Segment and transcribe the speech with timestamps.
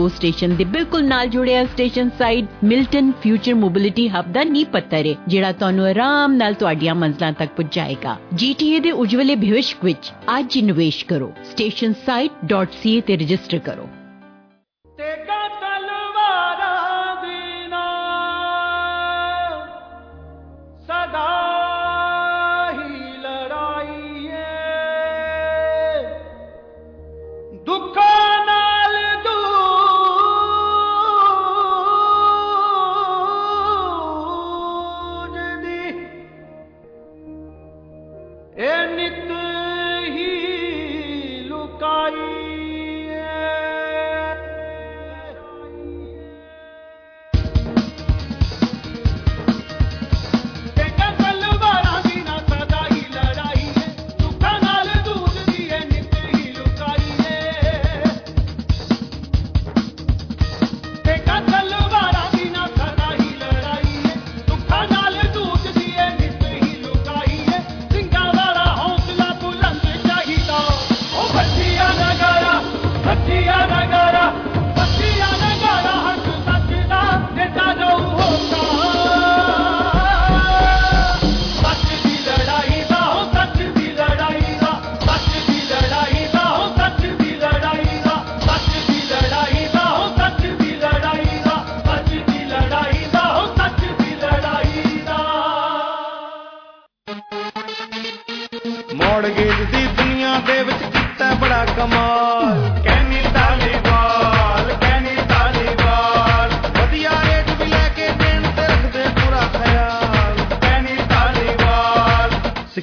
[0.00, 5.06] ਗੋ station ਦੇ ਬਿਲਕੁਲ ਨਾਲ ਜੁੜਿਆ station side Milton future mobility hub ਦਾ ਨੀਂਹ ਪੱਥਰ
[5.06, 10.56] ਹੈ, ਜਿਹੜਾ ਤੁਹਾਨੂੰ ਆਰਾਮ ਨਾਲ ਤੁਹਾਡੀਆਂ ਮੰਜ਼ਲਾਂ ਤੱਕ ਪਹੁੰਚਾਏਗਾ ਜੀਟੀਏ ਦੇ ਉਜਵਲੇ ਭਵਿੱਖ ਵਿੱਚ ਅੱਜ
[10.56, 13.88] ਹੀ ਨਿਵੇਸ਼ ਕਰੋ। stationsite.ca ਤੇ ਰਜਿਸਟਰ ਕਰੋ।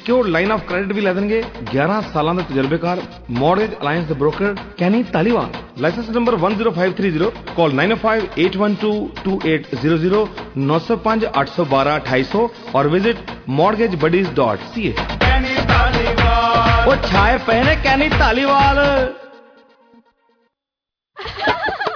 [0.06, 4.55] ਸਿਕਿਉਰਡ ਲਾਈਨ ਆਫ ਕ੍ਰੈਡਿਟ ਵੀ ਲੈ ਦੇਣਗੇ 11 ਸਾਲਾਂ ਦਾ ਤਜਰਬੇਕਾਰ ਮੌਰਗੇਜ ਅਲਾਈਅੰਸ ਦੇ broker
[4.78, 10.27] Kenny Taliwal licence number 10530 call 9058122800
[10.64, 13.16] 905 812 2800 और विजिट
[13.52, 17.62] mortgagebuddies.ca ਕੈਨੀ ਤਾਲੀਵਾਲ ਉਹ ਛਾਏ ਪਏ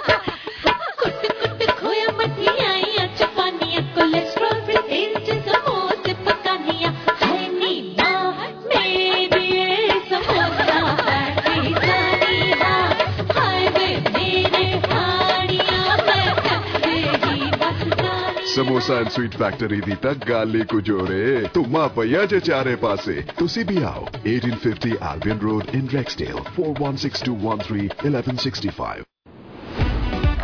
[18.62, 22.76] ਸਮੋਸਾ ਐਂਡ ਸਵੀਟ ਫੈਕਟਰੀ ਦੀ ਤਾਂ ਗੱਲ ਹੀ ਕੁਝ ਹੋਰ ਏ। ਧੁਮਾ ਪਈਆ ਜੇ ਚਾਰੇ
[22.76, 29.00] ਪਾਸੇ। ਤੁਸੀਂ ਵੀ ਆਓ। 1850 Albion Road in Rexdale 416213 1165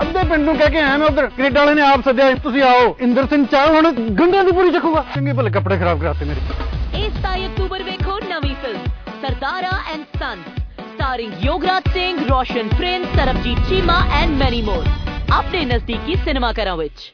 [0.01, 2.95] ਅੱਧੇ ਪਿੰਡ ਨੂੰ ਕਹਿ ਕੇ ਆਇਆ ਮੈਂ ਉਧਰ। ਕੈਨੇਡਾ ਵਾਲੇ ਨੇ ਆਪ ਸੱਦਿਆ ਤੁਸੀਂ ਆਓ।
[2.99, 3.91] ਇੰਦਰ ਸਿੰਘ ਚਾਹ ਹੁਣ
[4.21, 8.55] ਗੰਗਾ ਦੀ ਪੂਰੀ ਚੱਕੂਗਾ। ਚੰਗੇ ਭਲੇ ਕੱਪੜੇ ਖਰਾਬ ਕਰਾਤੇ ਮੇਰੇ। ਇਸ 27 ਅਕਤੂਬਰ ਵੇਖੋ ਨਵੀਂ
[8.55, 8.81] film
[9.21, 10.41] Sardaara and son
[10.79, 14.83] starring Yograj Singh Roshan Prince Sarbjit Cheema and many more
[15.33, 17.13] ਆਪਣੇ ਨਜ਼ਦੀਕੀ ਸਿਨੇਮਾ ਘਰਾਂ ਵਿੱਚ।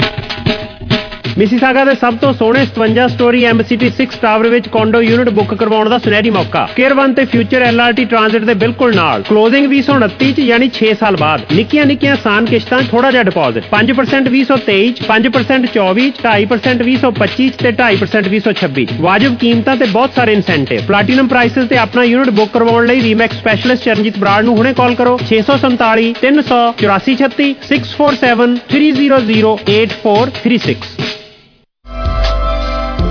[1.37, 5.89] ਮਿਸੀਸਾਗਾ ਦੇ ਸਭ ਤੋਂ ਸੋਹਣੇ 57 ਸਟੋਰੀ ਐਮਸੀਟੀ 6 ਟਾਵਰ ਵਿੱਚ ਕੋਂਡੋ ਯੂਨਿਟ ਬੁੱਕ ਕਰਵਾਉਣ
[5.89, 10.47] ਦਾ ਸੁਨਹਿਰੀ ਮੌਕਾ। ਕੇਅਰ 1 ਤੇ ਫਿਊਚਰ ਐਲਆਰਟੀ ਟ੍ਰਾਂਜ਼ਿਟ ਦੇ ਬਿਲਕੁਲ ਨਾਲ। ਕਲੋਜ਼ਿੰਗ 2029 ਚ,
[10.47, 15.69] ਯਾਨੀ 6 ਸਾਲ ਬਾਅਦ। ਨਿੱਕੀਆਂ ਨਿੱਕੀਆਂ ਆਸਾਨ ਕਿਸ਼ਤਾਂ ਥੋੜਾ ਜਿਹਾ ਡਿਪੋਜ਼ਿਟ 5% 2023 ਚ 5%
[15.77, 20.83] 24 ਚ 2.5% 2025 ਚ ਤੇ 2.5% 2026 ਚ। ਵਾਜਬ ਕੀਮਤਾਂ ਤੇ ਬਹੁਤ ਸਾਰੇ ਇਨਸੈਂਟਿਵ
[20.87, 24.95] ਪਲੈਟੀਨਮ ਪ੍ਰਾਈਸਸ ਤੇ ਆਪਣਾ ਯੂਨਿਟ ਬੁੱਕ ਕਰਵਾਉਣ ਲਈ ਰੀਮੈਕਸ ਸਪੈਸ਼ਲਿਸਟ ਚਰਨਜੀਤ ਬਰਾੜ ਨੂੰ ਹੁਣੇ ਕਾਲ
[24.95, 31.20] ਕਰੋ। 647 300 8436 647 300 8436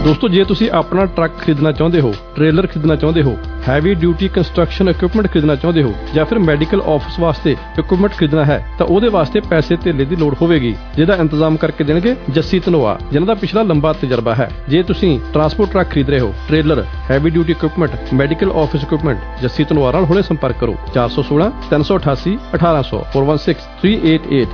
[0.04, 4.88] ਦੋਸਤੋ, ਜੇ ਤੁਸੀਂ ਆਪਣਾ ਟਰੱਕ ਖਰੀਦਣਾ ਚਾਹੁੰਦੇ ਹੋ, ਟ੍ਰੇਲਰ ਖਰੀਦਣਾ ਚਾਹੁੰਦੇ ਹੋ ਹੈਵੀ ਡਿਊਟੀ ਕੰਸਟਰਕਸ਼ਨ
[4.88, 9.40] ਇਕਵਿਪਮੈਂਟ ਖਰੀਦਣਾ ਚਾਹੁੰਦੇ ਹੋ, ਜਾਂ ਫਿਰ ਮੈਡੀਕਲ ਆਫਿਸ ਵਾਸਤੇ ਇਕਵਿਪਮੈਂਟ ਖਰੀਦਣਾ ਹੈ, ਤਾਂ ਉਹਦੇ ਵਾਸਤੇ
[9.50, 13.92] ਪੈਸੇ ਧੇਲੇ ਦੀ ਲੋੜ ਹੋਵੇਗੀ, ਜਿਹਦਾ ਇੰਤਜ਼ਾਮ ਕਰਕੇ ਦੇਣਗੇ ਜੱਸੀ ਧਨੋਆ, ਜਿਨ੍ਹਾਂ ਦਾ ਪਿਛਲਾ ਲੰਬਾ
[14.00, 18.82] ਤਜਰਬਾ ਹੈ। ਜੇ ਤੁਸੀਂ ਟਰਾਂਸਪੋਰਟ ਟਰੱਕ ਖਰੀਦ ਰਹੇ ਹੋ trailer heavy duty equipment medical office
[18.82, 24.44] equipment Jassi Dhanoa ਨਾਲ ਹੁਣੇ ਸੰਪਰਕ ਕਰੋ। 416 388 1800 416 388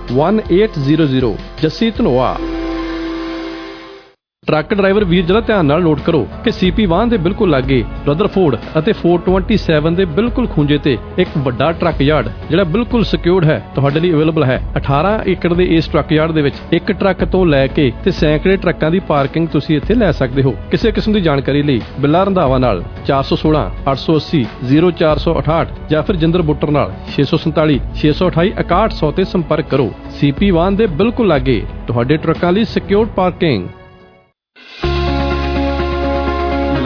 [0.61, 2.37] 1800 ਜੱਸੀ ਧਨੋਆ।
[4.47, 8.57] ਟਰੱਕ ਡਰਾਈਵਰ ਵੀਰ ਜਰਾ ਧਿਆਨ ਨਾਲ ਨੋਟ ਕਰੋ ਕਿ ਸੀਪੀ ਵਾਹਨ ਦੇ ਬਿਲਕੁਲ ਲਾਗੇ ਰਦਰਫੋਰਡ
[8.79, 14.01] ਅਤੇ 427 ਦੇ ਬਿਲਕੁਲ ਖੂੰਜੇ ਤੇ ਇੱਕ ਵੱਡਾ ਟਰੱਕ ਯਾਰਡ, ਜਿਹੜਾ ਬਿਲਕੁਲ ਸਿਕਿਉਰਡ ਹੈ, ਤੁਹਾਡੇ
[14.01, 17.67] ਲਈ ਅਵੇਲੇਬਲ ਹੈ। 18 ਏਕੜ ਦੇ ਇਸ ਟਰੱਕ ਯਾਰਡ ਦੇ ਵਿੱਚ ਇੱਕ ਟਰੱਕ ਤੋਂ ਲੈ
[17.69, 21.63] ਕੇ ਤੇ ਸੈਂਕੜੇ ਟਰੱਕਾਂ ਦੀ ਪਾਰਕਿੰਗ ਤੁਸੀਂ ਇੱਥੇ ਲੈ ਸਕਦੇ ਹੋ। ਕਿਸੇ ਕਿਸਮ ਦੀ ਜਾਣਕਾਰੀ
[21.63, 29.11] ਲਈ ਬਿੱਲਾ ਰੰਧਾਵਾ ਨਾਲ 416 880 0468 ਜਾਂ ਫਿਰ ਜਿੰਦਰ ਬੁੱਟਰ ਨਾਲ 647 628 6100
[29.19, 29.89] ਤੇ ਸੰਪਰਕ ਕਰੋ।
[30.21, 33.69] ਸੀਪੀ ਵਾਹਨ ਦੇ ਬਿਲਕੁਲ ਲਾਗੇ, ਤੁਹਾਡੇ ਟਰੱਕਾਂ ਲਈ secured parking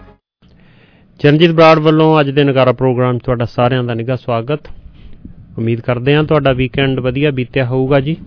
[1.20, 4.60] ਚਰਨਜੀਤ ਬਰਾੜ ਵੱਲੋਂ ਅੱਜ ਦੇ ਨਗਾਰਾ ਪ੍ਰੋਗਰਾਮ 'ਚ ਤੁਹਾਡਾ ਸਾਰਿਆਂ ਦਾ ਨਿੱਘਾ ਸਵਾਗਤ
[5.58, 8.18] ਉਮੀਦ ਕਰਦੇ ਹਾਂ ਤੁਹਾਡਾ ਵੀਕਐਂਡ ਵਧੀਆ ਬੀਤਿਆ ਹੋਊਗਾ ਜੀ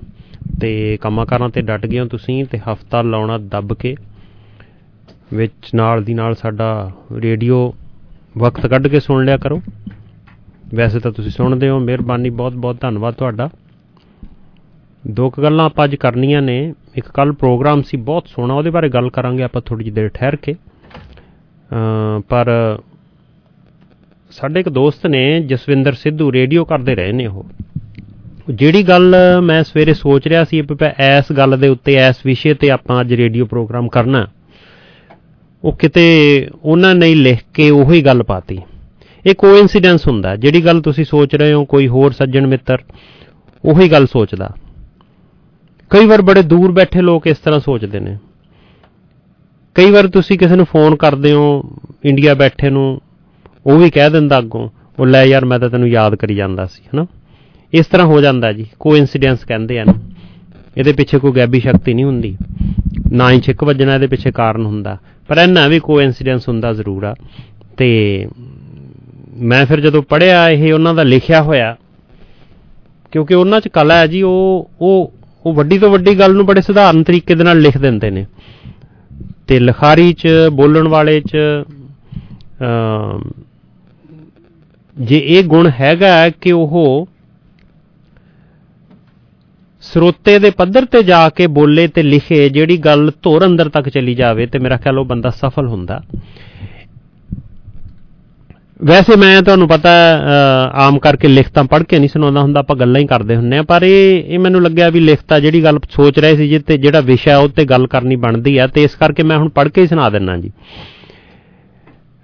[0.61, 3.97] ਤੇ ਕੰਮਾਂ ਕਾਰਾਂ ਤੇ ਡਟ ਗਏ ਹੋ ਤੁਸੀਂ ਤੇ ਹਫਤਾ ਲਾਉਣਾ ਦੱਬ ਕੇ
[5.35, 7.75] ਵਿੱਚ ਨਾਲ ਦੀ ਨਾਲ ਸਾਡਾ ਰੇਡੀਓ
[8.39, 9.63] ਵਕਤ ਕੱਢ ਕੇ ਸੁਣ ਲਿਆ ਕਰੋ।
[10.75, 13.51] ਵੈਸੇ ਤਾਂ ਤੁਸੀਂ ਸੁਣਦੇ ਹੋ, ਮਿਹਰਬਾਨੀ, ਬਹੁਤ ਬਹੁਤ ਧੰਨਵਾਦ ਤੁਹਾਡਾ।
[15.11, 18.89] ਦੋ ਕੁ ਗੱਲਾਂ ਆਪਾਂ ਅੱਜ ਕਰਨੀਆਂ ਨੇ। ਇੱਕ ਕੱਲ ਪ੍ਰੋਗਰਾਮ ਸੀ, ਬਹੁਤ ਸੋਹਣਾ, ਉਹਦੇ ਬਾਰੇ
[18.89, 22.79] ਗੱਲ ਕਰਾਂਗੇ ਆਪਾਂ ਥੋੜੀ ਜਿਹੀ ਦੇਰ ਠਹਿਰ ਕੇ। ਅਮ ਪਰ
[24.31, 27.47] ਸਾਡੇ ਇੱਕ ਦੋਸਤ ਨੇ, ਜਸਵਿੰਦਰ ਸਿੱਧੂ, ਰੇਡੀਓ ਕਰਦੇ ਰਹੇ ਨੇ ਉਹ।
[28.51, 30.77] ਜਿਹੜੀ ਗੱਲ ਮੈਂ ਸਵੇਰੇ ਸੋਚ ਰਿਹਾ ਸੀ, ਵੀ
[31.19, 34.27] ਇਸ ਗੱਲ ਦੇ ਉੱਤੇ, ਇਸ ਵਿਸ਼ੇ ਤੇ ਆਪਾਂ ਅੱਜ ਰੇਡੀਓ ਪ੍ਰੋਗਰਾਮ ਕਰਨਾ।
[35.65, 38.59] ਉਹ ਕਿਤੇ ਉਹਨਾਂ ਨੇ ਲਿਖ ਕੇ ਉਹੀ ਗੱਲ ਪਾਤੀ।
[39.27, 42.79] ਇਹ ਕੋਇਨਸੀਡੈਂਸ ਹੁੰਦਾ, ਜਿਹੜੀ ਗੱਲ ਤੁਸੀਂ ਸੋਚ ਰਹੇ ਹੋ, ਕੋਈ ਹੋਰ ਸੱਜਣ ਮਿੱਤਰ,
[43.65, 44.51] ਉਹੀ ਗੱਲ ਸੋਚਦਾ।
[45.91, 48.17] ਕਈ ਵਾਰ ਬੜੇ ਦੂਰ ਬੈਠੇ ਲੋਕ ਇਸ ਤਰ੍ਹਾਂ ਸੋਚਦੇ ਨੇ।
[49.75, 51.63] ਕਈ ਵਾਰ ਤੁਸੀਂ ਕਿਸੇ ਨੂੰ ਫੋਨ ਕਰਦੇ ਹੋ,
[52.05, 53.01] ਇੰਡੀਆ ਬੈਠੇ ਨੂੰ,
[53.67, 54.69] ਉਹ ਵੀ ਕਹਿ ਦਿੰਦਾ ਅੱਗੋਂ,
[54.99, 57.07] ਉਹ ਲੈ ਯਾਰ ਮੈਂ ਤਾਂ ਤੈਨੂੰ ਯਾਦ ਕਰੀ ਜਾਂਦਾ ਸੀ, ਹਨਾ?
[57.73, 59.95] ਇਸ ਤਰ੍ਹਾਂ ਹੋ ਜਾਂਦਾ ਜੀ ਕੋਇਨਸੀਡੈਂਸ ਕਹਿੰਦੇ ਆ ਨਾ
[60.77, 62.37] ਇਹਦੇ ਪਿੱਛੇ ਕੋਈ ਗੈਬੀ ਸ਼ਕਤੀ ਨਹੀਂ ਹੁੰਦੀ।
[63.13, 67.15] ਨਾ ਹੀ ਛਿੱਕ ਵੱਜਣਾ, ਇਹਦੇ ਪਿੱਛੇ ਕਾਰਨ ਹੁੰਦਾ। ਪਰ ਇਹਨਾਂ ਵੀ ਕੋਇਨਸੀਡੈਂਸ ਹੁੰਦਾ ਜ਼ਰੂਰ ਆ।
[67.77, 67.89] ਤੇ
[69.43, 71.77] ਮੈਂ ਫਿਰ ਜਦੋਂ ਪੜਿਆ ਇਹ ਉਹਨਾਂ ਦਾ ਲਿਖਿਆ ਹੋਇਆ,
[73.13, 75.13] ਕਿਉਂਕਿ ਉਹਨਾਂ 'ਚ ਕਲਾ ਹੈ ਜੀ, ਉਹ ਉਹ
[75.45, 78.27] ਉਹ ਵੱਡੀ ਤੋਂ ਵੱਡੀ ਗੱਲ ਨੂੰ ਬੜੇ ਸਧਾਰਨ ਤਰੀਕੇ ਦੇ ਨਾਲ ਲਿਖ ਦਿੰਦੇ ਨੇ।
[79.47, 81.37] ਤੇ ਲਿਖਾਰੀ 'ਚ, ਬੋਲਣ ਵਾਲੇ 'ਚ
[84.97, 87.09] ਜੇ ਇਹ ਗੁਣ ਹੈਗਾ ਕਿ ਉਹ
[89.83, 94.15] ਸਰੋਤੇ ਦੇ ਪੱਧਰ ਤੇ ਜਾ ਕੇ ਬੋਲੇ ਤੇ ਲਿਖੇ ਜਿਹੜੀ ਗੱਲ ਧੁਰ ਅੰਦਰ ਤੱਕ ਚਲੀ
[94.15, 96.01] ਜਾਵੇ ਤੇ ਮੇਰਾ ਖਿਆਲ ਉਹ ਬੰਦਾ ਸਫਲ ਹੁੰਦਾ।
[98.81, 99.91] ਵੈਸੇ ਮੈਂ ਤੁਹਾਨੂੰ ਪਤਾ
[100.83, 103.83] ਆਮ ਕਰਕੇ ਲਿਖਤਾਂ ਪੜ੍ਹ ਕੇ ਨਹੀਂ ਸੁਣਾਉਂਦਾ ਹੁੰਦਾ, ਆਪਾਂ ਗੱਲਾਂ ਹੀ ਕਰਦੇ ਹੁੰਨੇ ਆ ਪਰ
[103.83, 107.49] ਇਹ ਇਹ ਮੈਨੂੰ ਲੱਗਿਆ ਵੀ ਲਿਖਤਾ ਜਿਹੜੀ ਗੱਲ ਸੋਚ ਰਹੇ ਸੀ ਜਿੱਤੇ ਜਿਹੜਾ ਵਿਸ਼ਾ ਉਹ
[107.49, 110.37] ਤੇ ਗੱਲ ਕਰਨੀ ਬਣਦੀ ਆ, ਤੇ ਇਸ ਕਰਕੇ ਮੈਂ ਹੁਣ ਪੜ੍ਹ ਕੇ ਹੀ ਸੁਣਾ ਦਿੰਨਾ
[110.37, 110.53] ਜੀ।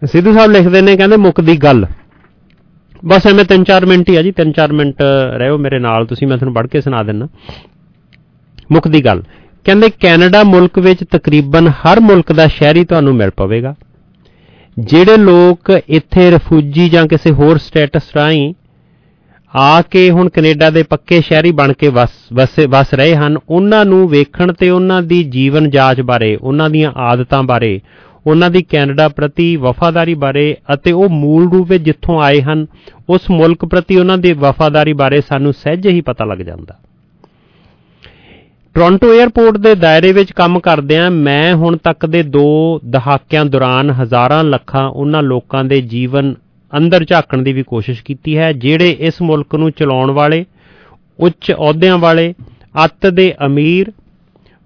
[0.02, 1.86] ਸਿੱਧੂ ਸਾਹਿਬ ਲਿਖਦੇ ਨੇ, ਕਹਿੰਦੇ ਮੁੱਕਦੀ ਗੱਲ।
[3.04, 5.02] ਬਸ ਐਵੇਂ 3-4 ਮਿੰਟ ਹੀ ਆ ਜੀ 3-4 ਮਿੰਟ
[5.38, 7.28] ਰਹੋ ਮੇਰੇ ਨਾਲ, ਤੁਸੀਂ ਮੈਂ ਤੁਹਾਨੂੰ ਪੜ੍ਹ ਕੇ ਸੁਣਾ ਦਿੰਨਾ।
[8.72, 9.22] ਮੁੱਕਦੀ ਗੱਲ,
[9.66, 13.74] ਕਹਿੰਦੇ ਕੈਨੇਡਾ ਮੁਲਕ ਵਿੱਚ ਤਕਰੀਬਨ ਹਰ ਮੁਲਕ ਦਾ ਸ਼ਹਿਰੀ ਤੁਹਾਨੂੰ ਮਿਲ ਪਵੇਗਾ।
[14.76, 18.52] ਜਿਹੜੇ ਲੋਕ ਇੱਥੇ ਰਿਫਿਊਜੀ ਜਾਂ ਕਿਸੇ ਹੋਰ ਸਟੇਟਸ ਰਾਹੀਂ
[19.54, 24.08] ਆ ਕੇ ਹੁਣ ਕੈਨੇਡਾ ਦੇ ਪੱਕੇ ਸ਼ਹਿਰੀ ਬਣ ਕੇ ਵਸ ਵਸ ਰਹੇ ਹਨ, ਉਹਨਾਂ ਨੂੰ
[24.08, 27.80] ਵੇਖਣ ਤੇ ਉਹਨਾਂ ਦੀ ਜੀਵਨ ਜਾਂਚ ਬਾਰੇ, ਉਹਨਾਂ ਦੀਆਂ ਆਦਤਾਂ ਬਾਰੇ
[28.26, 32.66] ਉਹਨਾਂ ਦੀ ਕੈਨੇਡਾ ਪ੍ਰਤੀ ਵਫਾਦਾਰੀ ਬਾਰੇ ਅਤੇ ਉਹ ਮੂਲ ਰੂਪ ਵਿੱਚ ਜਿੱਥੋਂ ਆਏ ਹਨ,
[33.08, 36.78] ਉਸ ਮੁਲਕ ਪ੍ਰਤੀ ਉਹਨਾਂ ਦੀ ਵਫਾਦਾਰੀ ਬਾਰੇ ਸਾਨੂੰ ਸਹਿਜ ਹੀ ਪਤਾ ਲੱਗ ਜਾਂਦਾ।
[38.74, 42.46] ਟੋਰਾਂਟੋ 에ਅਰਪੋਰਟ ਦੇ ਦਾਇਰੇ ਵਿੱਚ ਕੰਮ ਕਰਦਿਆਂ ਮੈਂ ਹੁਣ ਤੱਕ ਦੇ 2
[42.90, 46.34] ਦਹਾਕਿਆਂ ਦੌਰਾਨ ਹਜ਼ਾਰਾਂ ਲੱਖਾਂ ਉਹਨਾਂ ਲੋਕਾਂ ਦੇ ਜੀਵਨ
[46.72, 50.44] ਅੰਦਰ ਝਾਕਣ ਦੀ ਵੀ ਕੋਸ਼ਿਸ਼ ਕੀਤੀ ਹੈ, ਜਿਹੜੇ ਇਸ ਮੁਲਕ ਨੂੰ ਚਲਾਉਣ ਵਾਲੇ,
[51.18, 52.34] ਉੱਚ ਅਹੁਦਿਆਂ ਵਾਲੇ,
[52.84, 53.92] ਅੱਤ ਦੇ ਅਮੀਰ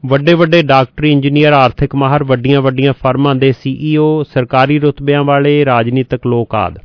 [0.07, 6.27] ਵੱਡੇ ਵੱਡੇ ਡਾਕਟਰੀ ਇੰਜੀਨੀਅਰ, ਆਰਥਿਕ ਮਾਹਰ ਵੱਡੀਆਂ ਵੱਡੀਆਂ ਫਰਮਾਂ ਦੇ ਸੀਈਓ ਸਰਕਾਰੀ ਰੁਤਬਿਆਂ ਵਾਲੇ, ਰਾਜਨੀਤਿਕ
[6.27, 6.79] ਲੋਕ ਆਦ।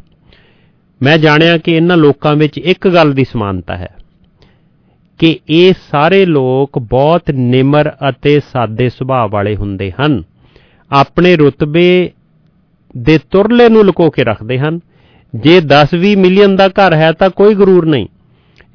[1.01, 3.95] ਮੈਂ ਜਾਣਿਆ ਕਿ ਇਹਨਾਂ ਲੋਕਾਂ ਵਿੱਚ ਇੱਕ ਗੱਲ ਦੀ ਸਮਾਨਤਾ ਹੈ
[5.19, 10.23] ਕਿ ਇਹ ਸਾਰੇ ਲੋਕ ਬਹੁਤ ਨਿਮਰ ਅਤੇ ਸਾਦੇ ਸੁਭਾਅ ਵਾਲੇ ਹੁੰਦੇ ਹਨ।
[10.91, 12.11] ਆਪਣੇ ਰੁਤਬੇ
[12.97, 14.79] ਦੇ ਤੁਰਲੇ ਨੂੰ ਲੁਕੋ ਕੇ ਰੱਖਦੇ ਹਨ।
[15.35, 18.07] ਜੇ 10-20 ਮਿਲੀਅਨ ਦਾ ਘਰ ਹੈ ਤਾਂ ਕੋਈ ਗਰੂਰ ਨਹੀਂ।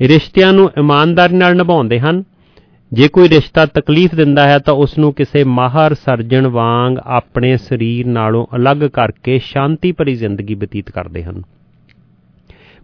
[0.01, 2.25] ਰਿਸ਼ਤਿਆਂ ਨੂੰ ਇਮਾਨਦਾਰੀ ਨਾਲ ਨਿਭਾਉਂਦੇ ਹਨ।
[2.93, 8.07] ਜੇ ਕੋਈ ਰਿਸ਼ਤਾ ਤਕਲੀਫ ਦਿੰਦਾ ਹੈ ਤਾਂ ਉਸ ਨੂੰ ਕਿਸੇ ਮਾਹਰ ਸਰਜਣ ਵਾਂਗ ਆਪਣੇ ਸਰੀਰ
[8.09, 11.43] ਨਾਲੋਂ ਅਲੱਗ ਕਰਕੇ ਸ਼ਾਂਤੀ ਭਰੀ ਜ਼ਿੰਦਗੀ ਬਤੀਤ ਕਰਦੇ ਹਨ।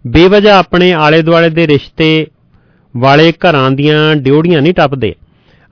[0.05, 2.27] ਬੇਵਜ੍ਹਾ ਆਪਣੇ ਆਲੇ ਦੁਆਲੇ ਦੇ ਰਿਸ਼ਤੇ
[2.95, 5.15] ਵਾਲੇ ਘਰਾਂ ਦੀਆਂ ਡਿਉੜੀਆਂ ਨਹੀਂ ਟੱਪਦੇ,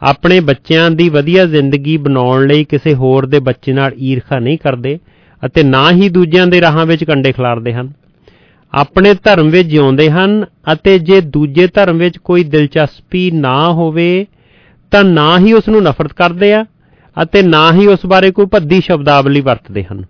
[0.02, 4.98] ਆਪਣੇ ਬੱਚਿਆਂ ਦੀ ਵਧੀਆ ਜ਼ਿੰਦਗੀ ਬਣਾਉਣ ਲਈ ਕਿਸੇ ਹੋਰ ਦੇ ਬੱਚੇ ਨਾਲ ਈਰਖਾ ਨਹੀਂ ਕਰਦੇ
[5.42, 7.92] ਅਤੇ ਨਾ ਹੀ ਦੂਜਿਆਂ ਦੇ ਰਾਹਾਂ ਵਿੱਚ ਕੰਡੇ ਖਿਲਾਰਦੇ ਹਨ।
[8.74, 14.26] ਆਪਣੇ ਧਰਮ ਵਿੱਚ ਜਿਉਂਦੇ ਹਨ ਅਤੇ ਜੇ ਦੂਜੇ ਧਰਮ ਵਿੱਚ ਕੋਈ ਦਿਲਚਸਪੀ ਨਾ ਹੋਵੇ,
[14.90, 16.64] ਤਾਂ ਨਾ ਹੀ ਉਸ ਨੂੰ ਨਫ਼ਰਤ ਕਰਦੇ ਆ
[17.22, 20.04] ਅਤੇ ਨਾ ਹੀ ਉਸ ਬਾਰੇ ਕੋਈ ਭੱਦੀ ਸ਼ਬਦਾਵਲੀ ਵਰਤਦੇ ਹਨ।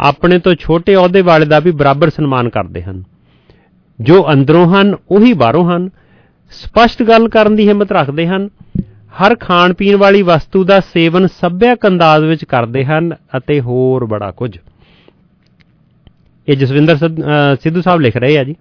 [0.00, 3.04] ਆਪਣੇ ਤੋਂ ਛੋਟੇ ਅਹੁਦੇ ਵਾਲੇ ਦਾ ਵੀ ਬਰਾਬਰ ਸਨਮਾਨ ਕਰਦੇ ਹਨ।
[4.00, 5.90] ਜੋ ਅੰਦਰੋਂ ਹਨ, ਉਹੀ ਬਾਹਰੋਂ ਹਨ।
[6.50, 8.48] ਸਪਸ਼ਟ ਗੱਲ ਕਰਨ ਦੀ ਹਿੰਮਤ ਰੱਖਦੇ ਹਨ।
[9.14, 14.30] ਹਰ ਖਾਣ ਪੀਣ ਵਾਲੀ ਵਸਤੂ ਦਾ ਸੇਵਨ ਸੱਭਿਅਕ ਅੰਦਾਜ਼ ਵਿੱਚ ਕਰਦੇ ਹਨ ਅਤੇ ਹੋਰ ਬੜਾ
[14.30, 14.58] ਕੁਝ।
[16.48, 16.96] ਇਹ ਜਸਵਿੰਦਰ
[17.62, 18.54] ਸਿੱਧੂ ਸਾਹਿਬ ਲਿਖ ਰਹੇ ਆ ਜੀ।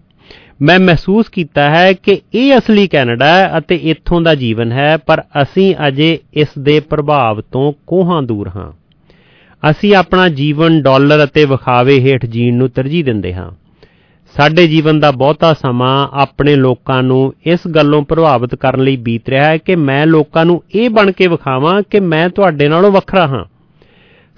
[0.61, 5.21] ਮੈਂ ਮਹਿਸੂਸ ਕੀਤਾ ਹੈ ਕਿ ਇਹ ਅਸਲੀ ਕੈਨੇਡਾ ਹੈ ਅਤੇ ਇੱਥੋਂ ਦਾ ਜੀਵਨ ਹੈ, ਪਰ
[5.41, 8.71] ਅਸੀਂ ਅਜੇ ਇਸ ਦੇ ਪ੍ਰਭਾਵ ਤੋਂ ਕੋਹਾਂ ਦੂਰ ਹਾਂ।
[9.63, 13.49] ਅਸੀਂ ਆਪਣਾ ਜੀਵਨ ਡਾਲਰ ਅਤੇ ਵਿਖਾਵੇ ਹੇਠ ਜੀਣ ਨੂੰ ਤਰਜੀਹ ਦਿੰਦੇ ਹਾਂ।
[14.35, 19.45] ਸਾਡੇ ਜੀਵਨ ਦਾ ਬਹੁਤਾ ਸਮਾਂ ਆਪਣੇ ਲੋਕਾਂ ਨੂੰ ਇਸ ਗੱਲੋਂ ਪ੍ਰਭਾਵਿਤ ਕਰਨ ਲਈ ਬੀਤ ਰਿਹਾ
[19.45, 23.43] ਹੈ ਕਿ ਮੈਂ ਲੋਕਾਂ ਨੂੰ ਇਹ ਬਣ ਕੇ ਵਿਖਾਵਾਂ ਕਿ ਮੈਂ ਤੁਹਾਡੇ ਨਾਲੋਂ ਵੱਖਰਾ ਹਾਂ।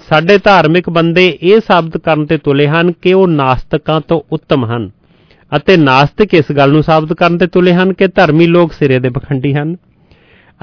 [0.10, 4.92] ਸਾਡੇ ਧਾਰਮਿਕ ਬੰਦੇ ਇਹ ਸਾਬਤ ਕਰਨ ਤੇ ਤੁਲੇ ਹਨ ਕਿ ਉਹ ਨਾਸਤਕਾਂ ਤੋਂ ਉੱਤਮ ਹਨ
[5.58, 9.10] ਅਤੇ ਨਾਸਤਿਕ ਇਸ ਗੱਲ ਨੂੰ ਸਾਬਤ ਕਰਨ ਤੇ ਤੁਲੇ ਹਨ ਕਿ ਧਰਮੀ ਲੋਕ ਸਿਰੇ ਦੇ
[9.10, 9.76] ਪਖੰਡੀ ਹਨ।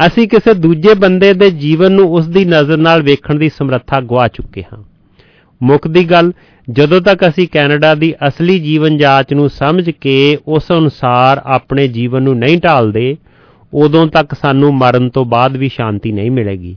[0.06, 4.28] ਅਸੀਂ ਕਿਸੇ ਦੂਜੇ ਬੰਦੇ ਦੇ ਜੀਵਨ ਨੂੰ ਉਸ ਦੀ ਨਜ਼ਰ ਨਾਲ ਵੇਖਣ ਦੀ ਸਮਰੱਥਾ ਗਵਾ
[4.28, 4.82] ਚੁੱਕੇ ਹਾਂ।
[5.62, 6.32] ਮੁੱਖ ਦੀ ਗੱਲ,
[6.70, 12.22] ਜਦੋਂ ਤੱਕ ਅਸੀਂ ਕੈਨੇਡਾ ਦੀ ਅਸਲੀ ਜੀਵਨ ਜਾਂਚ ਨੂੰ ਸਮਝ ਕੇ ਉਸ ਅਨੁਸਾਰ ਆਪਣੇ ਜੀਵਨ
[12.22, 13.16] ਨੂੰ ਨਹੀਂ ਢਾਲਦੇ,
[13.74, 16.76] ਉਦੋਂ ਤੱਕ ਸਾਨੂੰ ਮਰਨ ਤੋਂ ਬਾਅਦ ਵੀ ਸ਼ਾਂਤੀ ਨਹੀਂ ਮਿਲੇਗੀ।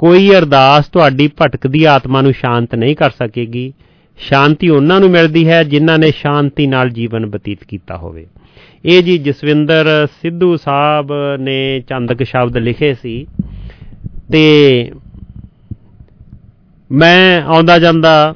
[0.00, 3.72] ਕੋਈ ਅਰਦਾਸ ਤੁਹਾਡੀ ਭਟਕਦੀ ਆਤਮਾ ਨੂੰ ਸ਼ਾਂਤ ਨਹੀਂ ਕਰ ਸਕੇਗੀ।
[4.18, 8.26] ਸ਼ਾਂਤੀ ਉਹਨਾਂ ਨੂੰ ਮਿਲਦੀ ਹੈ ਜਿਨ੍ਹਾਂ ਨੇ ਸ਼ਾਂਤੀ ਨਾਲ ਜੀਵਨ ਬਤੀਤ ਕੀਤਾ ਹੋਵੇ।
[8.84, 13.26] ਇਹ ਜੀ ਜਸਵਿੰਦਰ ਸਿੱਧੂ ਸਾਹਿਬ ਨੇ ਚੰਦਕ ਸ਼ਬਦ ਲਿਖੇ ਸੀ
[14.32, 14.92] ਤੇ
[16.90, 18.34] ਮੈਂ ਆਉਂਦਾ ਜਾਂਦਾ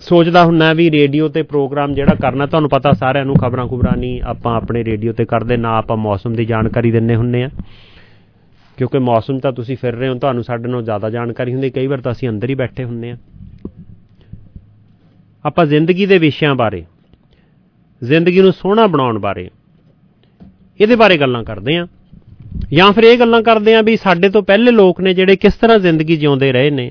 [0.00, 4.22] ਸੋਚਦਾ ਹੁੰਨਾ ਵੀ ਰੇਡੀਓ ਤੇ ਪ੍ਰੋਗਰਾਮ ਜਿਹੜਾ ਕਰਨਾ, ਤੁਹਾਨੂੰ ਪਤਾ ਸਾਰਿਆਂ ਨੂੰ ਖਬਰਾਂ ਖੁਬਰਾਂ ਨਹੀਂ,
[4.22, 7.50] ਆਪਾਂ ਆਪਣੇ ਰੇਡੀਓ ਤੇ ਕਰਦੇ, ਨਾ ਆਪਾਂ ਮੌਸਮ ਦੀ ਜਾਣਕਾਰੀ ਦਿੰਨੇ ਹੁੰਨੇ ਆ।
[8.78, 12.00] ਕਿਉਂਕਿ ਮੌਸਮ ਤਾਂ ਤੁਸੀਂ ਫਿਰ ਰਹੇ ਹੋ, ਤੁਹਾਨੂੰ ਸਾਡੇ ਨਾਲੋਂ ਜ਼ਿਆਦਾ ਜਾਣਕਾਰੀ ਹੁੰਦੀ, ਕਈ ਵਾਰ
[12.00, 13.16] ਤਾਂ ਅਸੀਂ ਅੰਦਰ ਹੀ ਬੈਠੇ ਹੁੰਨੇ ਆ
[15.44, 16.84] ਆਪਾਂ ਜ਼ਿੰਦਗੀ ਦੇ ਵਿਸ਼ਿਆਂ ਬਾਰੇ,
[18.02, 19.48] ਜ਼ਿੰਦਗੀ ਨੂੰ ਸੋਹਣਾ ਬਣਾਉਣ ਬਾਰੇ,
[20.80, 21.86] ਇਹਦੇ ਬਾਰੇ ਗੱਲਾਂ ਕਰਦੇ ਆ
[22.72, 25.78] ਜਾਂ ਫਿਰ ਇਹ ਗੱਲਾਂ ਕਰਦੇ ਆ ਵੀ ਸਾਡੇ ਤੋਂ ਪਹਿਲੇ ਲੋਕ ਨੇ ਜਿਹੜੇ ਕਿਸ ਤਰ੍ਹਾਂ
[25.78, 26.90] ਜ਼ਿੰਦਗੀ ਜਿਉਂਦੇ ਰਹੇ ਨੇ।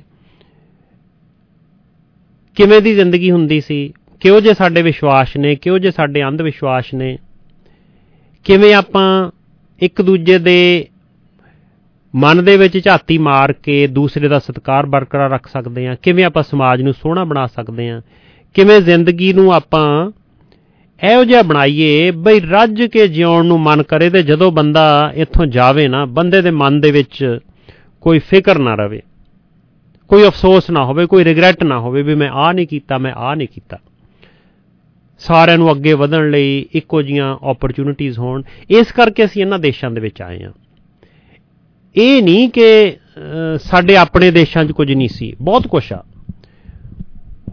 [2.57, 6.93] ਕਿਵੇਂ ਦੀ ਜ਼ਿੰਦਗੀ ਹੁੰਦੀ ਸੀ, ਕਿਹੋ ਜੇ ਸਾਡੇ ਵਿਸ਼ਵਾਸ ਨੇ, ਕਿਹੋ ਜੇ ਸਾਡੇ ਅੰਧ ਵਿਸ਼ਵਾਸ
[6.93, 7.17] ਨੇ।
[8.45, 9.31] ਕਿਵੇਂ ਆਪਾਂ
[9.81, 10.87] ਇੱਕ ਦੂਜੇ ਦੇ
[12.15, 16.43] ਮਨ ਦੇ ਵਿੱਚ ਝਾਤੀ ਮਾਰ ਕੇ ਦੂਸਰੇ ਦਾ ਸਤਿਕਾਰ ਬਰਕਰਾਰ ਰੱਖ ਸਕਦੇ ਆ ਕਿਵੇਂ ਆਪਾਂ
[16.43, 18.01] ਸਮਾਜ ਨੂੰ ਸੋਹਣਾ ਬਣਾ ਸਕਦੇ ਆ
[18.53, 20.11] ਕਿਵੇਂ ਜ਼ਿੰਦਗੀ ਨੂੰ ਆਪਾਂ
[21.03, 25.87] ਇਹੋ ਜਿਹਾ ਬਣਾਈਏ, ਬਈ ਰੱਜ ਕੇ ਜਿਉਣ ਨੂੰ ਮਨ ਕਰੇ ਤੇ ਜਦੋਂ ਬੰਦਾ ਇੱਥੋਂ ਜਾਵੇ
[25.87, 27.39] ਨਾ, ਬੰਦੇ ਦੇ ਮਨ ਦੇ ਵਿੱਚ
[28.01, 29.01] ਕੋਈ ਫਿਕਰ ਨਾ ਰਵੇ।
[30.09, 33.35] ਕੋਈ ਅਫਸੋਸ ਨਾ ਹੋਵੇ, ਕੋਈ ਰਿਗਰੈਟ ਨਾ ਹੋਵੇ ਵੀ ਮੈਂ ਆ ਨਹੀਂ ਕੀਤਾ, ਮੈਂ ਆ
[33.35, 33.77] ਨਹੀਂ ਕੀਤਾ।
[35.19, 40.01] ਸਾਰਿਆਂ ਨੂੰ ਅੱਗੇ ਵਧਣ ਲਈ ਇੱਕੋ ਜੀਆਂ ਓਪਰਚ्युनिटीज ਹੋਣ। ਇਸ ਕਰਕੇ ਅਸੀਂ ਇਹਨਾਂ ਦੇਸ਼ਾਂ ਦੇ
[40.01, 40.51] ਵਿੱਚ ਆਏ ਹਾਂ।
[41.95, 42.95] ਇਹ ਨਹੀਂ ਕਿ
[43.61, 46.03] ਸਾਡੇ ਆਪਣੇ ਦੇਸ਼ਾਂ 'ਚ ਕੁਝ ਨਹੀਂ ਸੀ। ਬਹੁਤ ਕੁਝ ਆ।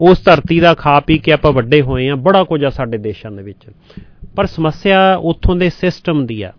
[0.01, 3.31] ਉਸ ਧਰਤੀ ਦਾ ਖਾ ਪੀ ਕੇ ਆਪਾਂ ਵੱਡੇ ਹੋਏ ਆ, ਬੜਾ ਕੁਝ ਆ ਸਾਡੇ ਦੇਸ਼ਾਂ
[3.31, 3.65] ਦੇ ਵਿੱਚ।
[4.35, 6.51] ਪਰ ਸਮੱਸਿਆ ਉੱਥੋਂ ਦੇ ਸਿਸਟਮ ਦੀ ਆ।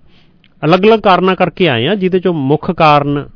[0.64, 3.28] ਅਲੱਗ-ਅਲੱਗ ਕਾਰਨਾਂ ਕਰਕੇ ਆਏ ਆ, ਜਿਹਦੇ ਚੋਂ ਮੁੱਖ ਕਾਰਨ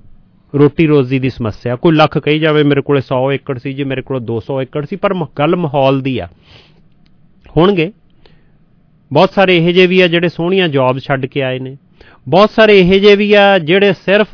[0.54, 4.02] ਰੋਟੀ ਰੋਜ਼ੀ ਦੀ ਸਮੱਸਿਆ। ਕੋਈ ਲੱਖ ਕਹੀ ਜਾਵੇ, ਮੇਰੇ ਕੋਲੇ 100 ਏਕੜ ਸੀ, ਜੀ ਮੇਰੇ
[4.02, 6.28] ਕੋਲ 200 ਏਕੜ ਸੀ, ਪਰ ਗੱਲ ਮਾਹੌਲ ਦੀ ਆ।
[7.56, 7.92] ਹੋਣਗੇ।
[9.12, 11.76] ਬਹੁਤ ਸਾਰੇ ਇਹੋ ਜਿਹੇ ਵੀ ਆ ਜਿਹੜੇ ਸੋਹਣੀਆਂ ਜੌਬ ਛੱਡ ਕੇ ਆਏ ਨੇ।
[12.28, 14.28] ਬਹੁਤ ਸਾਰੇ ਇਹੋ ਜਿਹੇ ਵੀ ਆ ਜਿਹੜੇ ਸਿਰਫ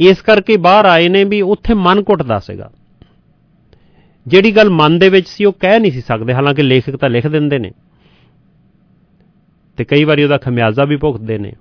[0.00, 2.70] ਇਸ ਕਰਕੇ ਬਾਹਰ ਆਏ ਨੇ ਵੀ ਉੱਥੇ ਮਨ ਘੁੱਟਦਾ ਸੀਗਾ।
[4.26, 7.26] ਜਿਹੜੀ ਗੱਲ ਮਨ ਦੇ ਵਿੱਚ ਸੀ, ਉਹ ਕਹਿ ਨਹੀਂ ਸੀ ਸਕਦੇ। ਹਾਲਾਂਕਿ ਲੇਖਕ ਤਾਂ ਲਿਖ
[7.26, 7.70] ਦਿੰਦੇ ਨੇ।
[9.76, 11.52] ਤੇ ਕਈ ਵਾਰੀ ਉਹਦਾ ਖਮਿਆਜ਼ਾ ਵੀ ਭੁਗਤਦੇ ਨੇ।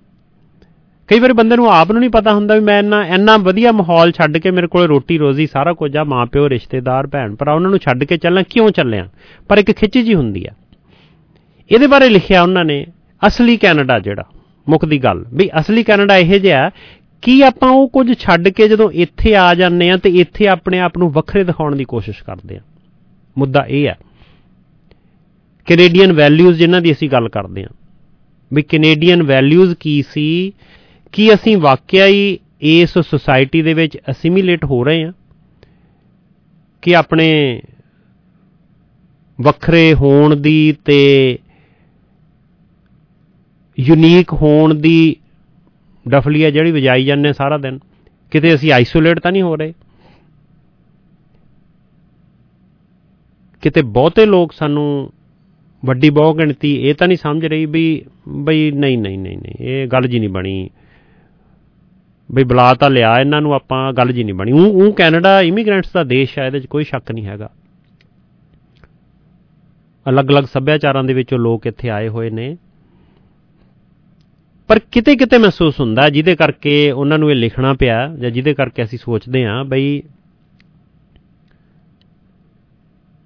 [1.07, 4.11] ਕਈ ਵਾਰੀ ਬੰਦੇ ਨੂੰ ਆਪ ਨੂੰ ਨਹੀਂ ਪਤਾ ਹੁੰਦਾ ਵੀ ਮੈਂ ਇੰਨਾ ਇੰਨਾ ਵਧੀਆ ਮਾਹੌਲ
[4.11, 7.79] ਛੱਡ ਕੇ ਮੇਰੇ ਕੋਲ ਰੋਟੀ, ਰੋਜ਼ੀ ਸਾਰਾ ਕੁਝ ਆ, ਮਾਪਿਓ, ਰਿਸ਼ਤੇਦਾਰ ਭੈਣ ਭਰਾ ਉਹਨਾਂ ਨੂੰ
[7.79, 9.09] ਛੱਡ ਕੇ ਚੱਲਾਂ ਕਿਉਂ ਚੱਲਿਆ?
[9.47, 10.51] ਪਰ ਇੱਕ ਖਿੱਚ ਜੀ ਹੁੰਦੀ ਆ।
[11.71, 12.85] ਇਹਦੇ ਬਾਰੇ ਲਿਖਿਆ ਉਹਨਾਂ ਨੇ,
[13.27, 14.23] ਅਸਲੀ ਕੈਨੇਡਾ ਜਿਹੜਾ।
[14.67, 16.69] ਮੁੱਖ ਦੀ ਗੱਲ। ਵੀ ਅਸਲੀ ਕੈਨੇਡਾ ਇਹ ਜਿਹਾ
[17.23, 20.97] ਕੀ ਆਪਾਂ ਉਹ ਕੁਝ ਛੱਡ ਕੇ ਜਦੋਂ ਇੱਥੇ ਆ ਜਾਂਦੇ ਆ ਤੇ ਇੱਥੇ ਆਪਣੇ ਆਪ
[20.97, 22.61] ਨੂੰ ਵੱਖਰੇ ਦਿਖਾਉਣ ਦੀ ਕੋਸ਼ਿਸ਼ ਕਰਦੇ ਆ
[23.37, 23.97] ਮੁੱਦਾ ਇਹ ਹੈ
[25.67, 27.67] ਕੈਨੇਡੀਅਨ ਵੈਲਿਊਜ਼ ਜਿਨ੍ਹਾਂ ਦੀ ਅਸੀਂ ਗੱਲ ਕਰਦੇ ਆ
[28.51, 30.53] ਵੀ ਕੈਨੇਡੀਅਨ ਵੈਲਿਊਜ਼ ਕੀ ਸੀ,
[31.11, 35.11] ਕੀ ਅਸੀਂ ਵਾਕਿਆ ਹੀ ਇਸ ਸੁਸਾਇਟੀ ਦੇ ਵਿੱਚ ਅਸਿਮੀਲੇਟ ਹੋ ਰਹੇ ਆ
[36.81, 37.61] ਕਿ ਆਪਣੇ
[39.39, 40.97] ਵੱਖਰੇ ਹੋਣ ਦੀ ਤੇ
[43.79, 45.15] ਯੂਨੀਕ ਹੋਣ ਦੀ
[46.09, 47.79] ਡਫਲੀਆ ਜਿਹੜੀ ਵਜਾਈ ਜਾਂਦੇ ਸਾਰਾ ਦਿਨ।
[48.31, 49.73] ਕਿਤੇ ਅਸੀਂ ਆਈਸੋਲੇਟ ਤਾਂ ਨਹੀਂ ਹੋ ਰਹੇ?
[53.61, 55.13] ਕਿਤੇ ਬਹੁਤੇ ਲੋਕ ਸਾਨੂੰ
[55.85, 59.87] ਵੱਡੀ ਬਹੁ ਗਿਣਤੀ, ਇਹ ਤਾਂ ਨਹੀਂ ਸਮਝ ਰਹੀ ਵੀ, ਬਈ ਨਹੀਂ ਨਹੀਂ ਨਹੀਂ ਨਹੀਂ, ਇਹ
[59.87, 60.69] ਗੱਲ ਜੀ ਨਹੀਂ ਬਣੀ।
[62.31, 65.91] ਬਈ ਬੁਲਾ ਤਾਂ ਲਿਆ ਇਹਨਾਂ ਨੂੰ ਆਪਾਂ, ਗੱਲ ਜੀ ਨਹੀਂ ਬਣੀ। ਉਹ ਉਹ ਕੈਨੇਡਾ ਇਮੀਗ੍ਰੈਂਟਸ
[65.91, 67.49] ਦਾ ਦੇਸ਼ ਹੈ, ਇਹਦੇ 'ਚ ਕੋਈ ਸ਼ੱਕ ਨਹੀਂ ਹੈਗਾ।
[70.09, 72.57] ਅਲੱਗ-ਅਲੱਗ ਸੱਭਿਆਚਾਰਾਂ ਦੇ ਵਿੱਚੋਂ ਲੋਕ ਇੱਥੇ ਆਏ ਹੋਏ ਨੇ।
[74.69, 78.83] ਪਰ ਕਿਤੇ ਕਿਤੇ ਮਹਿਸੂਸ ਹੁੰਦਾ, ਜਿਹਦੇ ਕਰਕੇ ਉਹਨਾਂ ਨੂੰ ਇਹ ਲਿਖਣਾ ਪਿਆ, ਜਾਂ ਜਿਹਦੇ ਕਰਕੇ
[78.83, 80.01] ਅਸੀਂ ਸੋਚਦੇ ਹਾਂ ਬਈ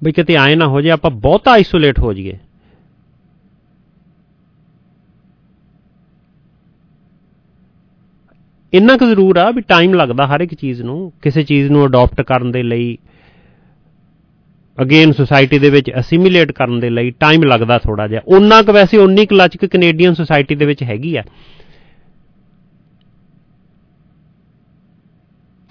[0.04, 2.38] ਬਈ ਕਿਤੇ ਆਏ ਨਾ ਹੋ ਜੇ, ਆਪਾਂ ਬਹੁਤਾ ਆਈਸੋਲੇਟ ਹੋ ਜਾਈਏ।
[8.74, 12.22] ਇੰਨਾ ਕੁ ਜ਼ਰੂਰ ਆ ਵੀ ਟਾਈਮ ਲੱਗਦਾ ਹਰ ਇੱਕ ਚੀਜ਼ ਨੂੰ, ਕਿਸੇ ਚੀਜ਼ ਨੂੰ ਅਡਾਪਟ
[12.22, 12.98] ਕਰਨ ਦੇ ਲਈ।
[14.78, 18.98] ਅਗੇਨ ਸੁਸਾਇਟੀ ਦੇ ਵਿੱਚ ਅਸਿਮੀਲੇਟ ਕਰਨ ਦੇ ਲਈ ਟਾਈਮ ਲੱਗਦਾ ਥੋੜਾ ਜਿਹਾ। ਉਹਨਾਂ ਕੁ ਵੈਸੇ
[18.98, 21.24] ਉਨੀ ਕੁ ਲਚਕ ਕੈਨੇਡੀਅਨ ਸੁਸਾਇਟੀ ਦੇ ਵਿੱਚ ਹੈਗੀ ਆ।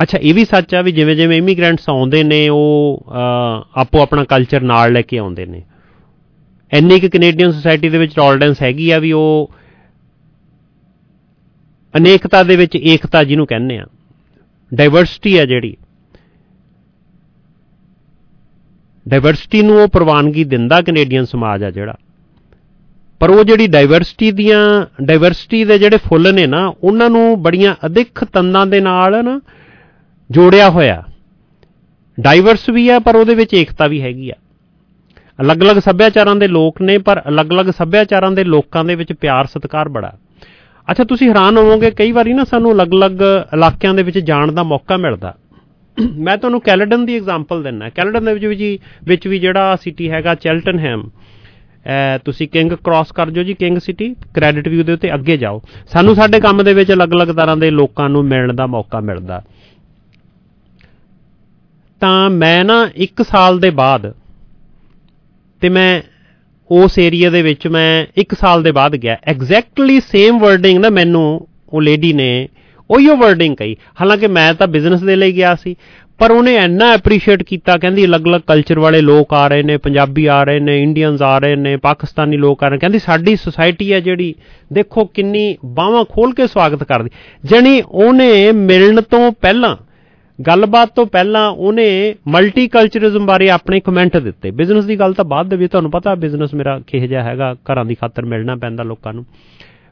[0.00, 3.04] ਅੱਛਾ, ਇਹ ਵੀ ਸੱਚ ਆ ਵੀ ਜਿਵੇਂ ਜਿਵੇਂ ਇਮੀਗ੍ਰੈਂਟਸ ਆਉਂਦੇ ਨੇ, ਉਹ
[3.76, 5.62] ਆਪੋ ਆਪਣਾ ਕਲਚਰ ਨਾਲ ਲੈ ਕੇ ਆਉਂਦੇ ਨੇ।
[6.72, 9.50] ਇੰਨੀ ਕਿ ਕੈਨੇਡੀਅਨ ਸੁਸਾਇਟੀ ਦੇ ਵਿੱਚ ਟੋਲਰੈਂਸ ਹੈਗੀ ਆ ਵੀ ਉਹ
[11.94, 13.86] ਅਨੇਕਤਾ ਦੇ ਵਿੱਚ ਏਕਤਾ ਜਿਹਨੂੰ ਕਹਿੰਦੇ ਆ।
[14.72, 15.76] ਡਾਈਵਰਸਿਟੀ ਆ ਜਿਹੜੀ।
[19.08, 21.94] ਡਾਈਵਰਸਿਟੀ ਨੂੰ ਉਹ ਪ੍ਰਵਾਨਗੀ ਦਿੰਦਾ ਕੈਨੇਡੀਅਨ ਸਮਾਜ ਆ ਜਿਹੜਾ।
[23.20, 28.24] ਪਰ ਉਹ ਜਿਹੜੀ ਡਾਈਵਰਸਿਟੀ ਦੀਆਂ ਡਾਈਵਰਸਿਟੀ ਦੇ ਜਿਹੜੇ ਫੁੱਲ ਨੇ ਨਾ, ਉਹਨਾਂ ਨੂੰ ਬੜੀਆਂ ਅਧਿਕ
[28.24, 29.40] ਤੰਦਾਂ ਦੇ ਨਾਲ ਨਾ
[30.30, 31.02] ਜੋੜਿਆ ਹੋਇਆ।
[32.20, 34.34] ਡਾਈਵਰਸ ਵੀ ਆ, ਪਰ ਉਹਦੇ ਵਿੱਚ ਏਕਤਾ ਵੀ ਹੈਗੀ ਆ।
[35.40, 40.12] ਅਲੱਗ-ਅਲੱਗ ਸੱਭਿਆਚਾਰਾਂ ਦੇ ਲੋਕ ਨੇ, ਪਰ ਅਲੱਗ-ਅਲੱਗ ਸੱਭਿਆਚਾਰਾਂ ਦੇ ਲੋਕਾਂ ਦੇ ਵਿੱਚ ਪਿਆਰ, ਸਤਿਕਾਰ ਬੜਾ।
[40.90, 43.20] ਅੱਛਾ, ਤੁਸੀਂ ਹੈਰਾਨ ਹੋਵੋਗੇ, ਕਈ ਵਾਰੀ ਨਾ ਸਾਨੂੰ ਅਲੱਗ-ਅਲੱਗ
[43.54, 45.34] ਇਲਾਕਿਆਂ ਦੇ ਵਿੱਚ ਜਾਣ ਦਾ ਮੌਕਾ ਮਿਲਦਾ।
[46.00, 50.10] ਮੈਂ ਤੁਹਾਨੂੰ ਕੈਲਡਨ ਦੀ ਐਗਜ਼ਾਮਪਲ ਦਿੰਨਾ ਕੈਲਡਨ ਦੇ ਵਿੱਚ ਵੀ ਜੀ, ਵਿੱਚ ਵੀ ਜਿਹੜਾ ਸਿਟੀ
[50.10, 51.10] ਹੈਗਾ ਚੈਲਟਨਹੈਮ
[51.86, 55.62] ਅਹ ਤੁਸੀਂ ਕਿੰਗ ਕ੍ਰਾਸ ਕਰ ਜਾਓ ਜੀ ਕਿੰਗ ਸਿਟੀ ਕ੍ਰੈਡਿਟ ਵਿਊ ਦੇ ਉੱਤੇ ਅੱਗੇ ਜਾਓ।
[55.86, 59.42] ਸਾਨੂੰ ਸਾਡੇ ਕੰਮ ਦੇ ਵਿੱਚ ਅਲੱਗ-ਅਲੱਗ ਤਰ੍ਹਾਂ ਦੇ ਲੋਕਾਂ ਨੂੰ ਮਿਲਣ ਦਾ ਮੌਕਾ ਮਿਲਦਾ।
[62.00, 64.14] ਤਾਂ ਮੈਂ ਨਾ 1 ਸਾਲ ਦੇ ਬਾਅਦ
[65.60, 66.02] ਤੇ ਮੈਂ
[66.70, 71.48] ਉਸ ਏਰੀਆ ਦੇ ਵਿੱਚ ਮੈਂ 1 ਸਾਲ ਦੇ ਬਾਅਦ ਗਿਆ। ਐਗਜ਼ੈਕਟਲੀ ਸੇਮ ਵਰਡਿੰਗ ਨਾ ਮੈਨੂੰ
[71.68, 72.48] ਉਹ ਲੇਡੀ ਨੇ
[72.90, 75.74] ਉਹੀਓ ਵਰਡਿੰਗ ਕਹੀ। ਹਾਲਾਂਕਿ ਮੈਂ ਤਾਂ ਬਿਜ਼ਨਸ ਦੇ ਲਈ ਗਿਆ ਸੀ,
[76.20, 80.42] ਪਰ ਉਹਨੇ ਇੰਨਾ ਐਪਰੀਸ਼ੀਏਟ ਕੀਤਾ, ਕਹਿੰਦੀ ਅਲੱਗ-ਅਲੱਗ ਕਲਚਰ ਵਾਲੇ ਲੋਕ ਆ ਰਹੇ ਨੇ, ਪੰਜਾਬੀ ਆ
[80.44, 84.00] ਰਹੇ ਨੇ ਇੰਡੀਅਨਸ ਆ ਰਹੇ ਨੇ, ਪਾਕਿਸਤਾਨੀ ਲੋਕ ਆ ਰਹੇ ਨੇ। ਕਹਿੰਦੀ ਸਾਡੀ ਸੁਸਾਇਟੀ ਹੈ
[84.00, 84.34] ਜਿਹੜੀ,
[84.72, 87.10] ਦੇਖੋ ਕਿੰਨੀ ਬਾਹਾਂ ਖੋਲ ਕੇ ਸਵਾਗਤ ਕਰਦੀ।
[87.44, 89.76] ਜਣੀ ਉਹਨੇ ਮਿਲਣ ਤੋਂ ਪਹਿਲਾਂ,
[90.38, 95.56] ਗੱਲਬਾਤ ਤੋਂ ਪਹਿਲਾਂ ਉਹਨੇ ਮਲਟੀਕਲਚਰਿਜ਼ਮ ਬਾਰੇ ਆਪਣੇ ਕਮੈਂਟ ਦਿੱਤੇ। ਬਿਜ਼ਨਸ ਦੀ ਗੱਲ ਤਾਂ ਬਾਅਦ ਦੇ
[95.56, 99.24] ਵਿੱਚ ਤੁਹਾਨੂੰ ਪਤਾ ਬਿਜ਼ਨਸ ਮੇਰਾ ਕਿਹੋ ਜਿਹਾ ਹੈਗਾ, ਘਰਾਂ ਦੀ ਖਾਤਰ ਮਿਲਣਾ ਪੈਂਦਾ ਲੋਕਾਂ ਨੂੰ।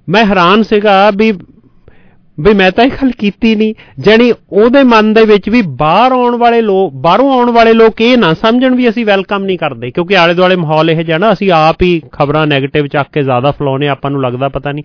[0.09, 1.33] ਮੈਂ ਹੈਰਾਨ ਸੀਗਾ ਵੀ
[2.41, 6.37] ਵੀ ਮੈਂ ਤਾਂ ਇਹ ਗੱਲ ਕੀਤੀ ਨਹੀਂ। ਜਾਨੀ ਉਹਦੇ ਮਨ ਦੇ ਵਿੱਚ ਵੀ ਬਾਹਰ ਆਉਣ
[6.37, 10.17] ਵਾਲੇ ਲੋਕ ਬਾਹਰੋਂ ਆਉਣ ਵਾਲੇ ਲੋਕ ਇਹ ਨਾ ਸਮਝਣ ਵੀ ਅਸੀਂ ਵੈਲਕਮ ਨਹੀਂ ਕਰਦੇ, ਕਿਉਂਕਿ
[10.17, 13.89] ਆਲੇ ਦੁਆਲੇ ਮਾਹੌਲ ਇਹ ਜਿਹਾ ਨਾ, ਅਸੀਂ ਆਪ ਹੀ ਖਬਰਾਂ 네ਗੇਟਿਵ ਚੱਕ ਕੇ ਜ਼ਿਆਦਾ ਫਲਾਉਨੇ
[13.89, 14.85] ਆਪਾਂ ਨੂੰ ਲੱਗਦਾ ਪਤਾ ਨਹੀਂ।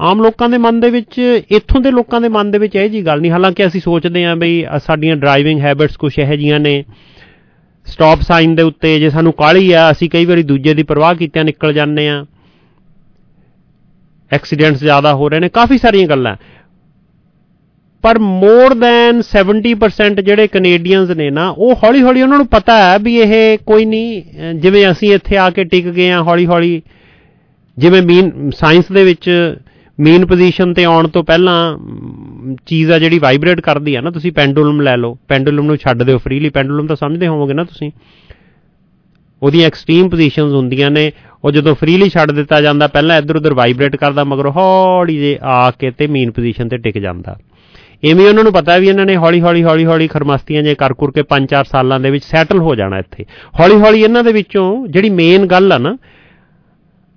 [0.00, 1.18] ਆਮ ਲੋਕਾਂ ਦੇ ਮਨ ਦੇ ਵਿੱਚ,
[1.50, 4.36] ਇੱਥੋਂ ਦੇ ਲੋਕਾਂ ਦੇ ਮਨ ਦੇ ਵਿੱਚ ਇਹ ਜੀ ਗੱਲ ਨਹੀਂ। ਹਾਲਾਂਕਿ ਅਸੀਂ ਸੋਚਦੇ ਆਂ
[4.36, 6.82] ਬਈ ਸਾਡੀਆਂ ਡਰਾਈਵਿੰਗ ਹੈਬਿਟਸ ਕੁਝ ਇਹੋ ਜੀਆਂ ਨੇ।
[7.86, 11.44] ਸਟਾਪ ਸਾਈਨ ਦੇ ਉੱਤੇ ਜੇ ਸਾਨੂੰ ਕਾਲੀ ਆ, ਅਸੀਂ ਕਈ ਵਾਰੀ ਦੂਜੇ ਦੀ ਪਰਵਾਹ ਕੀਤਿਆਂ
[11.44, 12.24] ਨਿਕਲ ਜਾਂਦੇ ਆ
[14.30, 16.36] ਐਕਸੀਡੈਂਟਸ ਜ਼ਿਆਦਾ ਹੋ ਰਹੇ ਨੇ, ਕਾਫੀ ਸਾਰੀਆਂ ਗੱਲਾਂ।
[18.04, 22.98] ਪਰ ਮੋਰ ਦੈਨ 70% ਜਿਹੜੇ ਕੈਨੇਡੀਅਨਸ ਨੇ ਨਾ, ਉਹ ਹੌਲੀ ਹੌਲੀ ਉਹਨਾਂ ਨੂੰ ਪਤਾ ਹੈ
[22.98, 26.80] ਵੀ ਇਹ ਕੋਈ ਨਹੀਂ ਜਿਵੇਂ ਅਸੀਂ ਇੱਥੇ ਆ ਕੇ ਟਿਕ ਗਏ ਆ ਹੌਲੀ ਹੌਲੀ
[27.76, 29.30] ਜਿਵੇਂ ਮੀਨ ਸਾਇੰਸ ਦੇ ਵਿੱਚ
[29.98, 31.56] ਮੇਨ ਪੋਜੀਸ਼ਨ ਤੇ ਆਉਣ ਤੋਂ ਪਹਿਲਾਂ
[32.66, 36.18] ਚੀਜ਼ ਆ ਜਿਹੜੀ ਵਾਈਬ੍ਰੇਟ ਕਰਦੀ ਆ ਨਾ, ਤੁਸੀਂ ਪੈਂਡੂਲਮ ਲੈ ਲਓ, ਪੈਂਡੂਲਮ ਨੂੰ ਛੱਡ ਦਿਓ
[36.18, 37.90] ਫ੍ਰੀਲੀ ਪੈਂਡੂਲਮ ਤਾਂ ਸਮਝਦੇ ਹੋਵੋਗੇ ਨਾ ਤੁਸੀਂ।
[39.42, 41.12] ਉਹਦੀਆਂ ਐਕਸਟ੍ਰੀਮ ਪੋਜੀਸ਼ਨਸ ਹੁੰਦੀਆਂ ਨੇ,
[41.44, 45.70] ਉਹ ਜਦੋਂ ਫ੍ਰੀਲੀ ਛੱਡ ਦਿੱਤਾ ਜਾਂਦਾ, ਪਹਿਲਾਂ ਇੱਧਰ ਉੱਧਰ ਵਾਈਬ੍ਰੇਟ ਕਰਦਾ, ਮਗਰ ਹੌਲੀ ਜੇ ਆ
[45.70, 47.36] ਕੇ ਤੇ ਮੇਨ ਪੋਜੀਸ਼ਨ ਤੇ ਟਿਕ ਜਾਂਦਾ।
[48.02, 51.10] ਐਵੇਂ ਉਹਨਾਂ ਨੂੰ ਪਤਾ ਵੀ ਇਹਨਾਂ ਨੇ ਹੌਲੀ ਹੌਲੀ ਹੌਲੀ ਹੌਲੀ ਖਰਮਸਤੀਆਂ ਜੇ ਕਰ ਕਰ
[51.10, 53.24] ਕੇ 5-4 ਸਾਲਾਂ ਦੇ ਵਿੱਚ ਸੈਟਲ ਹੋ ਜਾਣਾ ਇੱਥੇ।
[53.60, 55.96] ਹੌਲੀ ਹੌਲੀ ਇਹਨਾਂ ਦੇ ਵਿੱਚੋਂ ਜਿਹੜੀ ਮੇਨ ਗੱਲ ਆ ਨਾ,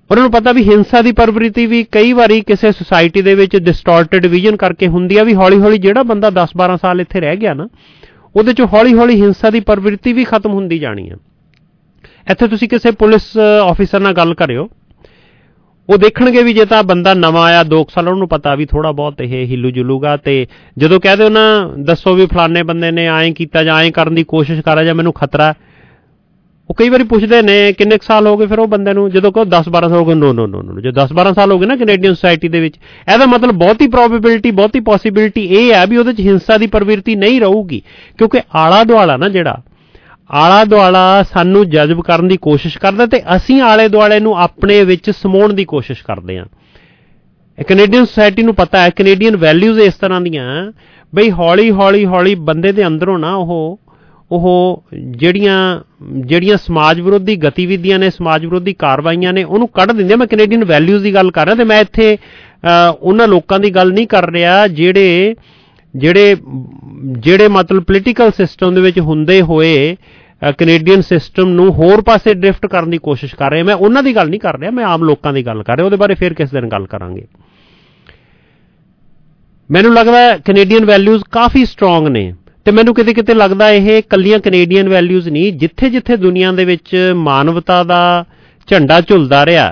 [0.10, 4.26] ਉਹਨਾਂ ਨੂੰ ਪਤਾ ਵੀ ਹਿੰਸਾ ਦੀ ਪ੍ਰਵਿਰਤੀ ਵੀ ਕਈ ਵਾਰੀ ਕਿਸੇ ਸੁਸਾਇਟੀ ਦੇ ਵਿੱਚ ਡਿਸਟੋਰਟਡ
[4.28, 7.68] ਵਿਜ਼ਨ ਕਰਕੇ ਹੁੰਦੀ ਆ ਵੀ ਹੌਲੀ ਹੌਲੀ ਜਿਹੜਾ ਬੰਦਾ 10-12 ਸਾਲ ਇੱਥੇ ਰਹਿ ਗਿਆ ਨਾ,
[8.36, 11.16] ਉਹਦੇ ਚੋਂ ਹੌਲੀ ਹੌਲੀ ਹਿੰਸਾ ਦੀ ਪ੍ਰਵਿਰਤੀ ਵੀ ਖਤਮ ਹੁੰਦੀ ਜਾਣੀ ਆ।
[12.28, 14.68] ਇੱਥੇ ਤੁਸੀਂ ਕਿਸੇ ਪੁਲਿਸ ਆਫੀਸਰ ਨਾਲ ਗੱਲ ਕਰਿਓ।
[15.90, 19.22] ਉਹ ਦੇਖਣਗੇ ਵੀ ਜੇ ਤਾਂ ਬੰਦਾ ਨਵਾਂ ਆਇਆ 2 ਸਾਲ ਉਹਨੂੰ ਪਤਾ ਵੀ ਥੋੜਾ ਬਹੁਤ
[19.22, 20.46] ਇਹ ਹਿੱਲੂ ਜੁਲੂਗਾ ਤੇ
[20.78, 24.24] ਜਦੋਂ ਕਹਦੇ ਹੋ ਨਾ, ਦੱਸੋ ਵੀ ਫਲਾਣੇ ਬੰਦੇ ਨੇ ਐਂ ਕੀਤਾ ਜਾਂ ਐਂ ਕਰਨ ਦੀ
[24.24, 25.54] ਕੋਸ਼ਿਸ਼ ਕਰ ਰਿਹਾ ਜਾਂ ਮੈਨੂੰ ਖਤਰਾ
[26.70, 29.10] ਉਹ ਕਈ ਵਾਰੀ ਪੁੱਛਦੇ ਨੇ, ਕਿੰਨੇ ਸਾਲ ਹੋ ਗਏ ਫਿਰ ਉਹ ਬੰਦੇ ਨੂੰ?
[29.12, 31.52] ਜਦੋਂ ਕਹੋ 10 12 ਸਾਲ ਹੋ ਗਏ ਨੋ ਨੋ ਨੋ ਨੋ ਜੇ 10 12 ਸਾਲ
[31.52, 32.76] ਹੋ ਗਏ ਨਾ ਕੈਨੇਡੀਅਨ ਸੋਸਾਇਟੀ ਦੇ ਵਿੱਚ,
[33.14, 37.42] ਇਹਦਾ ਮਤਲਬ ਬਹੁਤੀ ਪ੍ਰੋਬੇਬਿਲਿਟੀ ਬਹੁਤੀ ਪੋਸਿਬਿਲਿਟੀ ਇਹ ਹੈ ਵੀ ਉਹਦੇ ਚ ਹਿੰਸਾ ਦੀ ਪ੍ਰਵਿਰਤੀ ਨਹੀਂ
[37.42, 37.82] ਰਹੂਗੀ।
[38.18, 39.62] ਕਿਉਂਕਿ ਆਲਾ ਦੁਆਲਾ ਨਾ ਜਿਹੜਾ
[40.30, 45.10] ਆਲਾ ਦੁਆਲਾ ਸਾਨੂੰ ਜਜ਼ਬ ਕਰਨ ਦੀ ਕੋਸ਼ਿਸ਼ ਕਰਦਾ ਤੇ ਅਸੀਂ ਆਲੇ ਦੁਆਲੇ ਨੂੰ ਆਪਣੇ ਵਿੱਚ
[45.12, 46.46] ਸਮਾਉਣ ਦੀ ਕੋਸ਼ਿਸ਼ ਕਰਦੇ ਹਾਂ।
[47.58, 50.72] ਇਹ ਕੈਨੇਡੀਅਨ ਸੋਸਾਇਟੀ ਨੂੰ ਪਤਾ ਹੈ ਕੈਨੇਡੀਅਨ ਵੈਲਿਊਜ਼ ਇਸ ਤਰ੍ਹਾਂ ਦੀਆਂ
[51.14, 53.80] ਬਈ ਹੌਲੀ ਹੌਲੀ ਹੌਲੀ ਬੰਦੇ ਦੇ ਅੰਦਰੋਂ ਨਾ ਉਹ
[54.32, 55.58] ਉਹ ਜਿਹੜੀਆਂ
[56.26, 61.04] ਜਿਹੜੀਆਂ ਸਮਾਜ ਵਿਰੋਧੀ ਗਤੀਵਿਧੀਆਂ ਨੇ, ਸਮਾਜ ਵਿਰੋਧੀ ਕਾਰਵਾਈਆਂ ਨੇ, ਉਹਨੂੰ ਕੱਢ ਦਿੰਦੇ ਮੈਂ ਕੈਨੇਡੀਅਨ ਵੈਲਿਊਜ਼
[61.04, 62.18] ਦੀ ਗੱਲ ਕਰ ਰਿਹਾ ਤੇ ਮੈਂ ਇੱਥੇ
[63.02, 65.36] ਉਹਨਾਂ ਲੋਕਾਂ ਦੀ ਗੱਲ ਨਹੀਂ ਕਰ ਰਿਹਾ ਜਿਹੜੇ
[65.94, 66.36] ਜਿਹੜੇ
[67.00, 69.96] ਜਿਹੜੇ ਮਤਲਬ ਪੋਲੀਟੀਕਲ ਸਿਸਟਮ ਦੇ ਵਿੱਚ ਹੁੰਦੇ ਹੋਏ
[70.58, 74.30] ਕੈਨੇਡੀਅਨ ਸਿਸਟਮ ਨੂੰ ਹੋਰ ਪਾਸੇ ਡ੍ਰਿਫਟ ਕਰਨ ਦੀ ਕੋਸ਼ਿਸ਼ ਕਰ ਰਹੇ ਮੈਂ ਉਹਨਾਂ ਦੀ ਗੱਲ
[74.30, 76.68] ਨਹੀਂ ਕਰ ਰਿਹਾ, ਮੈਂ ਆਮ ਲੋਕਾਂ ਦੀ ਗੱਲ ਕਰ ਰਿਹਾ, ਉਹਦੇ ਬਾਰੇ ਫਿਰ ਕਿਸ ਦਿਨ
[76.68, 77.26] ਗੱਲ ਕਰਾਂਗੇ।
[79.70, 82.34] ਮੈਨੂੰ ਲੱਗਦਾ ਕੈਨੇਡੀਅਨ ਵੈਲਿਊਜ਼ ਕਾਫੀ ਸਟਰੋਂਗ ਨੇ
[82.66, 86.96] ਤੇ ਮੈਨੂੰ ਕਿਤੇ ਕਿਤੇ ਲੱਗਦਾ ਇਹ ਕੱਲੀਆਂ ਕੈਨੇਡੀਅਨ ਵੈਲਿਊਜ਼ ਨਹੀਂ ਜਿੱਥੇ ਜਿੱਥੇ ਦੁਨੀਆ ਦੇ ਵਿੱਚ
[87.16, 88.26] ਮਾਨਵਤਾ ਦਾ
[88.68, 89.72] ਝੰਡਾ ਝੁਲਦਾ ਰਿਹਾ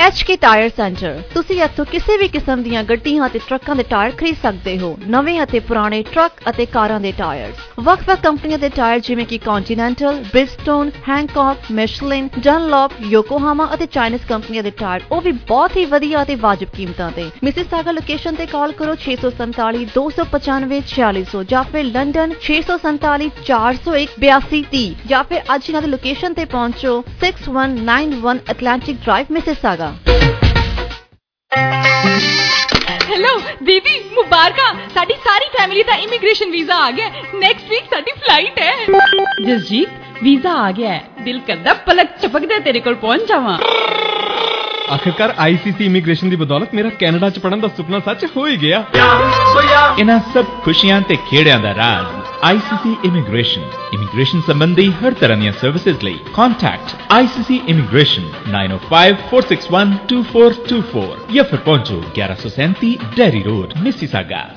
[0.00, 4.36] HK tyre centre ਤੁਸੀਂ ਇੱਥੋਂ ਕਿਸੇ ਵੀ ਕਿਸਮ ਦੀਆਂ ਗੱਡੀਆਂ ਅਤੇ ਟਰੱਕਾਂ ਦੇ ਟਾਇਰ ਖਰੀਦ
[4.42, 9.26] ਸਕਦੇ ਹੋ। ਨਵੇਂ ਅਤੇ ਪੁਰਾਣੇ ਟਰੱਕ ਅਤੇ ਕਾਰਾਂ ਦੇ ਟਾਇਰਸ। ਵੱਖ-ਵੱਖ ਕੰਪਨੀਆਂ ਦੇ ਟਾਇਰ ਜਿਵੇਂ
[9.26, 15.76] ਕਿ ਕੰਟੀਨੈਂਟਲ, ਬ੍ਰਿਜਸਟੋਨ, ਹੈਂਕੌਕ, ਮਿਸ਼ਲਿਨ, ਡਨਲੌਪ, ਯੋਕੋਹਾਮਾ ਅਤੇ ਚਾਈਨੀਜ਼ ਕੰਪਨੀਆਂ ਦੇ ਟਾਇਰ ਉਹ ਵੀ ਬਹੁਤ
[15.76, 21.62] ਹੀ ਵਧੀਆ ਅਤੇ ਵਾਜਬ ਕੀਮਤਾਂ ਤੇ। ਮਿਸਿਸਾਗਾ ਲੋਕੇਸ਼ਨ ਤੇ ਕਾਲ ਕਰੋ 647 295 4600 ਜਾਂ
[21.72, 24.82] ਫਿਰ ਲੰਡਨ 647 401 8230
[25.12, 29.89] ਜਾਂ ਫਿਰ ਅੱਜ ਇਹਨਾਂ ਦੀ ਲੋਕੇਸ਼ਨ ਤੇ ਪਹੁੰਚੋ 6191 ਐਟਲਾਂਟਿਕ ਡਰਾਈਵ ਮਿਸਿਸਾਗਾ
[33.10, 38.58] ਹੈਲੋ ਦੀਦੀ ਮੁਬਾਰਕਾਂ ਸਾਡੀ ਸਾਰੀ ਫੈਮਿਲੀ ਦਾ ਇਮੀਗ੍ਰੇਸ਼ਨ ਵੀਜ਼ਾ ਆ ਗਿਆ ਨੈਕਸਟ ਵੀਕ ਸਾਡੀ ਫਲਾਈਟ
[38.58, 38.74] ਹੈ
[39.46, 43.58] ਜਸਜੀਤ ਵੀਜ਼ਾ ਆ ਗਿਆ ਹੈ ਦਿਲ ਕਰਦਾ ਪਲਕ ਚਪਕਦੇ ਤੇਰੇ ਕੋਲ ਪਹੁੰਚ ਜਾਵਾਂ
[44.92, 48.84] ਆਖਿਰਕਾਰ ਆਈਸੀਸੀ ਇਮੀਗ੍ਰੇਸ਼ਨ ਦੀ ਬਦੌਲਤ ਮੇਰਾ ਕੈਨੇਡਾ ਚ ਪੜਨ ਦਾ ਸੁਪਨਾ ਸੱਚ ਹੋ ਹੀ ਗਿਆ
[49.98, 53.62] ਇਹਨਾਂ ਸਭ ਖੁਸ਼ੀਆਂ ਤੇ ਖੇੜਿਆਂ ਦਾ ਰਾਜ਼ ਆਈਸੀਸੀ ਇਮੀਗ੍ਰੇਸ਼ਨ
[53.94, 58.22] ਇਮੀਗ੍ਰੇਸ਼ਨ ਸੰਬੰਧੀ ਹਰ ਤਰ੍ਹਾਂ ਦੀਆਂ ਸਰਵਿਸਿਜ਼ ਲਈ ਕੰਟੈਕਟ ਆਈਸੀਸੀ ਇਮੀਗ੍ਰੇਸ਼ਨ
[58.52, 64.50] 9054612424 ਜਾਂ ਫਿਰ ਪਹੁੰਚੋ 1137 Derry road Mississauga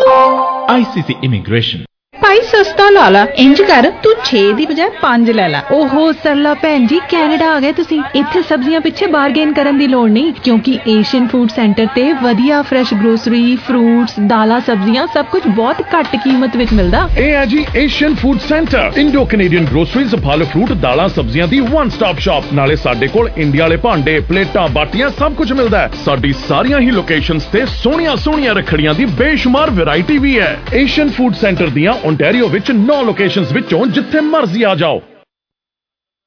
[0.69, 5.59] ICC immigration ਭਾਈ ਸਸਤਾ ਲਾ ਲਾ। ਇੰਜ ਕਰ ਤੂੰ 6 ਦੀ ਬਜਾਏ 5 ਲੈ ਲੈ।
[5.71, 10.09] ਓਹੋ ਸਰਲਾ ਭੈਣ ਜੀ ਕੈਨੇਡਾ ਆ ਗਏ ਤੁਸੀਂ। ਇੱਥੇ ਸਬਜ਼ੀਆਂ ਪਿੱਛੇ ਬਾਰਗੇਨ ਕਰਨ ਦੀ ਲੋੜ
[10.09, 15.81] ਨਹੀਂ ਕਿਉਂਕਿ ਏਸ਼ੀਅਨ ਫੂਡ ਸੈਂਟਰ ਤੇ ਵਧੀਆ ਫਰੈਸ਼ ਗਰੋਸਰੀ ਫਰੂਟਸ ਦਾਲਾਂ ਸਬਜ਼ੀਆਂ ਸਭ ਕੁਝ ਬਹੁਤ
[15.95, 20.73] ਘੱਟ ਕੀਮਤ ਵਿੱਚ ਮਿਲਦਾ। ਇਹ ਹੈ ਜੀ Asian food centre Indo Canadian groceries ਫਲ ਫਰੂਟ
[20.83, 25.33] ਦਾਲਾਂ ਸਬਜ਼ੀਆਂ ਦੀ ਵਨ ਸਟਾਪ ਸ਼ਾਪ ਨਾਲੇ ਸਾਡੇ ਕੋਲ ਇੰਡੀਆ ਵਾਲੇ ਭਾਂਡੇ ਪਲੇਟਾਂ ਬਾਟੀਆਂ ਸਭ
[25.33, 30.39] ਕੁਝ ਮਿਲਦਾ ਹੈ। ਸਾਡੀ ਸਾਰੀਆਂ ਹੀ ਲੋਕੇਸ਼ਨਸ ਤੇ ਸੋਹਣੀਆਂ ਸੋਹਣੀਆਂ ਰੱਖੜੀਆਂ ਦੀ ਬੇਸ਼ੁਮਾਰ ਵੈਰਾਈਟੀ ਵੀ
[30.39, 35.01] ਹੈ। ਏਸ਼ੀਅਨ ਫੂਡ ਸੈਂਟਰ ਦੀਆਂ ਓਨਟਾਰੀਓ ਵਿੱਚ 9 ਲੋਕੇਸ਼ਨਸ ਵਿੱਚੋਂ ਜਿੱਥੇ ਮਰਜ਼ੀ ਆ ਜਾਓ।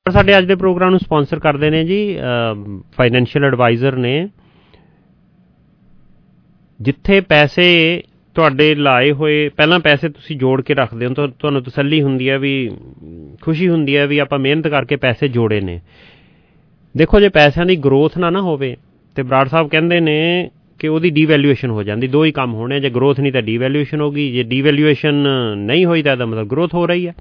[0.06, 1.98] ਸਾਡੇ ਅੱਜ ਦੇ ਪ੍ਰੋਗਰਾਮ ਨੂੰ ਸਪਾਂਸਰ ਕਰਦੇ ਨੇ ਜੀ
[2.96, 4.14] ਫਾਈਨੈਂਸ਼ੀਅਲ ਐਡਵਾਈਜ਼ਰ ਨੇ।
[6.80, 7.66] ਜਿੱਥੇ ਪੈਸੇ
[8.36, 12.38] ਤੁਹਾਡੇ ਲਾਏ ਹੋਏ, ਪਹਿਲਾਂ ਪੈਸੇ ਤੁਸੀਂ ਜੋੜ ਕੇ ਰੱਖਦੇ ਹੋ ਤਾਂ ਤੁਹਾਨੂੰ ਤਸੱਲੀ ਹੁੰਦੀ ਹੈ
[12.38, 12.54] ਵੀ,
[13.42, 15.80] ਖੁਸ਼ੀ ਹੁੰਦੀ ਹੈ ਵੀ ਆਪਾਂ ਮਿਹਨਤ ਕਰਕੇ ਪੈਸੇ ਜੋੜੇ ਨੇ।
[16.94, 18.76] ਦੇਖੋ ਜੇ ਪੈਸਿਆਂ ਦੀ ਗਰੋਥ ਨਾ ਨਾ ਹੋਵੇ,
[19.16, 22.90] ਤੇ ਬਰਾੜ ਸਾਹਿਬ ਕਹਿੰਦੇ ਨੇ ਕਿ ਉਹਦੀ ਡੀਵੈਲੂਏਸ਼ਨ ਹੋ ਜਾਂਦੀ। ਦੋ ਹੀ ਕੰਮ ਹੋਣੇ ਜੇ
[22.90, 25.26] ਗਰੋਥ ਨਹੀਂ ਤਾਂ ਡੀਵੈਲੂਏਸ਼ਨ ਹੋਗੀ ਜੇ ਡੀਵੈਲੂਏਸ਼ਨ
[25.58, 27.14] ਨਹੀਂ ਹੋਈ ਤਾਂ ਇਹਦਾ ਮਤਲਬ ਗਰੋਥ ਹੋ ਰਹੀ ਹੈ।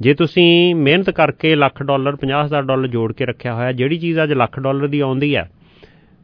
[0.00, 4.32] ਜੇ ਤੁਸੀਂ ਮਿਹਨਤ ਕਰਕੇ ਲੱਖ ਡਾਲਰ 50000 ਡਾਲਰ ਜੋੜ ਕੇ ਰੱਖਿਆ ਹੋਇਆ, ਜਿਹੜੀ ਚੀਜ਼ ਅੱਜ
[4.32, 5.48] ਲੱਖ ਡਾਲਰ ਦੀ ਆਉਂਦੀ ਹੈ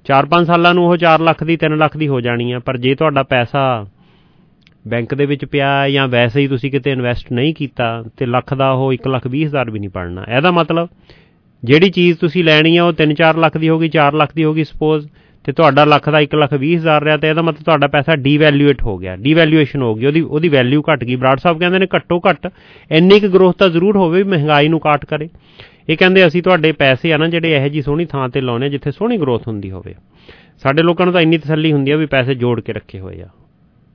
[0.07, 2.95] 4-5 ਸਾਲਾਂ ਨੂੰ ਉਹ 4 ਲੱਖ ਦੀ 3 ਲੱਖ ਦੀ ਹੋ ਜਾਣੀ ਹੈ, ਪਰ ਜੇ
[2.95, 3.63] ਤੁਹਾਡਾ ਪੈਸਾ
[4.89, 8.71] ਬੈਂਕ ਦੇ ਵਿੱਚ ਪਿਆ ਜਾਂ ਵੈਸੇ ਹੀ ਤੁਸੀਂ ਕਿਤੇ ਇਨਵੈਸਟ ਨਹੀਂ ਕੀਤਾ, ਤੇ ਲੱਖ ਦਾ
[8.73, 10.89] ਉਹ 1 ਲੱਖ 20 ਹਜ਼ਾਰ ਵੀ ਨਹੀਂ ਪੜਨਾ ਇਹਦਾ ਮਤਲਬ,
[11.63, 15.07] ਜਿਹੜੀ ਚੀਜ਼ ਤੁਸੀਂ ਲੈਣੀ ਆ ਉਹ 3-4 ਲੱਖ ਦੀ ਹੋਗੀ 4 ਲੱਖ ਦੀ ਹੋਗੀ ਸਪੋਜ਼
[15.45, 18.83] ਤੇ ਤੁਹਾਡਾ ਲੱਖ ਦਾ 1 ਲੱਖ 20 ਹਜ਼ਾਰ ਰਿਹਾ ਤੇ ਇਹਦਾ ਮਤਲਬ ਤੁਹਾਡਾ ਪੈਸਾ ਡੀਵੈਲਿਊਏਟ
[18.83, 22.21] ਹੋ ਗਿਆ ਡੀਵੈਲਿਊਏਸ਼ਨ ਹੋ ਗਈ, ਉਹਦੀ ਉਹਦੀ ਵੈਲਿਊ ਘਟ ਗਈ। ਬਰਾੜ ਸਾਹਿਬ ਕਹਿੰਦੇ ਨੇ ਘੱਟੋ
[22.29, 22.51] ਘੱਟ
[22.91, 25.29] ਇੰਨੀ ਕੁ ਗਰੋਥ ਤਾਂ ਜ਼ਰੂਰ ਹੋਵੇ ਵੀ ਮਹਿੰਗਾਈ ਨੂੰ ਕਾਟ ਕਰੇ।
[25.89, 28.91] ਇਹ ਕਹਿੰਦੇ ਅਸੀਂ ਤੁਹਾਡੇ ਪੈਸੇ ਆ ਨਾ ਜਿਹੜੇ ਇਹੋ ਜੀ ਸੋਹਣੀ ਥਾਂ ਤੇ ਲਾਉਣੇ ਜਿੱਥੇ
[28.91, 29.95] ਸੋਹਣੀ ਗਰੋਥ ਹੁੰਦੀ ਹੋਵੇ।
[30.63, 33.29] ਸਾਡੇ ਲੋਕਾਂ ਨੂੰ ਤਾਂ ਇੰਨੀ ਤਸੱਲੀ ਹੁੰਦੀ ਆ ਵੀ ਪੈਸੇ ਜੋੜ ਕੇ ਰੱਖੇ ਹੋਏ ਆ।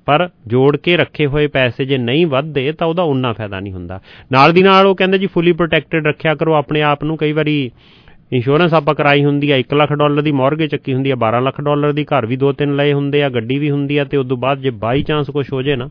[0.08, 4.00] ਪਰ ਜੋੜ ਕੇ ਰੱਖੇ ਹੋਏ ਪੈਸੇ ਜੇ ਨਹੀਂ ਵੱਧਦੇ ਤਾਂ ਉਹਦਾ ਉਨਾ ਫਾਇਦਾ ਨਹੀਂ ਹੁੰਦਾ।
[4.32, 7.72] ਨਾਲ ਦੀ ਨਾਲ ਉਹ ਕਹਿੰਦੇ ਜੀ ਫੁੱਲੀ ਪ੍ਰੋਟੈਕਟਡ ਰੱਖਿਆ ਕਰੋ ਆਪਣੇ ਆਪ ਨੂੰ। ਕਈ ਵਾਰੀ
[8.32, 11.62] ਇੰਸ਼ੋਰੈਂਸ ਆਪਾਂ ਕਰਾਈ ਹੁੰਦੀ ਆ 1 ਲੱਖ ਡਾਲਰ ਦੀ ਮੌਰਗੇਜ ਚੱਕੀ ਹੁੰਦੀ ਆ 12 ਲੱਖ
[11.62, 14.28] ਡਾਲਰ ਦੀ, ਘਰ ਵੀ ਦੋ ਤਿੰਨ ਲਏ ਹੁੰਦੇ ਆ, ਗੱਡੀ ਵੀ ਹੁੰਦੀ ਆ, ਤੇ ਉਸ
[14.28, 15.90] ਤੋਂ ਬਾਅਦ ਜੇ ਬਾਈ ਚਾਂਸ ਕੁਝ ਹੋ ਜੇ ਨਾ,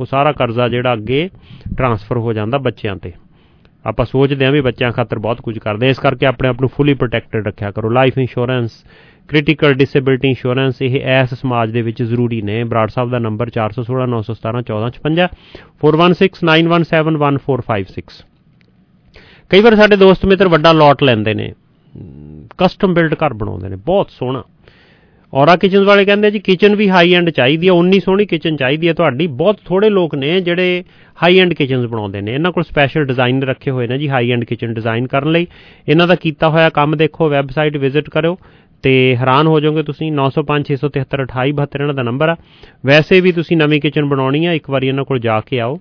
[0.00, 1.30] ਉਹ ਸਾਰਾ ਕਰਜ਼ਾ ਜਿਹੜਾ ਅੱਗੇ
[1.76, 3.12] ਟਰਾਂਸਫਰ ਹੋ ਜਾਂਦਾ ਬੱਚਿਆਂ ਤੇ।
[3.86, 6.68] ਆਪਾਂ ਸੋਚਦੇ ਆਂ ਵੀ ਬੱਚਿਆਂ ਖਾਤਰ ਬਹੁਤ ਕੁਝ ਕਰਦੇ ਆ, ਇਸ ਕਰਕੇ ਆਪਣੇ ਆਪ ਨੂੰ
[6.68, 8.84] ਫੁੱਲੀ ਪ੍ਰੋਟੈਕਟਡ ਰੱਖਿਆ ਕਰੋ। Life insurance
[9.28, 15.28] critical disability insurance ਇਹ ਐਸ ਸਮਾਜ ਦੇ ਵਿੱਚ ਜ਼ਰੂਰੀ ਨੇ। ਬਰਾੜ ਸਾਹਿਬ ਦਾ ਨੰਬਰ 4169171456
[15.84, 18.24] 4169171456
[19.50, 21.52] ਕਈ ਵਾਰ ਸਾਡੇ ਦੋਸਤ ਮਿੱਤਰ ਵੱਡਾ ਲੋਟ ਲੈਂਦੇ ਨੇ।
[22.58, 24.42] ਕਸਟਮ ਬਿਲਡ ਘਰ ਬਣਾਉਂਦੇ ਨੇ, ਬਹੁਤ ਸੋਹਣਾ।
[25.34, 28.88] ਔਰਾ ਕਿਚਨਸ ਵਾਲੇ ਕਹਿੰਦੇ ਜੀ ਕਿਚਨ ਵੀ ਹਾਈ ਐਂਡ ਚਾਹੀਦੀ ਹੈ ਉਨੀ ਸੋਹਣੀ ਕਿਚਨ ਚਾਹੀਦੀ
[28.88, 30.84] ਹੈ ਤੁਹਾਡੀ। ਬਹੁਤ ਥੋੜੇ ਲੋਕ ਨੇ ਜਿਹੜੇ
[31.22, 34.44] ਹਾਈ ਐਂਡ ਕਿਚਨਸ ਬਣਾਉਂਦੇ ਨੇ। ਇਹਨਾਂ ਕੋਲ ਸਪੈਸ਼ਲ ਡਿਜ਼ਾਈਨ ਰੱਖੇ ਹੋਏ ਨੇ ਜੀ ਹਾਈ ਐਂਡ
[34.44, 35.46] ਕਿਚਨ ਡਿਜ਼ਾਈਨ ਕਰਨ ਲਈ।
[35.88, 38.38] ਇਹਨਾਂ ਦਾ ਕੀਤਾ ਹੋਇਆ ਕੰਮ ਦੇਖੋ ਵੈਬਸਾਈਟ ਵਿਜ਼ਿਟ ਕਰੋ
[38.82, 42.36] ਤੇ ਹੈਰਾਨ ਹੋ ਜਾਓਗੇ ਤੁਸੀਂ। 9056732872 ਇਹਨਾਂ ਦਾ ਨੰਬਰ ਆ।
[42.86, 45.78] ਵੈਸੇ ਵੀ ਤੁਸੀਂ ਨਵੀਂ ਕਿਚਨ ਬਣਾਉਣੀ ਆ, ਇੱਕ ਵਾਰੀ ਇਹਨਾਂ ਕੋਲ ਜਾ ਕੇ ਆਓ।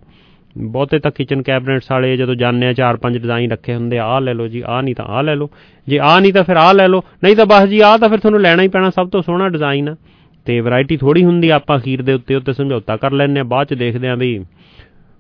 [0.58, 4.34] ਬਹੁਤੇ ਤਾਂ ਕਿਚਨ ਕੈਬਨਿਟਸ ਵਾਲੇ ਜਦੋਂ ਜਾਂਦੇ ਆ, ਚਾਰ ਪੰਜ ਡਿਜ਼ਾਈਨ ਰੱਖੇ ਹੁੰਦੇ ਆ ਲੈ
[4.34, 5.50] ਲਓ ਜੀ ਆ ਨਹੀਂ ਤਾਂ ਆ ਲੈ ਲਓ।
[5.88, 8.20] ਜੇ ਆ ਨਹੀਂ ਤਾਂ ਫਿਰ ਆ ਲੈ ਲਓ। ਨਹੀਂ ਤਾਂ ਬਸ ਜੀ ਆ ਤਾਂ ਫਿਰ
[8.20, 9.96] ਤੁਹਾਨੂੰ ਲੈਣਾ ਹੀ ਪੈਣਾ, ਸਭ ਤੋਂ ਸੋਹਣਾ ਡਿਜ਼ਾਈਨ ਆ
[10.46, 13.74] ਤੇ ਵੈਰਾਈਟੀ ਥੋੜੀ ਹੁੰਦੀ ਆਪਾਂ ਅਖੀਰ ਦੇ ਉੱਤੇ ਉੱਤੇ ਸਮਝੌਤਾ ਕਰ ਲੈਂਦੇ ਆ, ਬਾਅਦ ਚ
[13.74, 14.40] ਦੇਖਦੇ ਆ ਵੀ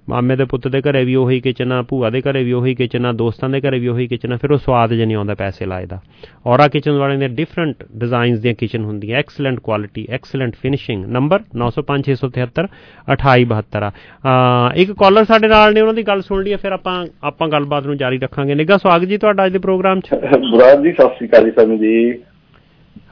[0.10, 3.06] ਮਾਮੇ ਦੇ ਪੁੱਤ ਦੇ ਘਰੇ ਵੀ ਉਹੀ ਕਿਚਨ ਆ ਭੂਆ ਦੇ ਘਰੇ ਵੀ ਉਹੀ ਕਿਚਨ
[3.06, 5.66] ਆ ਦੋਸਤਾਂ ਦੇ ਘਰੇ ਵੀ ਉਹੀ ਕਿਚਨ ਆ ਫਿਰ ਉਹ ਸਵਾਦ ਜਿਹਾ ਨਹੀਂ ਆਉਂਦਾ ਪੈਸੇ
[5.66, 6.00] ਲਾਏ ਦਾ।
[6.48, 12.70] ਔਰਾ ਕਿਚਨ ਵਾਲਿਆਂ ਦੇ ਡਿਫਰੈਂਟ ਡਿਜ਼ਾਈਨਸ ਦੀਆਂ ਕਿਚਨ ਹੁੰਦੀਆਂ। Excellent quality excellent finishing number 905673
[13.16, 13.92] 2872
[14.26, 17.86] ਆ। ਇੱਕ ਕਾਲਰ ਸਾਡੇ ਨਾਲ ਨੇ ਉਹਨਾਂ ਦੀ ਗੱਲ ਸੁਣ ਲਈਏ ਫਿਰ ਆਪਾਂ ਆਪਾਂ ਗੱਲਬਾਤ
[17.86, 21.28] ਨੂੰ ਜਾਰੀ ਰੱਖਾਂਗੇ। ਨਿੱਘਾ ਸਵਾਗਤ ਜੀ ਤੁਹਾਡਾ ਅੱਜ ਦੇ ਪ੍ਰੋਗਰਾਮ 'ਚ। ਬੁਰਾਦ ਜੀ ਸਤਿ ਸ੍ਰੀ
[21.28, 21.96] ਅਕਾਲ ਜੀ ਸਾਨੂੰ ਜੀ।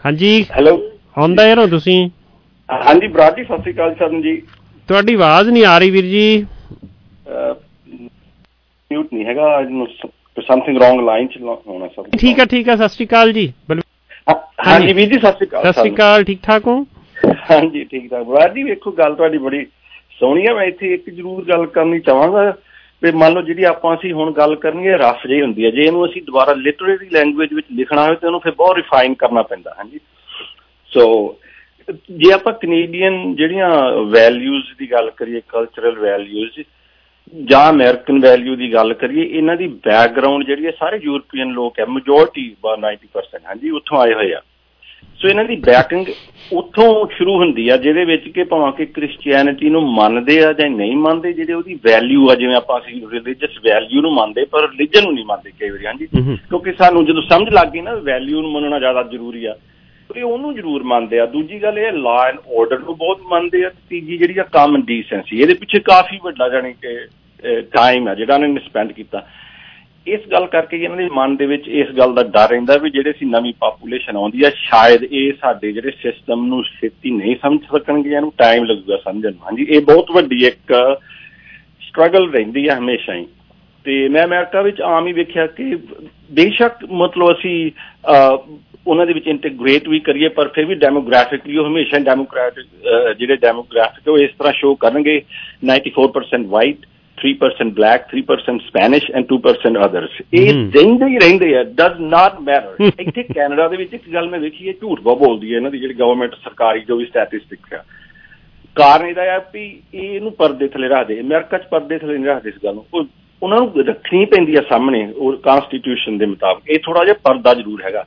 [0.05, 0.81] ਹਾਂਜੀ। ਹੈਲੋ
[1.17, 1.99] ਆਉਂਦਾ ਯਾਰੋ ਤੁਸੀਂ।
[2.69, 4.41] ਹਾਂਜੀ ਬੁਰਾਦ ਜੀ ਸਤਿ ਸ੍ਰੀ ਅਕਾਲ ਸਾਨੂੰ ਜੀ।
[4.89, 6.45] ਤੁਹਾਡੀ ਆਵਾਜ਼ ਨਹੀਂ ਆ ਰਹੀ ਵੀਰ ਜੀ।
[7.25, 9.61] ਮਿਊਟ ਨਹੀਂ ਹੈਗਾ
[10.37, 13.51] ਸਮਥਿੰਗ ਰੋਂਗ ਲਾਈਨ ਚ ਹੋਣਾ ਸਰ ਠੀਕ ਆ ਠੀਕ ਆ ਸਤਿ ਸ਼੍ਰੀ ਅਕਾਲ ਜੀ।
[14.65, 16.75] ਹਾਂਜੀ ਵੀਰ ਜੀ ਸਤਿ ਸ੍ਰੀ ਅਕਾਲ ਸਤਿ ਸ਼੍ਰੀ ਅਕਾਲ ਠੀਕ ਠਾਕ ਹੋ?
[17.49, 19.65] ਹਾਂਜੀ ਠੀਕ ਠਾਕ। ਬੁਰਾਦ ਜੀ ਵੇਖੋ ਗੱਲ ਤੁਹਾਡੀ ਬੜੀ
[20.19, 22.49] ਸੋਹਣੀ ਆ। ਮੈਂ ਇੱਥੇ ਇੱਕ ਜ਼ਰੂਰ ਗੱਲ ਕਰਨੀ ਚਾਹਾਂਗਾ
[23.01, 25.83] ਵੀ ਮੰਨ ਲਓ ਜਿਹੜੀ ਆਪਾਂ ਅਸੀਂ ਹੁਣ ਗੱਲ ਕਰਨੀ ਹੈ ਰਫ ਜਿਹੀ ਹੁੰਦੀ ਹੈ। ਜੇ
[25.85, 29.73] ਇਹਨੂੰ ਅਸੀਂ ਦੁਬਾਰਾ ਲਿਟਰੇਰੀ ਲੈਂਗੁਏਜ ਵਿੱਚ ਲਿਖਣਾ ਹੋਵੇ ਤਾਂ ਉਹਨੂੰ ਫਿਰ ਬਹੁਤ ਰਿਫਾਈਨ ਕਰਨਾ ਪੈਂਦਾ
[29.77, 29.99] ਹਾਂਜੀ।
[30.91, 31.05] ਸੋ
[32.11, 33.69] ਜੇ ਆਪਾਂ ਕੈਨੇਡੀਅਨ ਜਿਹੜੀਆਂ
[34.11, 36.59] ਵੈਲਿਊਜ਼ ਦੀ ਗੱਲ ਕਰੀਏ ਕਲਚਰਲ ਵੈਲਿਊਜ਼
[37.31, 41.85] ਜਾਂ ਅਮਰੀਕਨ ਵੈਲਿਊ ਦੀ ਗੱਲ ਕਰੀਏ ਇਹਨਾਂ ਦੀ ਬੈਕਗ੍ਰਾਉਂਡ ਜਿਹੜੀ ਹੈ ਸਾਰੇ ਯੂਰਪੀਅਨ ਲੋਕ ਹੈ
[41.85, 44.41] ਮੈਜੋਰਟੀ ਬਾ 90% ਹਾਂਜੀ ਉੱਥੋਂ ਆਏ ਹੋਏ ਆ।
[45.19, 46.05] ਸੋ ਇਹਨਾਂ ਦੀ ਬੈਕਿੰਗ
[46.53, 50.95] ਉੱਥੋਂ ਸ਼ੁਰੂ ਹੁੰਦੀ ਆ ਜਿਹਦੇ ਵਿੱਚ ਕਿ ਭਾਵੇਂ ਕਿ ਕ੍ਰਿਸਚੀਅਨਿਟੀ ਨੂੰ ਮੰਨਦੇ ਆ ਜਾਂ ਨਹੀਂ
[50.95, 55.13] ਮੰਨਦੇ ਜਿਹੜੇ ਉਹਦੀ ਵੈਲਿਊ ਆ ਜਿਵੇਂ ਆਪਾਂ ਅਸੀਂ ਰਿਲੀਜੀਅਸ ਵੈਲਿਊ ਨੂੰ ਮੰਨਦੇ ਪਰ ਰਿਲੀਜਨ ਨੂੰ
[55.13, 56.07] ਨਹੀਂ ਮੰਨਦੇ ਕਈ ਵਾਰੀ ਹਾਂਜੀ।
[56.49, 59.55] ਕਿਉਂਕਿ ਸਾਨੂੰ ਜਦੋਂ ਸਮਝ ਲੱਗ ਗਈ ਨਾ ਵੈਲਿਊ ਨੂੰ ਮੰਨਣਾ ਜ਼ਿਆਦਾ ਜ਼ਰੂਰੀ ਆ।
[60.09, 63.69] ਤੇ ਉਹਨੂੰ ਜ਼ਰੂਰ ਮੰਨਦੇ ਆ। ਦੂਜੀ ਗੱਲ ਇਹ ਲਾ ਐਂਡ ਆਰਡਰ ਨੂੰ ਬਹੁਤ ਮੰਨਦੇ ਆ।
[63.69, 66.97] ਤੇ ਤੀਜੀ ਜਿਹੜੀ ਆ ਕਾਮਨ ਡੀਸੈਂਸੀ ਇਹਦੇ ਪਿੱਛੇ ਕਾਫੀ ਵੱਡਾ ਜਾਣੀ ਕਿ
[67.73, 69.25] ਟਾਈਮ ਆ ਜਿਹੜਾ ਇਹਨਾਂ ਨੇ ਸਪੈਂਡ ਕੀਤਾ।
[70.07, 73.13] ਇਸ ਗੱਲ ਕਰਕੇ ਇਹਨਾਂ ਦੇ ਮਨ ਦੇ ਵਿੱਚ ਇਸ ਗੱਲ ਦਾ ਡਰ ਰਹਿੰਦਾ ਵੀ ਜਿਹੜੇ
[73.19, 78.09] ਸੀ ਨਵੀਂ ਪਾਪੂਲੇਸ਼ਨ ਆਉਂਦੀ ਆ, ਸ਼ਾਇਦ ਇਹ ਸਾਡੇ ਜਿਹੜੇ ਸਿਸਟਮ ਨੂੰ ਛੇਤੀ ਨਹੀਂ ਸਮਝ ਸਕਣਗੇ
[78.09, 80.73] ਇਹਨੂੰ ਟਾਈਮ ਲੱਗੂਗਾ ਸਮਝਣ ਨੂੰ। ਹਾਂਜੀ, ਇਹ ਬਹੁਤ ਵੱਡੀ ਇੱਕ
[81.81, 83.25] ਸਟਰਗਲ ਰਹਿੰਦੀ ਆ ਹਮੇਸ਼ਾ ਹੀ।
[83.83, 85.75] ਤੇ ਮੈਂ ਅਮਰੀਕਾ ਵਿੱਚ ਆਮ ਹੀ ਵੇਖਿਆ ਕਿ
[86.31, 87.71] ਬੇਸ਼ੱਕ ਮਤਲਬ ਅਸੀਂ
[88.87, 92.67] ਉਹਨਾਂ ਦੇ ਵਿੱਚ ਇੰਟੀਗ੍ਰੇਟ ਵੀ ਕਰੀਏ ਪਰ ਫਿਰ ਵੀ ਡੈਮੋਗ੍ਰਾਫਿਕਲੀ ਉਹ ਹਮੇਸ਼ਾ ਡੈਮੋਕ੍ਰੈਟਿਕ
[93.19, 95.21] ਜਿਹੜੇ ਡੈਮੋਗ੍ਰਾਫਿਕ ਉਹ ਇਸ ਤਰ੍ਹਾਂ ਸ਼ੋ ਕਰਨਗੇ।
[95.65, 96.85] 94% white
[97.17, 102.91] 3% black 3% Spanish and 2% others ਇਹ ਰਹਿੰਦੇ ਹੀ ਰਹਿੰਦੇ ਆ does not matter
[102.99, 105.79] ਇੱਥੇ ਕੈਨੇਡਾ ਦੇ ਵਿੱਚ ਇੱਕ ਗੱਲ ਮੈਂ ਵੇਖੀ ਹੈ ਝੂਠ ਬਹੁਤ ਬੋਲਦੀ ਹੈ ਇਹਨਾਂ ਦੀ
[105.79, 107.83] ਜਿਹੜੀ ਗਵਰਨਮੈਂਟ ਸਰਕਾਰੀ ਜੋ ਵੀ ਸਟੈਟਿਸਟਿਕਸ ਆ।
[108.75, 112.49] ਕਾਰਨ ਇਹਦਾ ਆ ਵੀ ਇਹ ਇਹਨੂੰ ਪਰਦੇ ਥੱਲੇ ਰੱਖਦੇ ਅਮਰੀਕਾ 'ਚ ਪਰਦੇ ਥੱਲੇ ਨਹੀਂ ਰੱਖਦੇ
[112.49, 113.05] ਇਸ ਗੱਲ ਨੂੰ। ਉਹ
[113.41, 117.83] ਉਹਨਾਂ ਨੂੰ ਰੱਖਣੀ ਪੈਂਦੀ ਆ ਸਾਹਮਣੇ, ਉਹ ਕਨਸਟੀਟਿਊਸ਼ਨ ਦੇ ਮੁਤਾਬਕ। ਇਹ ਥੋੜਾ ਜਿਹਾ ਪਰਦਾ ਜ਼ਰੂਰ
[117.83, 118.05] ਹੈਗਾ।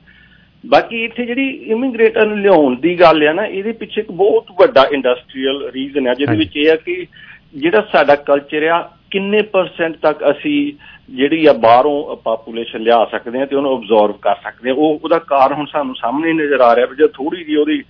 [0.66, 4.88] ਬਾਕੀ ਇੱਥੇ ਜਿਹੜੀ ਇਮੀਗ੍ਰੇਟਰ ਨੂੰ ਲਿਆਉਣ ਦੀ ਗੱਲ ਆ ਨਾ, ਇਹਦੇ ਪਿੱਛੇ ਇੱਕ ਬਹੁਤ ਵੱਡਾ
[4.92, 7.06] ਇੰਡਸਟਰੀਅਲ ਰੀਜ਼ਨ ਆ, ਜਿਹਦੇ ਵਿੱਚ ਇਹ ਆ ਕਿ
[7.54, 10.72] ਜਿਹੜਾ ਸਾਡਾ ਕਲਚਰ ਆ, ਕਿੰਨੇ ਪਰਸੈਂਟ ਤੱਕ ਅਸੀਂ
[11.10, 15.18] ਜਿਹੜੀ ਆ ਬਾਹਰੋਂ ਪਾਪੂਲੇਸ਼ਨ ਲਿਆ ਸਕਦੇ ਆ ਤੇ ਉਹਨੂੰ ਅਬਜ਼ਰਵ ਕਰ ਸਕਦੇ ਆ। ਉਹ, ਉਹਦਾ
[15.18, 17.82] ਕਾਰਨ ਹੁਣ ਸਾਨੂੰ ਸਾਹਮਣੇ ਨਜ਼ਰ ਆ ਰਿਹਾ ਵੀ ਜੇ ਥੋੜੀ ਜਿਹੀ ਉਹਦੀ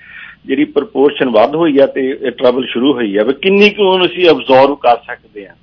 [0.47, 4.31] ਜਿਹੜੀ ਪ੍ਰਪੋਰਸ਼ਨ ਵੱਧ ਹੋਈ ਆ ਤੇ ਟਰਬਲ ਸ਼ੁਰੂ ਹੋਈ ਆ, ਵੀ ਕਿੰਨੀ ਕੁ ਉਹਨੂੰ ਅਸੀਂ
[4.31, 5.55] ਅਬਜ਼ਰਵ ਕਰ ਸਕਦੇ ਆ।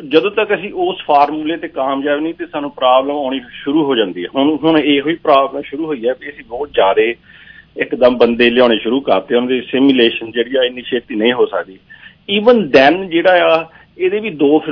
[0.00, 4.24] ਜਦੋਂ ਤੱਕ ਅਸੀਂ ਉਸ ਫਾਰਮੂਲੇ ਤੇ ਕਾਮਯਾਬ ਨਹੀਂ ਤੇ ਸਾਨੂੰ ਪ੍ਰੋਬਲਮ ਆਉਣੀ ਸ਼ੁਰੂ ਹੋ ਜਾਂਦੀ
[4.24, 7.02] ਹੈ। ਹੁਣ ਹੁਣ ਇਹੋ ਹੀ ਪ੍ਰੋਬਲਮ ਸ਼ੁਰੂ ਹੋਈ ਹੈ ਵੀ ਅਸੀਂ ਬਹੁਤ ਜ਼ਿਆਦਾ
[7.76, 11.78] ਇੱਕਦਮ ਬੰਦੇ ਲਿਆਉਣੇ ਸ਼ੁਰੂ ਕਰਤੇ। ਉਹਨਾਂ ਦੀ ਸਿਮੂਲੇਸ਼ਨ ਜਿਹੜੀ ਆ ਇੰਨੀ ਛੇਤੀ ਨਹੀਂ ਹੋ ਸਕਦੀ।
[12.30, 14.62] ਈਵਨ ਦੈਨ ਜਿਹੜਾ ਆ, ਇਹਦੇ ਵੀ ਦੋ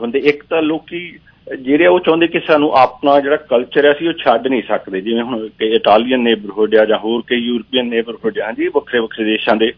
[0.00, 1.18] ਹੁੰਦੇ। ਇੱਕ ਤਾਂ ਲੋਕੀ
[1.60, 5.22] ਜਿਹੜੇ ਉਹ ਚਾਹੁੰਦੇ ਕਿ ਸਾਨੂੰ ਆਪਣਾ ਜਿਹੜਾ ਕਲਚਰ ਹੈ ਅਸੀਂ ਉਹ ਛੱਡ ਨਹੀਂ ਸਕਦੇ। ਜਿਵੇਂ
[5.22, 9.56] ਹੁਣ ਕਿ ਇਟਾਲੀਅਨ ਨੇਬਰਹੁੱਡ ਆ ਜਾਂ ਹੋਰ ਕਈ ਯੂਰਪੀਅਨ ਨੇਬਰਹੁੱਡ ਆ ਜੀ ਵੱਖਰੇ ਵੱਖਰੇ ਦੇਸ਼ਾਂ
[9.56, 9.72] ਦੇ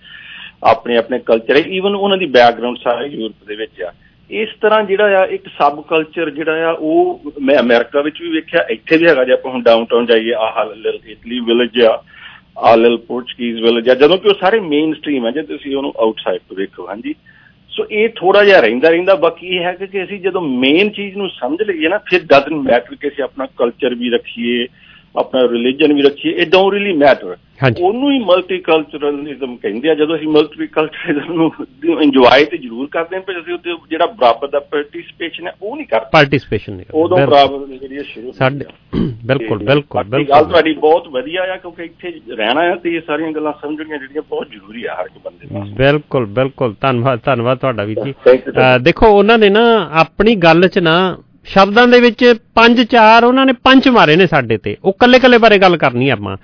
[0.65, 3.93] ਆਪਣੇ ਆਪਣੇ ਕਲਚਰ ਹੈ ਈਵਨ ਉਹਨਾਂ ਦੀ ਬੈਕਗ੍ਰਾਉਂਡ ਸਾਰੇ ਯੂਰਪ ਦੇ ਵਿੱਚ ਆ।
[4.31, 8.67] ਇਸ ਤਰ੍ਹਾਂ ਜਿਹੜਾ ਆ ਇੱਕ ਸਬ ਕਲਚਰ ਜਿਹੜਾ ਆ, ਉਹ ਮੈਂ ਅਮਰੀਕਾ ਵਿੱਚ ਵੀ ਵੇਖਿਆ,
[8.71, 10.65] ਇੱਥੇ ਵੀ ਹੈਗਾ ਜੇ ਆਪਾਂ ਹੁਣ ਡਾਊਨਟਾਊਨ ਜਾਈਏ, ਆਹ
[11.11, 12.03] ਇਟਲੀ ਵਿਲੇਜ ਆ
[12.59, 15.93] ਆ ਲਿਲ ਪੋਰਚੁਗੀਜ਼ ਵਿਲੇਜ ਆ, ਜਦੋਂ ਕਿ ਉਹ ਸਾਰੇ ਮੇਨ ਸਟ੍ਰੀਮ ਆ, ਜੇ ਤੁਸੀਂ ਉਹਨੂੰ
[15.99, 17.15] ਆਊਟਸਾਈਡ ਤੋਂ ਵੇਖੋ, ਹਾਂਜੀ।
[17.69, 21.29] ਸੋ ਇਹ ਥੋੜਾ ਜਿਹਾ ਰਹਿੰਦਾ ਰਹਿੰਦਾ, ਬਾਕੀ ਇਹ ਹੈ ਕਿ ਅਸੀਂ ਜਦੋਂ ਮੇਨ ਚੀਜ਼ ਨੂੰ
[21.29, 24.67] ਸਮਝ ਲਈਏ ਨਾ, ਫਿਰ ਡਸਨਟ ਮੈਟਰ ਕਿ ਅਸੀਂ ਆਪਣਾ ਕਲਚਰ ਵੀ ਰੱਖੀਏ
[25.15, 27.37] ਆਪਣਾ ਰਿਲੀਜਨ ਵੀ ਰੱਖੀਏ ਇਟ ਡੋਨਟ ਰੀਲੀ ਮੈਟਰ
[27.81, 31.51] ਉਹਨੂੰ ਹੀ ਮਲਟੀਕਲਚਰਲਿਜ਼ਮ ਕਹਿੰਦੇ ਆ ਜਦੋਂ ਅਸੀਂ ਮਲਟੀਕਲਚਰਲਿਜ਼ਮ ਨੂੰ
[32.03, 35.87] ਇੰਜੋਏ ਤੇ ਜ਼ਰੂਰ ਕਰਦੇ ਹਾਂ ਪਰ ਅਸੀਂ ਉੱਤੇ ਜਿਹੜਾ ਬਰਾਬਰ ਦਾ ਪਾਰਟਿਸਿਪੇਸ਼ਨ ਹੈ ਉਹ ਨਹੀਂ
[35.87, 38.65] ਕਰਦੇ। ਪਾਰਟਿਸਿਪੇਸ਼ਨ ਨਹੀਂ ਉਦੋਂ ਬਰਾਬਰ ਦੀ ਜਿਹੜੀ ਸ਼ੁਰੂ ਸਾਡੇ
[39.27, 43.31] ਬਿਲਕੁਲ ਬਿਲਕੁਲ ਬਿਲਕੁਲ। ਗੱਲ ਤੁਹਾਡੀ ਬਹੁਤ ਵਧੀਆ ਆ ਕਿਉਂਕਿ ਇੱਥੇ ਰਹਿਣਾ ਆ ਤੇ ਇਹ ਸਾਰੀਆਂ
[43.33, 47.85] ਗੱਲਾਂ ਸਮਝਣੀਆਂ ਜਿਹੜੀਆਂ ਬਹੁਤ ਜ਼ਰੂਰੀ ਆ ਹਰ ਇੱਕ ਬੰਦੇ ਨੂੰ ਬਿਲਕੁਲ ਬਿਲਕੁਲ। ਧੰਨਵਾਦ ਧੰਨਵਾਦ ਤੁਹਾਡਾ
[47.85, 48.15] ਵੀ ਜੀ।
[48.83, 49.65] ਦੇਖੋ ਉਹਨਾਂ ਨੇ ਨਾ
[50.01, 50.97] ਆਪਣੀ ਗੱਲ 'ਚ ਨਾ
[51.45, 55.39] ਸ਼ਬਦਾਂ ਦੇ ਵਿੱਚ ਪੰਜ ਚਾਰ, ਉਹਨਾਂ ਨੇ ਪੰਜ ਮਾਰੇ ਨੇ ਸਾਡੇ ਤੇ। ਉਹ ਕੱਲੇ ਕੱਲੇ
[55.39, 56.37] ਬਾਰੇ ਗੱਲ ਕਰਨੀ ਆਪਾਂ।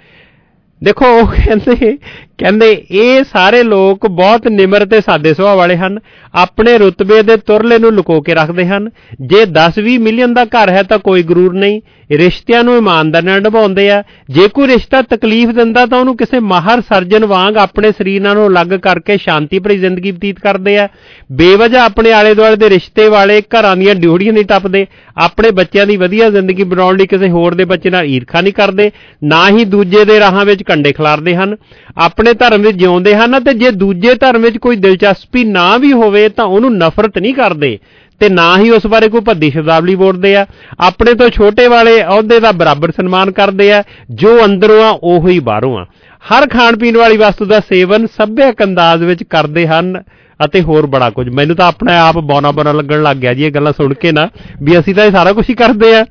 [0.84, 1.98] ਦੇਖੋ, ਉਹ ਕਹਿੰਦੇ
[2.38, 5.98] ਕਹਿੰਦੇ, ਇਹ ਸਾਰੇ ਲੋਕ ਬਹੁਤ ਨਿਮਰ ਤੇ ਸਾਦੇ ਸੁਭਾਅ ਵਾਲੇ ਹਨ।
[6.34, 10.82] ਆਪਣੇ ਰੁਤਬੇ ਦੇ ਤੁਰਲੇ ਨੂੰ ਲੁਕੋ ਕੇ ਰੱਖਦੇ ਹਨ। ਜੇ 10-20 ਮਿਲੀਅਨ ਦਾ ਘਰ ਹੈ
[10.82, 15.84] ਤਾਂ ਕੋਈ ਗਰੂਰ ਨਹੀਂ। ਰਿਸ਼ਤਿਆਂ ਨੂੰ ਇਮਾਨਦਾਰੀ ਨਾਲ ਨਿਭਾਉਂਦੇ ਆ। ਜੇ ਕੋਈ ਰਿਸ਼ਤਾ ਤਕਲੀਫ ਦਿੰਦਾ
[15.86, 20.38] ਤਾਂ ਉਹਨੂੰ ਕਿਸੇ ਮਾਹਰ ਸਰਜਨ ਵਾਂਗ ਆਪਣੇ ਸਰੀਰ ਨਾਲੋਂ ਅਲੱਗ ਕਰਕੇ ਸ਼ਾਂਤੀ ਭਰੀ ਜ਼ਿੰਦਗੀ ਬਤੀਤ
[20.38, 20.88] ਕਰਦੇ ਆ।
[21.32, 25.96] ਬੇਵਜ੍ਹਾ ਆਪਣੇ ਆਲੇ ਦੁਆਲੇ ਦੇ ਰਿਸ਼ਤੇ ਵਾਲੇ ਘਰਾਂ ਦੀਆਂ ਡਿਊਟੀਆਂ ਨਹੀਂ ਟੱਪਦੇ, ਆਪਣੇ ਬੱਚਿਆਂ ਦੀ
[25.96, 28.90] ਵਧੀਆ ਜ਼ਿੰਦਗੀ ਬਣਾਉਣ ਲਈ ਕਿਸੇ ਹੋਰ ਦੇ ਬੱਚੇ ਨਾਲ ਈਰਖਾ ਨਹੀਂ ਕਰਦੇ,
[29.24, 31.56] ਨਾ ਹੀ ਦੂਜੇ ਦੇ ਰਾਹਾਂ ਵਿੱਚ ਕੰਡੇ ਖਿਲਾਰਦੇ ਹਨ।
[31.98, 36.28] ਆਪਣੇ ਧਰਮ ਵਿੱਚ ਜਿਉਂਦੇ ਹਨ ਤੇ ਜੇ ਦੂਜੇ ਧਰਮ ਵਿੱਚ ਕੋਈ ਦਿਲਚਸਪੀ ਨਾ ਵੀ ਹੋਵੇ
[36.28, 37.78] ਤਾਂ ਉਹਨੂੰ ਨਫ਼ਰਤ ਨਹੀਂ ਕਰਦੇ।
[38.20, 40.46] ਤੇ ਨਾ ਹੀ ਉਸ ਬਾਰੇ ਕੋਈ ਭੱਦੀ ਸ਼ਬਦਾਵਲੀ ਬੋਲਦੇ ਆ।
[40.80, 45.38] ਆਪਣੇ ਤੋਂ ਛੋਟੇ ਵਾਲੇ ਅਹੁਦੇ ਦਾ ਬਰਾਬਰ ਸਨਮਾਨ ਕਰਦੇ ਆ ਜੋ ਅੰਦਰੋਂ ਆ ਉਹੋ ਹੀ
[45.38, 45.84] ਬਾਹਰੋਂ ਆ।
[46.30, 50.02] ਹਰ ਖਾਣ ਪੀਣ ਵਾਲੀ ਵਸਤੂ ਦਾ ਸੇਵਨ ਸੱਭਿਅਕ ਅੰਦਾਜ਼ ਵਿੱਚ ਕਰਦੇ ਹਨ
[50.44, 53.50] ਅਤੇ ਹੋਰ ਬੜਾ ਕੁਝ। ਮੈਨੂੰ ਤਾਂ ਆਪਣੇ ਆਪ ਬੌਨਾ ਬੌਨਾ ਲੱਗਣ ਲੱਗ ਗਿਆ ਜੀ ਇਹ
[53.50, 54.28] ਗੱਲਾਂ ਸੁਣ ਕੇ ਨਾ
[54.62, 56.04] ਵੀ ਅਸੀਂ ਤਾਂ ਇਹ ਸਾਰਾ ਕੁਝ ਹੀ ਕਰਦੇ ਆ।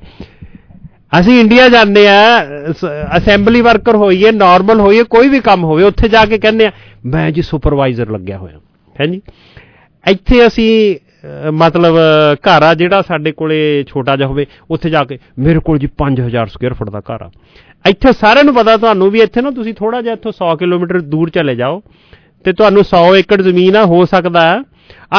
[1.19, 2.15] ਅਸੀਂ ਇੰਡੀਆ ਜਾਂਦੇ ਆ
[3.17, 6.71] ਅਸੈਂਬਲੀ ਵਰਕਰ ਹੋਈਏ ਨਾਰਮਲ ਹੋਈਏ ਕੋਈ ਵੀ ਕੰਮ ਹੋਵੇ ਉੱਥੇ ਜਾ ਕੇ ਕਹਿੰਦੇ ਆ
[7.05, 8.59] ਮੈਂ ਜੀ ਸੁਪਰਵਾਈਜ਼ਰ ਲੱਗਿਆ ਹੋਇਆ।
[9.01, 9.21] ਹੈ ਜੀ?
[10.07, 11.08] ਇੱਥੇ ਅਸੀਂ ਅਹ,
[11.53, 11.95] ਮਤਲਬ,
[12.47, 16.47] ਘਰ ਆ ਜਿਹੜਾ ਸਾਡੇ ਕੋਲੇ ਛੋਟਾ ਜਿਹਾ ਹੋਵੇ, ਉੱਥੇ ਜਾ ਕੇ ਮੇਰੇ ਕੋਲ ਜੀ 5000
[16.47, 17.29] ਸਕੁਅਰ ਫੁੱਟ ਦਾ ਘਰ ਆ।
[17.85, 21.29] ਇੱਥੇ ਸਾਰਿਆਂ ਨੂੰ ਪਤਾ ਤੁਹਾਨੂੰ ਵੀ ਇੱਥੇ ਨਾ ਤੁਸੀਂ ਥੋੜਾ ਜਿਹਾ ਇੱਥੋਂ 100 ਕਿਲੋਮੀਟਰ ਦੂਰ
[21.29, 21.81] ਚਲੇ ਜਾਓ
[22.45, 24.59] ਤੇ ਤੁਹਾਨੂੰ 100 ਏਕੜ ਜ਼ਮੀਨ ਆ, ਹੋ ਸਕਦਾ ਹੈ।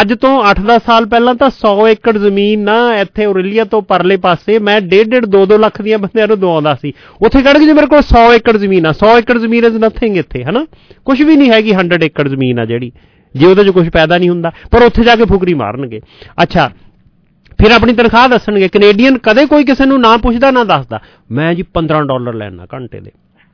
[0.00, 4.58] ਅੱਜ ਤੋਂ 8-10 ਸਾਲ ਪਹਿਲਾਂ ਤਾਂ 100 ਏਕੜ ਜ਼ਮੀਨ ਨਾ ਇੱਥੇ ਔਰੇਲੀਆ ਤੋਂ ਪਰਲੇ ਪਾਸੇ
[4.58, 8.32] ਮੈਂ 1.5 2-2 ਲੱਖ ਦੀਆਂ ਬੰਦਿਆਂ ਨੂੰ ਦਵਾਉਂਦਾ ਸੀ। ਉੱਥੇ ਕਹਿਣਗੇ ਜੀ ਮੇਰੇ ਕੋਲ 100
[8.34, 10.66] ਏਕੜ ਜ਼ਮੀਨ ਆ 100 ਏਕੜ ਜ਼ਮੀਨ ਇਜ਼ ਨਥਿੰਗ ਇੱਥੇ, ਹਨਾ?
[11.04, 12.92] ਕੁਝ ਵੀ ਨਹੀਂ ਹੈਗੀ 100 ਏਕੜ ਜ਼ਮੀਨ ਆ ਜਿਹੜੀ।
[13.36, 16.00] ਜੇ ਉਹਦੇ 'ਚ ਕੁਝ ਪੈਦਾ ਨਹੀਂ ਹੁੰਦਾ, ਪਰ ਉੱਥੇ ਜਾ ਕੇ ਫੁਕਰੀ ਮਾਰਨਗੇ।
[16.42, 16.70] ਅੱਛਾ,
[17.62, 21.62] ਫਿਰ ਆਪਣੀ ਤਨਖਾਹ ਦੱਸਣਗੇ, ਕੈਨੇਡੀਅਨ ਕਦੇ ਕੋਈ ਕਿਸੇ ਨੂੰ ਨਾ ਪੁੱਛਦਾ, ਨਾ ਦੱਸਦਾ। ਮੈਂ ਜੀ
[21.62, 23.10] 15 ਡਾਲਰ ਲੈਣਾ ਘੰਟੇ ਦੇ।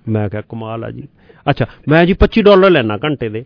[0.09, 1.03] ਮੈਂ ਕਿਹਾ, ਕਮਾਲ ਆ ਜੀ।
[1.51, 3.45] ਅੱਛਾ, ਮੈਂ ਜੀ 25 ਡਾਲਰ ਲੈਣਾ ਘੰਟੇ ਦੇ।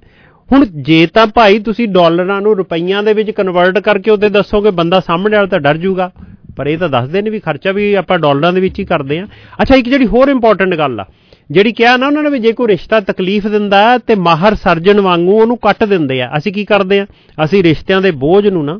[0.53, 5.01] ਹੁਣ ਜੇ ਤਾਂ ਭਾਈ ਤੁਸੀਂ ਡਾਲਰਾਂ ਨੂੰ ਰੁਪਈਆਂ ਦੇ ਵਿੱਚ ਕਨਵਰਟ ਕਰਕੇ ਉਹਦੇ ਦੱਸੋਗੇ, ਬੰਦਾ
[5.01, 6.11] ਸਾਹਮਣੇ ਵਾਲਾ ਤਾਂ ਡਰ ਜਾਊਗਾ
[6.57, 9.27] ਪਰ ਇਹ ਤਾਂ ਦੱਸਦੇ ਨੇ ਵੀ ਖਰਚਾ ਵੀ ਆਪਾਂ ਡਾਲਰਾਂ ਦੇ ਵਿੱਚ ਹੀ ਕਰਦੇ ਆ
[9.63, 11.05] ਅੱਛਾ, ਇੱਕ ਜਿਹੜੀ ਹੋਰ ਇੰਪੋਰਟੈਂਟ ਗੱਲ ਆ
[11.51, 15.01] ਜਿਹੜੀ ਕਿਹਾ ਨਾ ਉਹਨਾਂ ਨੇ ਵੀ ਜੇ ਕੋਈ ਰਿਸ਼ਤਾ ਤਕਲੀਫ ਦਿੰਦਾ ਹੈ ਤੇ ਮਾਹਰ ਸਰਜਨ
[15.01, 17.07] ਵਾਂਗੂ ਉਹਨੂੰ ਕੱਟ ਦਿੰਦੇ ਆ। ਅਸੀਂ ਕੀ ਕਰਦੇ ਆ?
[17.45, 18.79] ਅਸੀਂ ਰਿਸ਼ਤਿਆਂ ਦੇ ਬੋਝ ਨੂੰ ਨਾ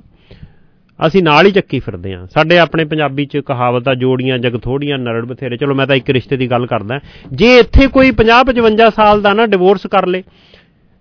[0.99, 4.99] ਅਸੀਂ ਨਾਲ ਹੀ ਚੱਕੀ ਫਿਰਦੇ ਆ। ਸਾਡੇ ਆਪਣੇ ਪੰਜਾਬੀ ਚ ਕਹਾਵਤ ਆ ਜੋੜੀਆਂ ਜਗ ਥੋੜੀਆਂ
[4.99, 6.99] ਨਰੜ ਬਥੇਰੇ। ਚਲੋ ਮੈਂ ਤਾਂ ਇੱਕ ਰਿਸ਼ਤੇ ਦੀ ਗੱਲ ਕਰਦਾ।
[7.33, 10.23] ਜੇ ਇੱਥੇ ਕੋਈ 50 55 ਸਾਲ ਦਾ ਨਾ ਡਿਵੋਰਸ ਕਰ ਲੇ,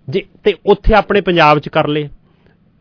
[0.08, 2.08] ਜੇ ਤੇ ਉੱਥੇ ਆਪਣੇ ਪੰਜਾਬ ਚ ਕਰ ਲੇ।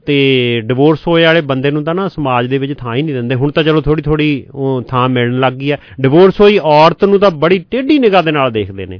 [0.05, 3.35] ਤੇ ਡਿਵੋਰਸ ਹੋਏ ਵਾਲੇ ਬੰਦੇ ਨੂੰ ਤਾਂ ਨਾ ਸਮਾਜ ਦੇ ਵਿੱਚ ਥਾਂ ਹੀ ਨਹੀਂ ਦਿੰਦੇ।
[3.35, 7.19] ਹੁਣ ਤਾਂ ਚਲੋ ਥੋੜੀ ਥੋੜੀ ਉਹ ਥਾਂ ਮਿਲਣ ਲੱਗ ਗਈ ਆ। ਡਿਵੋਰਸ ਹੋਈ, ਔਰਤ ਨੂੰ
[7.19, 8.99] ਤਾਂ ਬੜੀ ਟੇਢੀ ਨਿਗਾਹ ਦੇ ਨਾਲ ਦੇਖਦੇ ਨੇ।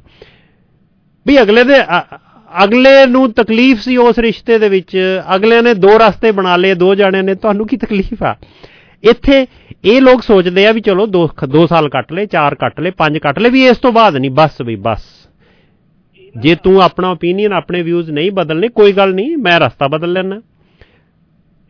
[1.28, 2.18] ਵੀ ਅਗਲੇ ਦੇ, ਅ-
[2.64, 6.96] ਅਗਲੇ ਨੂੰ ਤਕਲੀਫ ਸੀ ਉਸ ਰਿਸ਼ਤੇ ਦੇ ਵਿੱਚ ਅਗਲੇ ਨੇ ਦੋ ਰਸਤੇ ਬਣਾ ਲਏ, ਦੋ
[6.96, 8.36] ਜਾਣਿਆਂ ਨੇ, ਤੁਹਾਨੂੰ ਕੀ ਤਕਲੀਫ ਆ?
[9.04, 9.48] ਇੱਥੇ
[9.86, 13.18] ਇਹ ਲੋਕ ਸੋਚਦੇ ਆ ਵੀ ਚਲੋ ਦੋ ਦੋ ਸਾਲ ਕੱਟ ਲਏ, ਚਾਰ ਕੱਟ ਲਏ, ਪੰਜ
[13.18, 15.04] ਕੱਟ ਲਏ, ਵੀ ਇਸ ਤੋਂ ਬਾਅਦ ਨਹੀਂ, ਬਸ ਵੀ, ਬਸ।
[16.38, 20.42] ਜੇ ਤੂੰ ਆਪਣਾ ਓਪੀਨੀਅਨ ਆਪਣੇ ਵਿਊਜ਼ ਨਹੀਂ ਬਦਲਨੇ ਕੋਈ ਗੱਲ ਨਹੀਂ, ਮੈਂ ਰਸਤਾ ਬਦਲ ਲੈਣਾ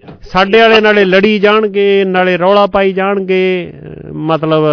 [0.03, 3.71] ਸਾਡੇ ਵਾਲੇ ਨਾਲੇ ਲੜੀ ਜਾਣਗੇ ਨਾਲੇ ਰੌਲਾ ਪਾਈ ਜਾਣਗੇ
[4.29, 4.63] ਮਤਲਬ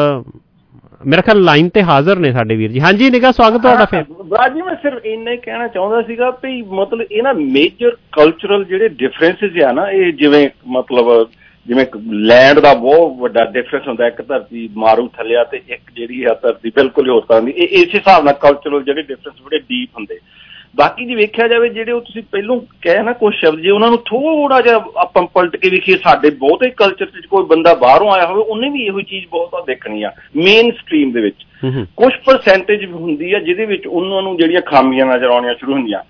[1.07, 4.55] ਮੇਰੇ ਖਿਆਲ ਲਾਈਨ ਤੇ ਹਾਜ਼ਰ ਨੇ ਸਾਡੇ ਵੀਰ ਜੀ। ਹਾਂਜੀ ਨਿਕਾ ਸਵਾਗਤ ਤੁਹਾਡਾ ਫਿਰ। ਬਰਾਜ
[4.55, 8.89] ਜੀ ਮੈਂ ਸਿਰਫ ਇੰਨਾ ਹੀ ਕਹਿਣਾ ਚਾਹੁੰਦਾ ਸੀਗਾ ਵੀ ਮਤਲਬ ਇਹ ਨਾ ਮੇਜਰ ਕਲਚਰਲ ਜਿਹੜੇ
[8.89, 11.29] ਡਿਫਰੈਂਸਸ ਆ ਨਾ ਇਹ ਜਿਵੇਂ ਮਤਲਬ
[11.67, 11.87] ਜਿਵੇਂ
[12.27, 16.71] ਲੈਂਡ ਦਾ ਬਹੁਤ ਵੱਡਾ ਡਿਫਰੈਂਸ ਹੁੰਦਾ ਇੱਕ ਧਰਤੀ ਮਾਰੂ ਥੱਲਿਆ ਤੇ ਇੱਕ ਜਿਹੜੀ ਆ ਧਰਤੀ
[16.77, 20.19] ਬਿਲਕੁਲ ਹੀ ਹੋਰ ਤਰ੍ਹਾਂ ਦੀ। ਇਹ ਇਸ ਹਿਸਾਬ ਨਾਲ ਕਲਚਰਲ ਜਿਹੜੇ ਡਿਫਰੈਂਸ ਬੜੇ ਡੀਪ ਹੁੰਦੇ।
[20.77, 23.99] ਬਾਕੀ ਜੇ ਵੇਖਿਆ ਜਾਵੇ ਜਿਹੜੇ ਉਹ ਤੁਸੀਂ ਪਹਿਲੋਂ ਕਹੇ ਨਾ ਕੁਝ ਸ਼ਬਦ ਜੇ ਉਹਨਾਂ ਨੂੰ
[23.99, 28.43] ਥੋੜਾ ਜਿਹਾ ਆਪਾਂ ਪਲਟ ਕੇ ਵੇਖੀਏ ਸਾਡੇ ਬਹੁਤੇ ਕਲਚਰ 'ਚ ਕੋਈ ਬੰਦਾ ਬਾਹਰੋਂ ਆਇਆ ਹੋਵੇ
[28.43, 31.37] ਉਹਨੇ ਵੀ ਇਹੋ ਚੀਜ਼ ਬਹੁਤ ਆ ਦੇਖਣੀ ਆ ਮੇਨ ਸਟ੍ਰੀਮ ਦੇ ਵਿੱਚ।
[31.97, 36.01] ਕੁਝ ਪਰਸੈਂਟੇਜ ਹੁੰਦੀ ਆ ਜਿਹਦੇ ਵਿੱਚ ਉਹਨਾਂ ਨੂੰ ਜਿਹੜੀਆਂ ਖਾਮੀਆਂ ਨਜ਼ਰ ਆਉਣੀਆਂ ਸ਼ੁਰੂ ਹੁੰਦੀਆਂ।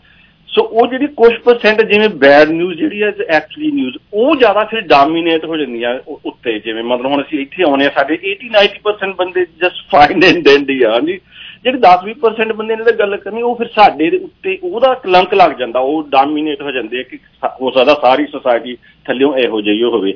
[0.49, 4.81] ਸੋ ਉਹ ਜਿਹੜੀ ਕੁਝ ਪਰਸੈਂਟ ਜਿਵੇਂ ਬੈਡ ਨਿਊਜ਼ ਜਿਹੜੀ ਹੈ ਐਕਚੁਅਲੀ ਨਿਊਜ਼ ਉਹ ਜ਼ਿਆਦਾ ਫਿਰ
[4.81, 9.15] ਡੋਮੀਨੇਟ ਹੋ ਜਾਂਦੀਆਂ ਉ- ਉੱਤੇ। ਜਿਵੇਂ ਮਤਲਬ ਹੁਣ ਅਸੀਂ ਇੱਥੇ ਆਉਨੇ ਆ ਸਾਡੇ 80 90%
[9.15, 11.21] ਬੰਦੇ ਜਸਟ ਫਾਈਨ ਐਂਡ ਡੈਂਡੀ ਆ ਜੀ
[11.65, 15.51] ਜਿਹੜੇ 10-20% ਬੰਦੇ ਨੇ ਤਾਂ ਗੱਲ ਕਰਨੀ ਉਹ ਫਿਰ ਸਾਡੇ ਦੇ ਉੱਤੇ ਉਹਦਾ ਕਲੰਕ ਲੱਗ
[15.51, 17.19] ਜਾਂਦਾ ਉਹ ਡੋਮੀਨੇਟ ਹੋ ਜਾਂਦੇ ਆ ਕਿ
[17.61, 20.15] ਹੋ ਸਕਦਾ ਸਾਰੀ ਸੋਸਾਇਟੀ ਥੱਲਿਓਂ ਇਹੋ ਜਿਹੀ ਹੋਵੇ।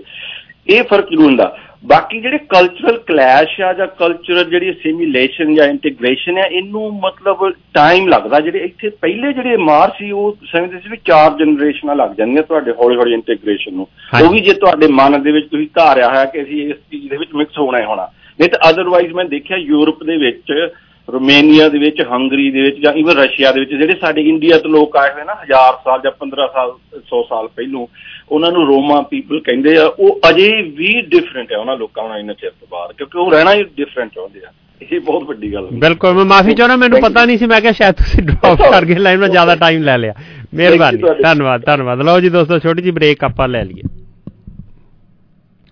[0.68, 6.38] ਇਹ ਫ਼ਰਕ ਜ਼ਰੂਰ ਹੁੰਦਾ। ਬਾਕੀ ਜਿਹੜੇ ਕਲਚਰਲ ਕਲੈਸ਼ ਆ ਜਾਂ ਕਲਚਰਲ ਜਿਹੜੀ ਅਸਿਮੀਲੇਸ਼ਨ ਜਾਂ ਇੰਟੀਗ੍ਰੇਸ਼ਨ
[6.38, 10.96] ਆ ਇਹਨੂੰ ਮਤਲਬ ਟਾਈਮ ਲੱਗਦਾ। ਜਿਹੜੇ ਇੱਥੇ ਪਹਿਲੇ ਜਿਹੜੇ ਮਾਰ ਸੀ ਉਹ ਸਮਝਦੇ ਸੀ ਵੀ
[11.04, 13.86] ਚਾਰ ਜਨਰੇਸ਼ਨਾਂ ਲੱਗ ਜਾਂਦੀਆਂ ਤੁਹਾਡੇ ਹੌਲੀ ਹੌਲੀ ਇੰਟੀਗ੍ਰੇਸ਼ਨ ਨੂੰ।
[14.22, 17.16] ਉਹ ਵੀ ਜੇ ਤੁਹਾਡੇ ਮਨ ਦੇ ਵਿੱਚ ਤੁਸੀਂ ਧਾਰਿਆ ਹੋਇਆ ਕਿ ਅਸੀਂ ਇਸ ਚੀਜ਼ ਦੇ
[17.16, 18.08] ਵਿੱਚ ਮਿਕਸ ਹੋਣਾ ਹੀ ਹੋਣਾ।
[18.40, 20.72] ਨਹੀਂ ਤਾਂ ਅਦਰਵਾਈਜ਼ ਮੈਂ ਦੇਖਿਆ ਯੂਰਪ ਦੇ ਵਿੱਚ
[21.07, 24.69] ਰੋਮੇਨੀਆ ਦੇ ਵਿੱਚ ਹੰਗਰੀ ਦੇ ਵਿੱਚ ਜਾਂ ਇਵਨ ਰਸ਼ੀਆ ਦੇ ਵਿੱਚ ਜਿਹੜੇ ਸਾਡੇ ਇੰਡੀਆ ਤੋਂ
[24.71, 27.85] ਲੋਕ ਆਏ ਹੋਏ ਨਾ ਹਜ਼ਾਰ ਸਾਲ ਜਾਂ 15 ਸਾਲ 100 ਸਾਲ ਪਹਿਲੋਂ
[28.29, 32.35] ਉਹਨਾਂ ਨੂੰ ਰੋਮਾ ਪੀਪਲ ਕਹਿੰਦੇ ਆ ਉਹ ਅਜੇ ਵੀ ਡਿਫਰੈਂਟ ਹੈ ਉਹਨਾਂ ਲੋਕਾਂ ਨਾਲ ਇਹਨਾਂ
[32.35, 35.79] ਚਿਰ ਤੋਂ ਬਾਅਦ ਕਿਉਂਕਿ ਉਹ ਰਹਿਣਾ ਹੀ ਡਿਫਰੈਂਟ ਚਾਹੁੰਦੇ ਆ ਇਹ ਬਹੁਤ ਵੱਡੀ ਗੱਲ ਹੈ
[35.79, 38.95] ਬਿਲਕੁਲ ਮੈਂ ਮਾਫੀ ਚਾਹੁੰਦਾ ਮੈਨੂੰ ਪਤਾ ਨਹੀਂ ਸੀ ਮੈਂ ਕਿਹਾ ਸ਼ਾਇਦ ਤੁਸੀਂ ਡ੍ਰੌਪ ਕਰ ਗਏ
[38.99, 40.13] ਲਾਈਨ ਵਿੱਚ ਜ਼ਿਆਦਾ ਟਾਈਮ ਲੈ ਲਿਆ
[40.53, 43.93] ਮਿਹਰਬਾਨੀ ਧੰਨਵਾਦ ਧੰਨਵਾਦ ਲਓ ਜੀ ਦੋਸਤੋ ਛੋਟੀ ਜੀ ਬ੍ਰੇਕ ਆਪਾਂ ਲੈ ਲਈਏ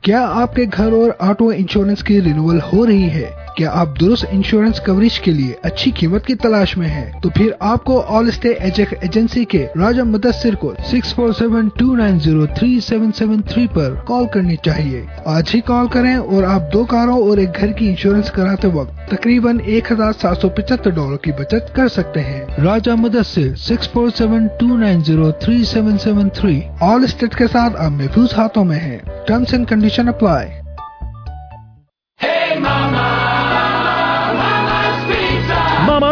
[0.04, 3.28] क्या आपके घर और ऑटो इंश्योरेंस की रिन्यूअल हो रही है
[3.59, 7.21] क्या आप दुरुस्त इंश्योरेंस कवरेज के लिए अच्छी कीमत की तलाश में हैं?
[7.21, 11.95] तो फिर आपको ऑल स्टे एजेक एजेंसी के राजा मुदस्सिर को six four seven two
[11.95, 16.45] nine zero three seven seven three पर कॉल करनी चाहिए। आज ही कॉल करें और
[16.45, 20.49] आप दो कारों और एक घर की इंश्योरेंस कराते वक्त तकरीबन एक हज़ार सात सौ
[20.51, 25.33] पचहत्तर डॉलर की बचत कर सकते हैं। Raja Mudassir six four seven two nine zero
[25.43, 26.63] three seven seven three
[27.09, 28.97] Allstate के साथ अब महफूज हाथों में है।
[29.29, 30.47] Terms and condition apply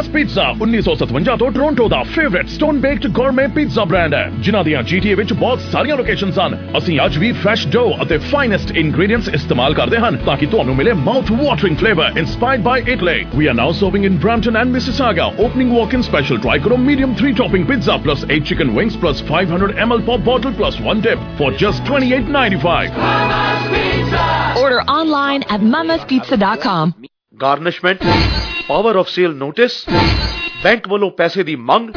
[0.06, 4.80] mama's pizza 1957 ਤੋਂ ਟੋਰਾਂਟੋ ਦਾ favourite stone baked gourmet pizza brand ਹੈ ਜਿਨ੍ਹਾਂ ਦੀਆਂ
[4.90, 9.74] GTA ਵਿੱਚ ਬਹੁਤ ਸਾਰੀਆਂ ਲੋਕੇਸ਼ਨਸ ਹਨ। ਅਸੀਂ ਅੱਜ ਵੀ ਫਰੈਸ਼ ਡੋ ਅਤੇ ਫਾਈਨੈਸਟ ਇੰਗਰੀਡੀਐਂਟਸ ਇਸਤੇਮਾਲ
[9.74, 13.72] ਕਰਦੇ ਹਨ ਤਾਂ ਕਿ ਤੁਹਾਨੂੰ ਮਿਲੇ mouth watering flavour inspired by Italy we are now
[13.80, 17.94] serving in Brampton and Mississauga opening walk in special try ਕਰੋ medium 3 topping pizza
[18.04, 23.02] plus 8 chicken wings plus 500 ml pop bottle plus 1 dip for just 28.95
[24.62, 26.94] Order online at mamaspizza.com.
[27.42, 27.98] Garnishment
[28.68, 29.84] power of sale notice
[30.62, 31.96] bank ਵੱਲੋਂ ਪੈਸੇ ਦੀ ਮੰਗ,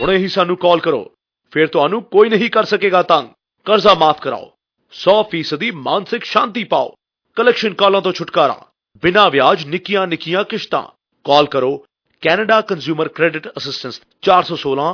[0.00, 1.12] ਹੁਣੇ ਹੀ ਸਾਨੂੰ ਕਾਲ ਕਰੋ।
[1.52, 3.28] ਫਿਰ ਤੁਹਾਨੂੰ ਕੋਈ ਨਹੀਂ ਕਰ ਸਕੇਗਾ ਤੰਗ।
[3.64, 4.50] ਕਰਜ਼ਾ ਮਾਫ ਕਰਾਓ।
[4.92, 6.94] 100% ਮਾਨਸਿਕ ਸ਼ਾਂਤੀ ਪਾਓ।
[7.36, 8.66] ਕਲੈਕਸ਼ਨ ਕਾਲਾਂ ਤੋਂ ਛੁਟਕਾਰਾ।
[9.02, 10.82] ਬਿਨਾਂ ਵਿਆਜ ਨਿੱਕੀਆਂ ਨਿੱਕੀਆਂ ਕਿਸ਼ਤਾਂ।
[11.24, 11.84] ਕਾਲ ਕਰੋ।
[12.20, 14.88] ਕੈਨੇਡਾ ਕੰਜ਼ਿਊਮਰ ਕ੍ਰੈਡਿਟ ਅਸਿਸਟੈਂਸ 416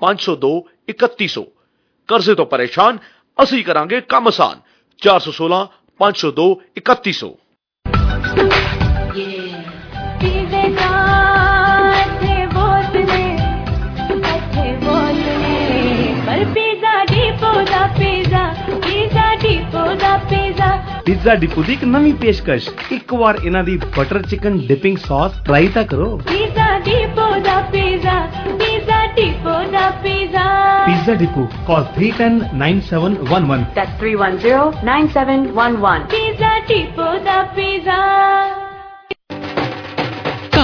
[0.00, 0.52] 502
[0.88, 1.44] 3100
[2.08, 2.98] ਕਰਜ਼ੇ ਤੋਂ ਪਰੇਸ਼ਾਨ,
[3.42, 4.60] ਅਸੀਂ ਕਰਾਂਗੇ ਕੰਮ ਆਸਾਨ।
[5.02, 5.60] 416
[6.00, 7.30] 502 3100
[16.40, 22.14] ਨੇ ਪਰ ਪੀਜ਼ਾ ਡਿਪੋ ਦਾ ਪੀਜ਼ਾ ਪੀਜ਼ਾ ਡਿਪੋ ਦਾ ਪੀਜ਼ਾ ਪੀਜ਼ਾ ਡਿਪੂ ਦੀ ਇੱਕ ਨਵੀਂ
[22.14, 27.60] ਪੇਸ਼ਕਸ਼ ਇੱਕ ਵਾਰ ਇਹਨਾਂ ਦੀ butter chicken dipping sauce try ਤਾਂ ਕਰੋ ਪੀਜ਼ਾ ਡਿਪੋ ਦਾ
[27.72, 28.28] pizza
[28.58, 30.44] pizza depot the pizza
[30.86, 36.00] pizza depot call 3109711 That's 310-9711.
[36.10, 37.96] Pizza depot the pizza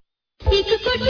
[0.41, 1.01] ਇੱਕ ਕੁੱਟ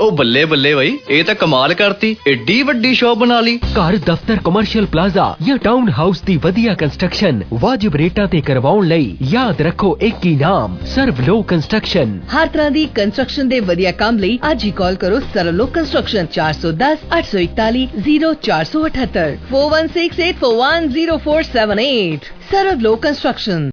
[0.00, 4.36] ਉਹ ਬੱਲੇ ਬੱਲੇ ਬਈ ਇਹ ਤਾਂ ਕਮਾਲ ਕਰਤੀ ਏਡੀ ਵੱਡੀ ਸ਼ੋਪ ਬਣਾ ਲਈ। ਘਰ ਦਫ਼ਤਰ
[4.44, 9.98] ਕਮਰਸ਼ੀਅਲ ਪਲਾਜ਼ਾ ਜਾਂ ਟਾਊਨ ਹਾਊਸ ਦੀ ਵਧੀਆ ਕੰਸਟਰਕਸ਼ਨ ਵਾਜਿਬ ਰੇਟਾਂ ਤੇ ਕਰਵਾਉਣ ਲਈ ਯਾਦ ਰੱਖੋ
[10.00, 14.64] ਇੱਕ ਹੀ ਨਾਮ ਸਰਵ ਲੋ ਕੰਸਟਰਕਸ਼ਨ ਹਰ ਤਰ੍ਹਾਂ ਦੀ ਕੰਸਟਰਕਸ਼ਨ ਦੇ ਵਧੀਆ ਕੰਮ ਲਈ ਅੱਜ
[14.64, 22.18] ਹੀ ਕਾਲ ਕਰੋ ਸਰਲੋ ਕੰਸਟਰਕਸ਼ਨ 410 841 0478 4168410478
[22.50, 23.70] ਸਰਵ ਲੋ ਕੰਸਟਰਕਸ਼ਨ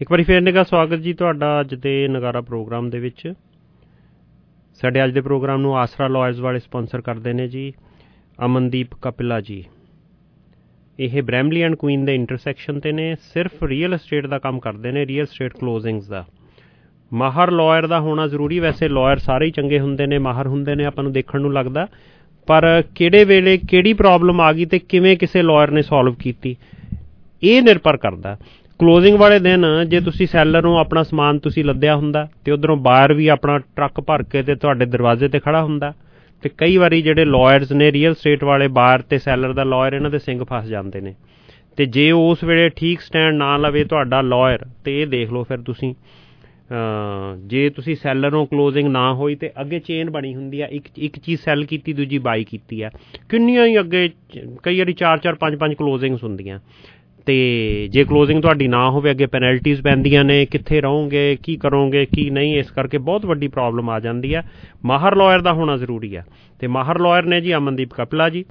[0.00, 3.32] ਇੱਕ ਵਾਰੀ ਫੇਰ ਨਿਗਾ ਸਵਾਗਤ ਜੀ ਤੁਹਾਡਾ ਅੱਜ ਦੇ ਨਗਾਰਾ ਪ੍ਰੋਗਰਾਮ ਦੇ ਵਿੱਚ।
[4.80, 7.72] ਸਾਡੇ ਅੱਜ ਦੇ ਪ੍ਰੋਗਰਾਮ ਨੂੰ ਆਸਰਾ ਲਾਇਰਸ ਵਾਲੇ ਸਪਾਂਸਰ ਕਰਦੇ ਨੇ ਜੀ,
[8.44, 9.64] ਅਮਨਦੀਪ ਕਪਿਲਾ ਜੀ।
[10.98, 15.06] ਇਹ ਬ੍ਰੈਮਲੀ ਐਂਡ ਕੁਈਨ ਦੇ ਇੰਟਰਸੈਕਸ਼ਨ ਤੇ ਨੇ, ਸਿਰਫ ਰੀਅਲ ਏਸਟੇਟ ਦਾ ਕੰਮ ਕਰਦੇ ਨੇ,
[15.06, 16.26] ਰੀਅਲ ਏਸਟੇਟ ਕਲੋਜ਼ਿੰਗਸ ਦਾ।
[17.12, 20.84] ਮਾਹਰ ਲਾਇਰ ਦਾ ਹੋਣਾ ਜ਼ਰੂਰੀ, ਵੈਸੇ ਲਾਇਰ ਸਾਰੇ ਹੀ ਚੰਗੇ ਹੁੰਦੇ ਨੇ, ਮਾਹਰ ਹੁੰਦੇ ਨੇ,
[20.84, 21.86] ਆਪਾਂ ਨੂੰ ਦੇਖਣ ਨੂੰ ਲੱਗਦਾ।
[22.46, 26.56] ਪਰ ਕਿਹੜੇ ਵੇਲੇ ਕਿਹੜੀ ਪ੍ਰੋਬਲਮ ਆ ਗਈ ਤੇ ਕਿਵੇਂ ਕਿਸੇ ਲਾਇਰ ਨੇ ਸੋਲਵ ਕੀਤੀ?
[27.42, 28.36] ਇਹ ਨਿਰਭਰ ਕਰਦਾ।
[28.80, 33.12] ਕਲੋਜ਼ਿੰਗ ਵਾਲੇ ਦਿਨ ਜੇ ਤੁਸੀਂ ਸੈਲਰ ਨੂੰ ਆਪਣਾ ਸਮਾਨ ਤੁਸੀਂ ਲੱਦਿਆ ਹੁੰਦਾ, ਤੇ ਉਧਰੋਂ ਬਾਇਰ
[33.12, 35.92] ਵੀ ਆਪਣਾ ਟਰੱਕ ਭਰ ਕੇ ਤੇ ਤੁਹਾਡੇ ਦਰਵਾਜ਼ੇ ਤੇ ਖੜਾ ਹੁੰਦਾ,
[36.42, 40.10] ਤੇ ਕਈ ਵਾਰੀ ਜਿਹੜੇ ਲਾਇਰਸ ਨੇ ਰੀਅਲ ਸਟੇਟ ਵਾਲੇ ਬਾਇਰ ਤੇ ਸੈਲਰ ਦਾ ਲਾਇਰ ਇਹਨਾਂ
[40.10, 41.14] ਦੇ ਸਿੰਘ ਫਸ ਜਾਂਦੇ ਨੇ।
[41.78, 45.58] ਤੇ ਜੇ ਉਸ ਵੇਲੇ ਠੀਕ ਸਟੈਂਡ ਨਾ ਲਵੇ ਤੁਹਾਡਾ ਲਾਇਰ ਤੇ ਇਹ ਦੇਖ ਲਓ ਫਿਰ
[45.66, 45.94] ਤੁਸੀਂ
[47.46, 51.18] ਜੇ ਤੁਸੀਂ ਸੈਲਰ ਨੂੰ ਕਲੋਜ਼ਿੰਗ ਨਾ ਹੋਈ, ਤੇ ਅੱਗੇ ਚੇਨ ਬਣੀ ਹੁੰਦੀ ਆ, ਇੱਕ ਇੱਕ
[51.18, 52.90] ਚੀਜ਼ ਸੈਲ ਕੀਤੀ, ਦੂਜੀ ਬਾਈ ਕੀਤੀ ਆ।
[53.30, 54.08] ਕਿੰਨੀਆਂ ਹੀ ਅੱਗੇ
[54.62, 56.58] ਕਈ ਵਾਰੀ 4 4 5 5 ਕਲੋਜ਼ਿੰਗਸ ਹੁੰਦੀਆਂ।
[57.28, 62.28] ਤੇ ਜੇ ਕਲੋਜ਼ਿੰਗ ਤੁਹਾਡੀ ਨਾ ਹੋਵੇ, ਅੱਗੇ ਪੈਨਲਟੀਜ਼ ਪੈਂਦੀਆਂ ਨੇ, ਕਿੱਥੇ ਰਹੋਗੇ, ਕੀ ਕਰੋਗੇ, ਕੀ
[62.30, 64.42] ਨਹੀਂ, ਇਸ ਕਰਕੇ ਬਹੁਤ ਵੱਡੀ ਪ੍ਰੋਬਲਮ ਆ ਜਾਂਦੀ ਹੈ
[64.84, 66.24] ਮਾਹਰ ਲਾਇਰ ਦਾ ਹੋਣਾ ਜ਼ਰੂਰੀ ਹੈ
[66.60, 68.44] ਤੇ ਮਾਹਰ ਲਾਇਰ ਨੇ ਜੀ ਅਮਨਦੀਪ ਕਪਲਾ ਜੀ।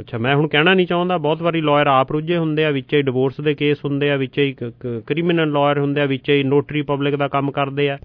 [0.00, 3.02] ਅੱਛਾ, ਮੈਂ ਹੁਣ ਕਹਿਣਾ ਨਹੀਂ ਚਾਹੁੰਦਾ, ਬਹੁਤ ਵਾਰੀ ਲਾਇਰ ਆਪ ਰੁੱਝੇ ਹੁੰਦੇ ਆ, ਵਿੱਚ ਹੀ
[3.02, 4.54] ਡਿਵੋਰਸ ਦੇ ਕੇਸ ਹੁੰਦੇ ਆ, ਵਿੱਚ ਹੀ
[5.06, 7.98] ਕ੍ਰਿਮੀਨਲ ਲਾਇਰ ਹੁੰਦੇ ਆ, ਵਿੱਚ ਹੀ ਨੋਟਰੀ ਪਬਲਿਕ ਦਾ ਕੰਮ ਕਰਦੇ ਆ,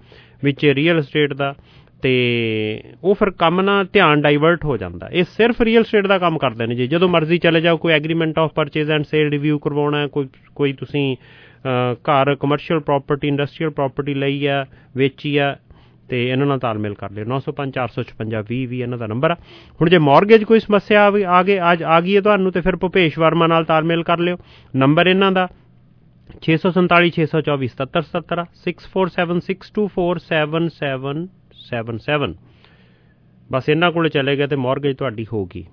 [0.44, 1.54] ਵਿੱਚ ਰੀਅਲ ਏਸਟੇਟ ਦਾ।
[2.02, 6.38] ਤੇ ਉਹ ਫਿਰ ਕੰਮ ਨਾ ਧਿਆਨ ਡਾਈਵਰਟ ਹੋ ਜਾਂਦਾ। ਇਹ ਸਿਰਫ ਰੀਅਲ ਸਟੇਟ ਦਾ ਕੰਮ
[6.38, 10.06] ਕਰਦੇ ਨੇ ਜੀ। ਜਦੋਂ ਮਰਜ਼ੀ ਚਲੇ ਜਾਓ, ਕੋਈ agreement of purchase and sale review ਕਰਵਾਉਣਾ
[10.06, 11.16] ਕੋਈ ਕੋਈ ਤੁਸੀਂ
[12.08, 15.56] ਘਰ ਕਮਰਸ਼ੀਅਲ ਪ੍ਰਾਪਰਟੀ ਇੰਡਸਟਰੀਅਲ ਪ੍ਰਾਪਰਟੀ ਲਈ ਆ ਵੇਚੀ ਆ
[16.08, 19.36] ਤੇ ਇਹਨਾਂ ਨਾਲ ਤਾਲਮੇਲ ਕਰ ਲਿਓ। 905456 20 ਇਹਨਾਂ ਦਾ ਨੰਬਰ ਆ।
[19.80, 21.10] ਹੁਣ ਜੇ ਮਾਰਗੇਜ ਕੋਈ ਸਮੱਸਿਆ ਆ
[21.42, 24.36] ਗਈ ਅੱਜ ਆ ਗਈ ਹੈ ਤੁਹਾਨੂੰ, ਤੇ ਫਿਰ ਭੁਪੇਸ਼ ਵਰਮਾ ਨਾਲ ਤਾਲਮੇਲ ਕਰ ਲਿਓ।
[24.76, 25.48] ਨੰਬਰ ਇਹਨਾਂ ਦਾ
[26.46, 31.28] 647 624 7777 6476247777
[31.66, 32.34] 77
[33.50, 35.64] ਬਸ ਇਹਨਾਂ ਕੋਲੇ ਚਲੇ ਗਏ ਤੇ ਮਾਰਗੇਜ ਤੁਹਾਡੀ ਹੋਗੀ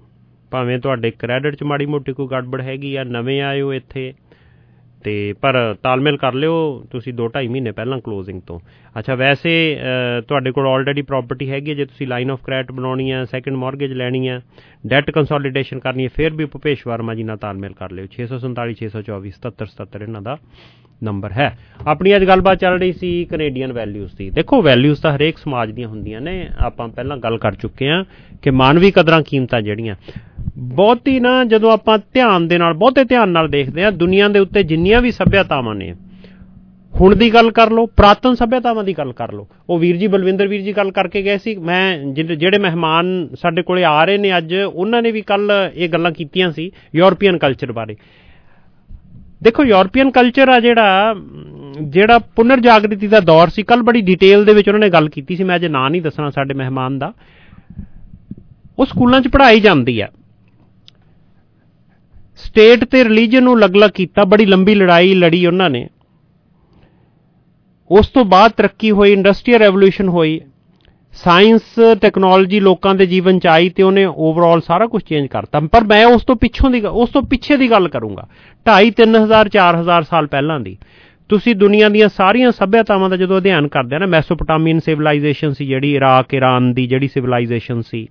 [0.51, 4.13] ਭਾਵੇਂ ਤੁਹਾਡੇ ਕ੍ਰੈਡਿਟ 'ਚ ਮਾੜੀ ਮੋਟੀ ਕੋਈ ਗੜਬੜ ਹੈਗੀ ਆ, ਨਵੇਂ ਆਏ ਹੋ ਇੱਥੇ।
[5.03, 6.55] ਤੇ ਪਰ ਤਾਲਮੇਲ ਕਰ ਲਿਓ,
[6.91, 8.59] ਤੁਸੀਂ 2.5 ਮਹੀਨੇ ਪਹਿਲਾਂ ਕਲੋਜ਼ਿੰਗ ਤੋਂ।
[8.99, 9.53] ਅੱਛਾ, ਵੈਸੇ
[10.27, 14.27] ਤੁਹਾਡੇ ਕੋਲ ਆਲਰੇਡੀ ਪ੍ਰਾਪਰਟੀ ਹੈਗੀ ਜੇ ਤੁਸੀਂ ਲਾਈਨ ਆਫ ਕ੍ਰੈਡਿਟ ਬਣਾਉਣੀ ਆ ਸੈਕੰਡ ਮਾਰਗੇਜ ਲੈਣੀ
[14.27, 14.39] ਆ
[14.87, 19.33] ਡੈਟ ਕੰਸੋਲੀਡੇਸ਼ਨ ਕਰਨੀ ਹੈ, ਫਿਰ ਵੀ ਭੁਪੇਸ਼ ਵਰਮਾ ਜੀ ਨਾਲ ਤਾਲਮੇਲ ਕਰ ਲਿਓ। 647 624
[19.37, 20.37] 7777 ਇਹਨਾਂ ਦਾ
[21.03, 21.49] ਨੰਬਰ ਹੈ।
[21.87, 25.87] ਆਪਣੀ ਅੱਜ ਗੱਲਬਾਤ ਚੱਲ ਰਹੀ ਸੀ ਕੈਨੇਡੀਅਨ ਵੈਲਿਊਜ਼ ਦੀ। ਦੇਖੋ ਵੈਲਿਊਜ਼ ਤਾਂ ਹਰੇਕ ਸਮਾਜ ਦੀਆਂ
[25.87, 28.03] ਹੁੰਦੀਆਂ ਨੇ, ਆਪਾਂ ਪਹਿਲਾਂ ਗੱਲ ਕਰ ਚੁੱਕੇ ਆ
[28.41, 29.95] ਕਿ ਮਾਨਵੀ ਕਦਰਾਂ ਕੀਮਤਾਂ ਜਿਹੜੀਆਂ।
[30.57, 34.63] ਬਹੁਤੀ ਨਾ ਜਦੋਂ ਆਪਾਂ ਧਿਆਨ ਦੇ ਨਾਲ, ਬਹੁਤੇ ਧਿਆਨ ਨਾਲ ਦੇਖਦੇ ਆ ਦੁਨੀਆ ਦੇ ਉੱਤੇ
[34.63, 35.93] ਜਿੰਨੀਆਂ ਵੀ ਸੱਭਿਆਤਾਵਾਂ ਨੇ,
[36.93, 40.47] ਹੁਣ ਦੀ ਗੱਲ ਕਰ ਲਓ, ਪ੍ਰਾਤਨ ਸੱਭਿਆਤਾਵਾਂ ਦੀ ਗੱਲ ਕਰ ਲਓ। ਉਹ ਵੀਰ ਜੀ, ਬਲਵਿੰਦਰ
[40.47, 44.55] ਵੀਰ ਜੀ ਗੱਲ ਕਰਕੇ ਗਏ ਸੀ। ਮੈਂ ਜਿਹੜੇ ਮਹਿਮਾਨ ਸਾਡੇ ਕੋਲੇ ਆ ਰਹੇ ਨੇ ਅੱਜ,
[44.55, 47.95] ਉਹਨਾਂ ਨੇ ਵੀ ਕੱਲ ਇਹ ਗੱਲਾਂ ਕੀਤੀਆਂ ਸੀ ਯੂਰਪੀਅਨ ਕਲਚਰ ਬਾਰੇ।
[49.43, 51.15] ਦੇਖੋ, ਯੂਰਪੀਅਨ ਕਲਚਰ ਆ ਜਿਹੜਾ
[51.81, 55.35] ਜਿਹੜਾ ਪੁਨਰ ਜਾਗਰਤੀ ਦਾ ਦੌਰ ਸੀ। ਕੱਲ ਬੜੀ ਡਿਟੇਲ ਦੇ ਵਿੱਚ ਉਹਨਾਂ ਨੇ ਗੱਲ ਕੀਤੀ
[55.35, 57.11] ਸੀ। ਮੈਂ ਅਜੇ ਨਾਂ ਨਹੀਂ ਦੱਸਣਾ ਸਾਡੇ ਮਹਿਮਾਨ ਦਾ।
[58.79, 60.07] ਉਹ ਸਕੂਲਾਂ 'ਚ ਪੜ੍ਹਾਈ ਜਾਂਦੀ ਆ।
[62.45, 65.87] ਸਟੇਟ ਤੇ ਰਿਲੀਜੀਅਨ ਨੂੰ ਅਲੱਗ-ਅਲੱਗ ਕੀਤਾ, ਬੜੀ ਲੰਬੀ ਲੜਾਈ ਲੜੀ ਉਹਨਾਂ ਨੇ।
[67.91, 70.41] ਉਸ ਤੋਂ ਬਾਅਦ ਤਰੱਕੀ ਹੋਈ ਇੰਡਸਟਰੀਅਲ ਰੈਵੋਲੂਸ਼ਨ ਹੋਈ।
[71.13, 71.61] ਸਾਇੰਸ
[72.01, 76.05] ਟੈਕਨੋਲੋਜੀ ਲੋਕਾਂ ਦੇ ਜੀਵਨ ਚ ਆਈ ਤੇ ਉਹਨੇ ਓਵਰਆਲ ਸਾਰਾ ਕੁਝ ਚੇਂਜ ਕਰਤਾ। ਪਰ ਮੈਂ
[76.05, 78.27] ਉਸ ਤੋਂ ਪਿੱਛੋਂ ਦੀ ਉਸ ਤੋਂ ਪਿੱਛੇ ਦੀ ਗੱਲ ਕਰੂੰਗਾ।
[78.65, 80.77] 2.5 3000 4000 ਸਾਲ ਪਹਿਲਾਂ ਦੀ।
[81.29, 85.95] ਤੁਸੀਂ ਦੁਨੀਆ ਦੀਆਂ ਸਾਰੀਆਂ ਸੱਭਿਆਤਾਵਾਂ ਦਾ ਜਦੋਂ ਅਧਿਐਨ ਕਰਦੇ ਆ ਨਾ ਮੈਸੋਪੋਟਾਮੀਅਨ ਸਿਵਲਾਈਜੇਸ਼ਨ ਸੀ ਜਿਹੜੀ
[85.95, 88.07] ਇਰਾਕ ਈਰਾਨ ਦੀ ਜਿਹੜੀ ਸਿਵਲਾਈਜੇਸ਼ਨ ਸੀ।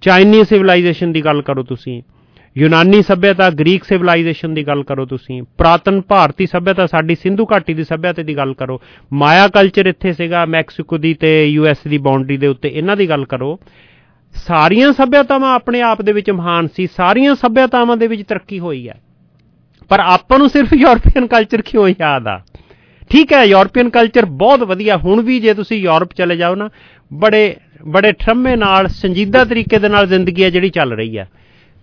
[0.00, 2.02] ਚਾਈਨੀਜ਼ ਸਿਵਲਾਈਜੇਸ਼ਨ ਦੀ ਗੱਲ ਕਰੋ ਤੁਸੀਂ।
[2.58, 7.84] ਯੂਨਾਨੀ ਸੱਭਿਅਤਾ, ਗ੍ਰੀਕ ਸਿਵਲਾਈਜੇਸ਼ਨ ਦੀ ਗੱਲ ਕਰੋ ਤੁਸੀਂ, ਪ੍ਰਾਤਨ ਭਾਰਤੀ ਸੱਭਿਅਤਾ, ਸਾਡੀ ਸਿੰਧੂ ਘਾਟੀ ਦੀ
[7.84, 8.80] ਸੱਭਿਅਤਾ ਦੀ ਗੱਲ ਕਰੋ,
[9.12, 13.24] ਮਾਇਆ ਕਲਚਰ ਇੱਥੇ ਸੀਗਾ, ਮੈਕਸੀਕੋ ਦੀ ਤੇ ਯੂਐਸ ਦੀ ਬਾਉਂਡਰੀ ਦੇ ਉੱਤੇ, ਇਹਨਾਂ ਦੀ ਗੱਲ
[13.24, 13.58] ਕਰੋ।
[14.34, 19.00] ਸਾਰੀਆਂ ਸੱਭਿਅਤਾਵਾਂ ਆਪਣੇ ਆਪ ਦੇ ਵਿੱਚ ਮਹਾਨ ਸੀ, ਸਾਰੀਆਂ ਸੱਭਿਅਤਾਵਾਂ ਦੇ ਵਿੱਚ ਤਰੱਕੀ ਹੋਈ ਹੈ।
[19.88, 22.40] ਪਰ ਆਪਾਂ ਨੂੰ ਸਿਰਫ ਯੂਰਪੀਅਨ ਕਲਚਰ ਕਿਉਂ ਯਾਦ ਆ?
[23.10, 26.70] ਠੀਕ ਹੈ, ਯੂਰਪੀਅਨ ਕਲਚਰ ਬਹੁਤ ਵਧੀਆ, ਹੁਣ ਵੀ ਜੇ ਤੁਸੀਂ ਯੂਰਪ ਚਲੇ ਜਾਓ ਨਾ,
[27.12, 27.56] ਬੜੇ
[27.88, 31.28] ਬੜੇ ਠਰਮੇ ਨਾਲ, ਸੰਜੀਦਾ ਤਰੀਕੇ ਦੇ ਨਾਲ ਜ਼ਿੰਦਗੀ ਹੈ ਜਿਹੜੀ ਚੱਲ ਰਹੀ ਹੈ।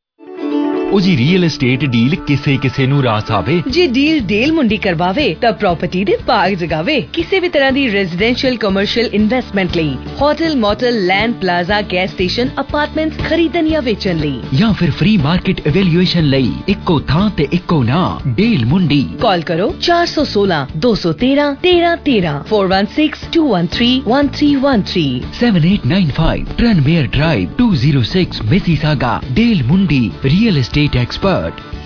[0.91, 5.25] ਉਹ ਜੀ ਰੀਅਲ ਏਸਟੇਟ ਡੀਲ ਕਿਸੇ ਕਿਸੇ ਨੂੰ ਰਾਸ ਆਵੇ ਜੇ ਡੀਲ ਡੇਲ ਮੁੰਡੀ ਕਰਵਾਵੇ
[5.41, 11.05] ਤਾਂ ਪ੍ਰਾਪਰਟੀ ਦੇ ਭਾਗ ਜਗਾਵੇ। ਕਿਸੇ ਵੀ ਤਰ੍ਹਾਂ ਦੀ ਰੈਜ਼ੀਡੈਂਸ਼ੀਅਲ ਕਮਰਸ਼ੀਅਲ ਇਨਵੈਸਟਮੈਂਟ ਲਈ hotel motel
[11.05, 16.51] land plaza gas station apartments ਖਰੀਦਣ ਜਾਂ ਵੇਚਣ ਲਈ। ਜਾਂ ਫਿਰ ਫ੍ਰੀ ਮਾਰਕੀਟ ਇਵੈਲੂਏਸ਼ਨ ਲਈ
[16.67, 25.29] ਇੱਕੋ ਥਾਂ ਤੇ ਇੱਕੋ ਨਾਮ ਡੀਲ ਮੁੰਡੀ। ਕਾਲ ਕਰੋ 416 213 1313 416 213 1313
[25.43, 31.78] 7895 Tranmere Drive 206 Mississauga Dale Mundi Real Estate estate expert.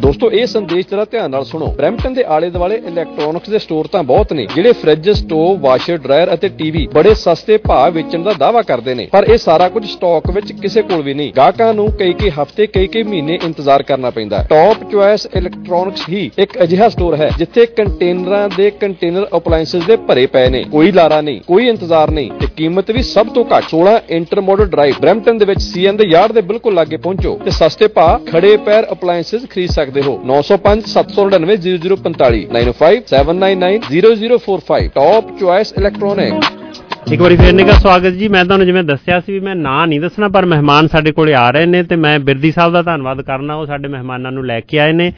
[0.00, 4.02] ਦੋਸਤੋ, ਇਹ ਸੰਦੇਸ਼ ਜਰਾ ਧਿਆਨ ਨਾਲ ਸੁਣੋ। ਬ੍ਰੈਂਪਟਨ ਦੇ ਆਲੇ ਦੁਆਲੇ ਇਲੈਕਟ੍ਰੋਨਿਕਸ ਦੇ ਸਟੋਰ ਤਾਂ
[4.02, 8.62] ਬਹੁਤ ਨੇ, ਜਿਹੜੇ ਫ੍ਰਿਜ ਸਟੋਵ ਵਾਸ਼ਰ ਡਰਾਇਰ ਅਤੇ ਟੀਵੀ ਬੜੇ ਸਸਤੇ ਭਾਅ ਵੇਚਣ ਦਾ ਦਾਅਵਾ
[8.62, 12.12] ਕਰਦੇ ਨੇ। ਪਰ ਇਹ ਸਾਰਾ ਕੁਝ ਸਟਾਕ ਵਿੱਚ ਕਿਸੇ ਕੋਲ ਵੀ ਨਹੀਂ। ਗਾਹਕਾਂ ਨੂੰ ਕਈ
[12.12, 17.16] ਕਈ ਹਫ਼ਤੇ ਕਈ ਕਈ ਮਹੀਨੇ ਇੰਤਜ਼ਾਰ ਕਰਨਾ ਪੈਂਦਾ ਟੌਪ ਚੁਆਇਸ ਇਲੈਕਟ੍ਰੋਨਿਕਸ ਹੀ ਇੱਕ ਅਜਿਹਾ ਸਟੋਰ
[17.16, 22.10] ਹੈ, ਜਿੱਥੇ ਕੰਟੇਨਰਾਂ ਦੇ ਕੰਟੇਨਰ ਅਪਲਾਈਐਂਸਸ ਦੇ ਭਰੇ ਪਏ ਨੇ। ਕੋਈ ਲਾਰਾ ਨਹੀਂ, ਕੋਈ ਇੰਤਜ਼ਾਰ
[22.10, 26.04] ਨਹੀਂ ਤੇ ਕੀਮਤ ਵੀ ਸਭ ਤੋਂ ਘੱਟ। 16 ਇੰਟਰਮੋਡਲ ਡਰਾਈਵ ਬ੍ਰੈਂਪਟਨ ਦੇ ਵਿੱਚ ਸੀਐਨ ਦੇ
[26.06, 30.86] ਯਾਰਡ ਦੇ ਬਿਲਕੁਲ ਲਾਗੇ ਪਹੁੰਚੋ ਤੇ ਸਸਤੇ ਭਾਅ ਖੜੇ ਪੈਰ ਅਪਲਾਈਐਂਸਸ ਖਰੀਦ ਸਕਦੇ ਹੋ। 905
[30.86, 36.59] 799 0045 905 799 0045 ਟੌਪ ਚੁਆਇਸ ਇਲੈਕਟ੍ਰੋਨਿਕ
[37.08, 40.00] ਇੱਕ ਵਾਰੀ ਫੇਰ ਨਿਕਾ ਸਵਾਗਤ ਜੀ। ਮੈਂ ਤੁਹਾਨੂੰ ਜਿਵੇਂ ਦੱਸਿਆ ਸੀ ਵੀ ਮੈਂ ਨਾਂ ਨਹੀਂ
[40.00, 43.54] ਦੱਸਣਾ ਪਰ ਮਹਿਮਾਨ ਸਾਡੇ ਕੋਲੇ ਆ ਰਹੇ ਨੇ ਤੇ ਮੈਂ ਬਿਰਦੀ ਸਾਹਿਬ ਦਾ ਧੰਨਵਾਦ ਕਰਨਾ
[43.54, 45.12] ਉਹ ਸਾਡੇ ਮਹਿਮਾਨਾਂ ਨੂੰ ਲੈ ਕੇ ਆਏ ਨੇ।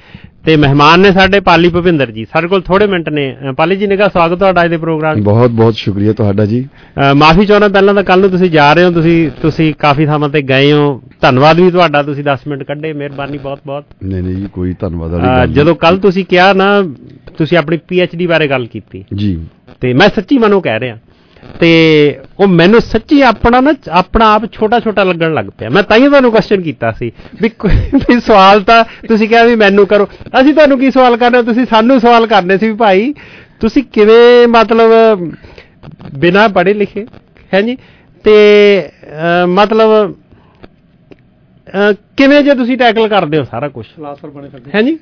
[0.44, 3.24] ਤੇ ਮਹਿਮਾਨ ਨੇ ਸਾਡੇ ਪਾਲੀ ਭੁਪਿੰਦਰ ਜੀ। ਸਾਡੇ ਕੋਲ ਥੋੜੇ ਮਿੰਟ ਨੇ।
[3.56, 6.64] ਪਾਲੀ ਜੀ ਨਿਕਾ ਸਵਾਗਤ ਤੁਹਾਡਾ ਅੱਜ ਦੇ ਪ੍ਰੋਗਰਾਮ। ਬਹੁਤ ਬਹੁਤ ਸ਼ੁਕਰੀਆ ਤੁਹਾਡਾ ਜੀ।
[7.16, 10.42] ਮਾਫੀ ਚਾਹੁੰਦਾ ਪਹਿਲਾਂ ਤਾਂ ਕੱਲ ਨੂੰ ਤੁਸੀਂ ਜਾ ਰਹੇ ਹੋ ਤੁਸੀਂ ਤੁਸੀਂ ਕਾਫੀ ਥਾਵਾਂ ਤੇ
[10.42, 14.48] ਗਏ ਹੋ। ਧੰਨਵਾਦ ਵੀ ਤੁਹਾਡਾ ਤੁਸੀਂ 10 ਮਿੰਟ ਕੱਢੇ। ਮਿਹਰਬਾਨੀ ਬਹੁਤ ਬਹੁਤ। ਨਹੀਂ ਨਹੀਂ ਜੀ
[14.52, 16.82] ਕੋਈ ਧੰਨਵਾਦ ਵਾਲੀ ਗੱਲ। ਜਦੋਂ ਕੱਲ ਤੁਸੀਂ ਕਿਹਾ ਨਾ
[17.38, 17.78] ਤੁਸੀਂ ਆਪਣੀ
[18.16, 19.36] ਡੀ ਬਾਰੇ ਗੱਲ ਕੀਤੀ। ਜੀ।
[19.80, 20.96] ਤੇ ਮੈਂ ਸੱਚੀ ਮਨੋਂ ਕਹਿ ਰਿਹਾ।
[21.61, 21.70] ਤੇ
[22.40, 26.09] ਉਹ ਮੈਨੂੰ ਸੱਚੀ ਆਪਣਾ ਨਾ ਆਪਣਾ ਆਪ ਛੋਟਾ ਛੋਟਾ ਲੱਗਣ ਲੱਗ ਪਿਆ। ਮੈਂ ਤਾਂ ਹੀ
[26.09, 27.11] ਤੁਹਾਨੂੰ ਕੁਐਸਚਨ ਕੀਤਾ ਸੀ
[27.43, 30.09] ਵੀ ਕੋਈ- ਵੀ ਸਵਾਲ ਤਾਂ ਤੁਸੀਂ ਕਿਹਾ ਵੀ ਮੈਨੂੰ ਕਰੋ।
[30.40, 33.12] ਅਸੀਂ ਤੁਹਾਨੂੰ ਕੀ ਸਵਾਲ ਕਰਨਾ ਤੁਸੀਂ ਸਾਨੂੰ ਸਵਾਲ ਕਰਨੇ ਸੀ ਵੀ ਭਾਈ
[33.61, 34.90] ਤੁਸੀਂ ਕਿਵੇਂ ਮਤਲਬ
[36.18, 37.07] ਬਿਨਾ ਪੜ੍ਹੇ ਲਿਖੇ
[37.55, 37.76] ਹੈ ਜੀ?
[38.24, 38.34] ਤੇ
[39.49, 40.14] ਮਤਲਬ
[42.16, 43.84] ਕਿਵੇਂ ਜੇ ਤੁਸੀਂ ਟੈਕਲ ਕਰਦੇ ਹੋ ਸਾਰਾ ਕੁਝ
[44.74, 44.99] ਹੈ ਜੀ?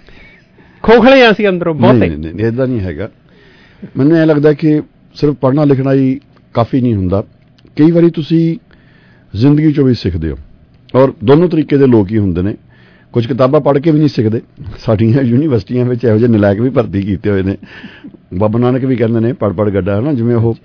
[0.83, 3.09] ਖੋਖਲੇ ਆ ਅਸੀਂ ਅੰਦਰੋਂ ਬਹੁਤੇ। ਨਹੀਂ ਨਹੀਂ ਇਦਾਂ ਨਹੀਂ ਹੈਗਾ।
[3.97, 4.81] ਮੈਨੂੰ ਇਹ ਲੱਗਦਾ ਕਿ
[5.15, 6.19] ਸਿਰਫ ਪੜ੍ਹਨਾ ਲਿਖਣਾ ਹੀ
[6.55, 7.25] ਕਾਫੀ ਨਹੀਂ ਹੁੰਦਾ।
[7.77, 8.57] ਕਈ ਵਾਰੀ ਤੁਸੀਂ
[9.37, 10.37] ਜ਼ਿੰਦਗੀ ਚੋਂ ਵੀ ਸਿੱਖਦੇ ਹੋ।
[10.95, 12.57] ਔਰ ਦੋਨੋਂ ਤਰੀਕੇ ਦੇ ਲੋਕ ਹੀ ਹੁੰਦੇ ਨੇ।
[13.13, 14.41] ਕੁਝ ਕਿਤਾਬਾਂ ਪੜ੍ਹ ਕੇ ਵੀ ਨਹੀਂ ਸਿੱਖਦੇ।
[14.79, 17.57] ਸਾਡੀਆਂ ਯੂਨੀਵਰਸਿਟੀਆਂ ਵਿੱਚ ਇਹੋ ਜਿਹੇ ਨਲਾਇਕ ਵੀ ਭਰਤੀ ਕੀਤੇ ਹੋਏ ਨੇ।
[18.35, 20.57] ਬਾਬਾ ਨਾਨਕ ਵੀ ਕਹਿੰਦੇ ਨੇ ਪੜ ਪੜ ਗੱਡਾ ਹੈ ਨਾ ਜਿਵੇਂ ਉਹ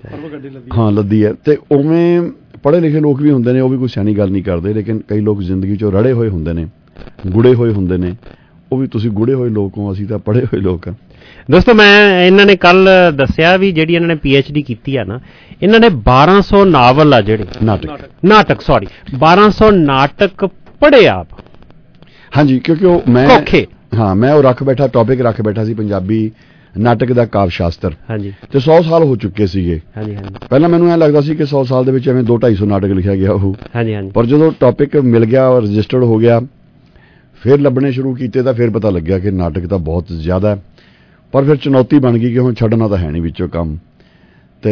[0.78, 2.22] ਹਾਂ, ਲੱਦੀ ਹੈ। ਤੇ ਉਵੇਂ
[2.62, 5.20] ਪੜ੍ਹੇ ਲਿਖੇ ਲੋਕ ਵੀ ਹੁੰਦੇ ਨੇ, ਉਹ ਵੀ ਕੋਈ ਸਿਆਣੀ ਗੱਲ ਨਹੀਂ ਕਰਦੇ, ਲੇਕਿਨ ਕਈ
[5.20, 6.66] ਲੋਕ ਜ਼ਿੰਦਗੀ ਚੋਂ ਰੜੇ ਹੋਏ ਹੁੰਦੇ ਨੇ,
[7.26, 8.14] ਗੁੜੇ ਹੋਏ ਹੁੰਦੇ ਨੇ।
[8.72, 10.94] ਉਹ ਵੀ ਤੁਸੀਂ ਗੁੜੇ ਹੋਏ ਲੋਕ ਹੋ, ਅਸੀਂ ਤਾਂ ਪੜ੍ਹੇ ਹੋਏ ਲੋਕ ਹਾਂ।
[11.50, 15.20] ਦੋਸਤੋ ਮੈਂ ਇਹਨਾਂ ਨੇ ਕੱਲ ਦੱਸਿਆ ਵੀ ਜਿਹੜੀ ਇਹਨਾਂ ਨੇ ਡੀ ਕੀਤੀ ਆ ਨਾ
[15.62, 20.44] ਇਹਨਾਂ ਨੇ 1200 ਨਾਵਲ ਆ ਜਿਹੜੇ ਨਾਟਕ। ਨਾਟਕ ਸੌਰੀ 1200 ਨਾਟਕ
[20.80, 21.26] ਪੜ੍ਹੇ ਆਪ।
[22.36, 23.28] ਹਾਂਜੀ ਕਿਉਂਕਿ ਉਹ ਮੈਂ।
[23.98, 26.30] ਹਾਂ ਮੈਂ ਉਹ ਰੱਖ ਬੈਠਾ ਟੌਪਿਕ ਰੱਖ ਬੈਠਾ ਸੀ ਪੰਜਾਬੀ
[26.78, 30.90] ਨਾਟਕ ਦਾ ਕਾਵ ਸ਼ਾਸਤਰ ਹਾਂਜੀ। ਤੇ 100 ਸਾਲ ਹੋ ਚੁੱਕੇ ਸੀਗੇ। ਹਾਂਜੀ ਹਾਂਜੀ। ਪਹਿਲਾਂ ਮੈਨੂੰ
[30.92, 33.54] ਐ ਲੱਗਦਾ ਸੀ ਕਿ 100 ਸਾਲ ਦੇ ਵਿੱਚ ਐਵੇਂ 2 250 ਨਾਟਕ ਲਿਖਿਆ ਗਿਆ ਉਹ
[33.76, 36.40] ਹਾਂਜੀ ਹਾਂਜੀ। ਪਰ ਜਦੋਂ ਟੌਪਿਕ ਮਿਲ ਗਿਆ ਔਰ ਰਜਿਸਟਰਡ ਹੋ ਗਿਆ
[37.42, 40.60] ਫਿਰ ਲੱਭਣੇ ਸ਼ੁਰੂ ਕੀਤੇ ਤਾਂ ਫਿਰ ਪਤਾ ਲੱਗਿਆ ਕਿ ਨਾਟਕ ਤਾਂ ਬਹੁਤ ਜ਼ਿਆਦਾ ਹੈ
[41.36, 43.78] ਪਰ ਫਿਰ ਚੁਣੌਤੀ ਬਣ ਗਈ ਕਿ ਹੁਣ ਛੱਡਣਾ ਤਾਂ ਹੈ ਨਹੀਂ ਵਿੱਚੋਂ ਕੰਮ।
[44.62, 44.70] ਤੇ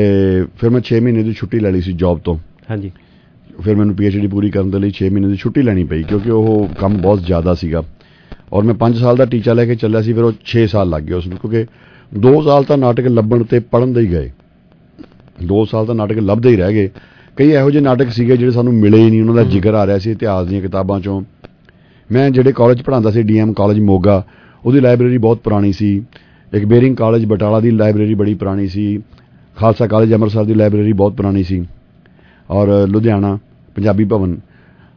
[0.57, 2.39] ਫਿਰ ਮੈਂ 6 ਮਹੀਨੇ ਦੀ ਛੁੱਟੀ ਲੈ ਲਈ ਸੀ ਜੌਬ ਤੋਂ।
[2.71, 2.91] ਹਾਂਜੀ।
[3.61, 6.69] ਫਿਰ ਮੈਨੂੰ ਪੀਐਚਡੀ ਪੂਰੀ ਕਰਨ ਦੇ ਲਈ 6 ਮਹੀਨੇ ਦੀ ਛੁੱਟੀ ਲੈਣੀ ਪਈ ਕਿਉਂਕਿ ਉਹ
[6.81, 7.83] ਕੰਮ ਬਹੁਤ ਜ਼ਿਆਦਾ ਸੀਗਾ।
[8.53, 11.03] ਔਰ ਮੈਂ 5 ਸਾਲ ਦਾ ਟੀਚਾ ਲੈ ਕੇ ਚੱਲਿਆ ਸੀ ਫਿਰ ਉਹ 6 ਸਾਲ ਲੱਗ
[11.03, 11.67] ਗਏ ਉਸ ਨੂੰ ਕਿਉਂਕਿ
[12.19, 14.31] 2 ਸਾਲ ਤਾਂ ਨਾਟਕ ਲੱਭਣ ਤੇ ਪੜਨ ਦੇ ਹੀ ਗਏ।
[15.47, 16.91] 2 ਸਾਲ ਤਾਂ ਨਾਟਕ ਲੱਭਦੇ ਹੀ ਰਹਿ ਗਏ।
[17.37, 19.99] ਕਈ ਇਹੋ ਜਿਹੇ ਨਾਟਕ ਸੀਗੇ ਜਿਹੜੇ ਸਾਨੂੰ ਮਿਲੇ ਹੀ ਨਹੀਂ ਉਹਨਾਂ ਦਾ ਜ਼ਿਕਰ ਆ ਰਿਹਾ
[19.99, 21.23] ਸੀ ਇਤਿਹਾਸ ਦੀਆਂ ਕਿਤਾਬਾਂ ਚੋਂ।
[22.12, 24.27] ਮੈਂ ਜਿਹੜੇ ਕਾਲਜ ਪੜ੍ਹਾਉਂਦਾ ਸੀ ਡੀਐਮ ਕਾਲਜ ਮੋਗਾ
[24.65, 26.05] ਉਹਦੀ ਲਾਇਬ੍ਰੇਰੀ ਬਹੁਤ ਪੁਰਾਣੀ ਸੀ।
[26.63, 29.03] ਬੇਰਿੰਗ ਕਾਲਜ ਬਟਾਲਾ ਦੀ ਲਾਇਬ੍ਰੇਰੀ ਬੜੀ ਪੁਰਾਣੀ ਸੀ।
[29.57, 31.67] ਖਾਲਸਾ ਕਾਲਜ ਅੰਮ੍ਰਿਤਸਰ ਦੀ ਲਾਇਬ੍ਰੇਰੀ ਬਹੁਤ ਪੁਰਾਣੀ ਸੀ।
[32.51, 33.39] ਔਰ ਲੁਧਿਆਣਾ,
[33.75, 34.41] ਪੰਜਾਬੀ ਭਵਨ।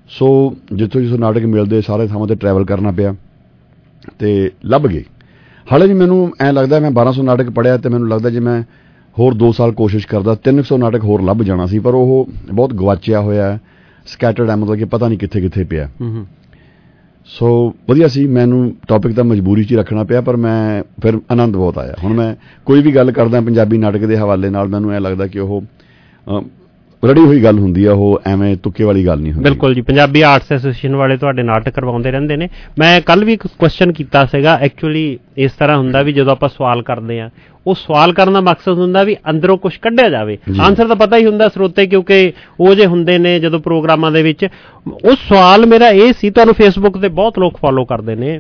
[0.10, 3.16] ਸੋ ਜਿੱਥੋਂ ਜਿੱਥੋਂ ਨਾਟਕ ਮਿਲਦੇ, ਸਾਰੇ ਥਾਵਾਂ ਤੇ ਟਰੈਵਲ ਕਰਨਾ ਪਿਆ
[4.20, 5.04] ਤੇ ਲੱਭ ਗਏ।
[5.72, 8.64] ਹਾਲੇ ਵੀ ਮੈਨੂੰ ਐ ਲੱਗਦਾ ਮੈਂ 1200 ਨਾਟਕ ਪੜਿਆ ਤੇ ਮੈਨੂੰ ਲੱਗਦਾ ਜੇ ਮੈਂ
[9.20, 13.22] ਹੋਰ 2 ਸਾਲ ਕੋਸ਼ਿਸ਼ ਕਰਦਾ 300 ਨਾਟਕ ਹੋਰ ਲੱਭ ਜਾਣਾ ਸੀ। ਪਰ ਉਹ ਬਹੁਤ ਗਵਾਚਿਆ
[13.22, 13.62] ਹੋਇਆ ਹੈ
[14.06, 16.26] ਸਕੈਟਰਡ ਹੈ, ਮਤਲਬ ਕਿ ਪਤਾ ਨਹੀਂ ਕਿੱਥੇ ਕਿੱਥੇ ਪਿਆ। ਹੂੰ ਹੂੰ
[17.28, 21.56] ਸੋ ਵਧੀਆ ਸੀ ਮੈਨੂੰ ਟੌਪਿਕ ਤਾਂ ਮਜਬੂਰੀ 'ਚ ਹੀ ਰੱਖਣਾ ਪਿਆ ਪਰ ਮੈਂ ਫਿਰ ਆਨੰਦ
[21.56, 25.00] ਬਹੁਤ ਆਇਆ। ਹੁਣ ਮੈਂ ਕੋਈ ਵੀ ਗੱਲ ਕਰਦਾ ਪੰਜਾਬੀ ਨਾਟਕ ਦੇ ਹਵਾਲੇ ਨਾਲ ਮੈਨੂੰ ਐ
[25.00, 26.42] ਲੱਗਦਾ ਕਿ ਉਹ ਅ,
[27.06, 30.22] ਰੜੀ ਹੋਈ ਗੱਲ ਹੁੰਦੀ ਆ ਉਹ ਐਵੇਂ ਤੁੱਕੇ ਵਾਲੀ ਗੱਲ ਨਹੀਂ ਹੁੰਦੀ। ਬਿਲਕੁਲ ਜੀ ਪੰਜਾਬੀ
[30.22, 32.48] ਆਰਟਸ ਐਸੋਸੀਏਸ਼ਨ ਵਾਲੇ ਤੁਹਾਡੇ ਨਾਟਕ ਕਰਵਾਉਂਦੇ ਰਹਿੰਦੇ ਨੇ।
[32.80, 36.82] ਮੈਂ ਕੱਲ ਵੀ ਇੱਕ ਕੁਐਸਚਨ ਕੀਤਾ ਸੀਗਾ ਐਕਚੁਅਲੀ ਇਸ ਤਰ੍ਹਾਂ ਹੁੰਦਾ ਵੀ ਜਦੋਂ ਆਪਾਂ ਸਵਾਲ
[36.82, 37.30] ਕਰਦੇ ਆ
[37.68, 41.26] ਉਹ ਸਵਾਲ ਕਰਨ ਦਾ ਮਕਸਦ ਹੁੰਦਾ ਵੀ ਅੰਦਰੋਂ ਕੁਝ ਕੱਢਿਆ ਜਾਵੇ। ਆਨਸਰ ਤਾਂ ਪਤਾ ਹੀ
[41.26, 44.48] ਹੁੰਦਾ ਸਰੋਤੇ ਕਿਉਂਕਿ ਉਹ ਜੇ ਹੁੰਦੇ ਨੇ ਜਦੋਂ ਪ੍ਰੋਗਰਾਮਾਂ ਦੇ ਵਿੱਚ।
[45.04, 48.40] ਉਹ ਸਵਾਲ ਮੇਰਾ ਇਹ ਸੀ ਤੁਹਾਨੂੰ ਫੇਸਬੁੱਕ ਤੇ ਬਹੁਤ ਲੋਕ ਫੋਲੋ ਕਰਦੇ ਨੇ।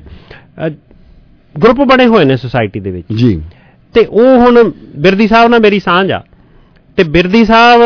[1.55, 3.41] ਗਰੁੱਪ ਬਣੇ ਹੋਏ ਨੇ ਸੁਸਾਇਟੀ ਦੇ ਵਿੱਚ। ਜੀ।
[3.93, 6.21] ਤੇ ਉਹ ਹੁਣ ਬਿਰਦੀ ਸਾਹਿਬ ਨਾਲ ਮੇਰੀ ਸਾਂਝ ਆ।
[6.97, 7.81] ਤੇ ਬਿਰਦੀ ਸਾਹਿਬ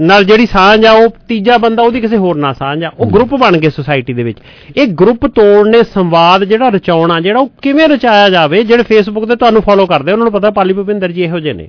[0.00, 3.34] ਨਾਲ ਜਿਹੜੀ ਸਾਂਝ ਆ ਉਹ ਤੀਜਾ ਬੰਦਾ ਉਹਦੀ ਕਿਸੇ ਹੋਰ ਨਾਲ ਸਾਂਝ ਆ। ਉਹ ਗਰੁੱਪ
[3.34, 4.38] ਬਣ ਗਏ ਸੁਸਾਇਟੀ ਦੇ ਵਿੱਚ।
[4.76, 9.62] ਇਹ ਗਰੁੱਪ ਤੋੜਨੇ ਸੰਵਾਦ ਜਿਹੜਾ ਰਚਾਉਣਾ ਜਿਹੜਾ ਉਹ ਕਿਵੇਂ ਰਚਾਇਆ ਜਾਵੇ ਜਿਹੜੇ ਫੇਸਬੁੱਕ ਤੇ ਤੁਹਾਨੂੰ
[9.62, 11.68] ਫੋਲੋ ਕਰਦੇ ਉਹਨਾਂ ਨੂੰ ਪਤਾ ਪਾਲੀ ਭੁਪਿੰਦਰ ਜੀ ਇਹੋ ਜਿਹੇ ਨੇ।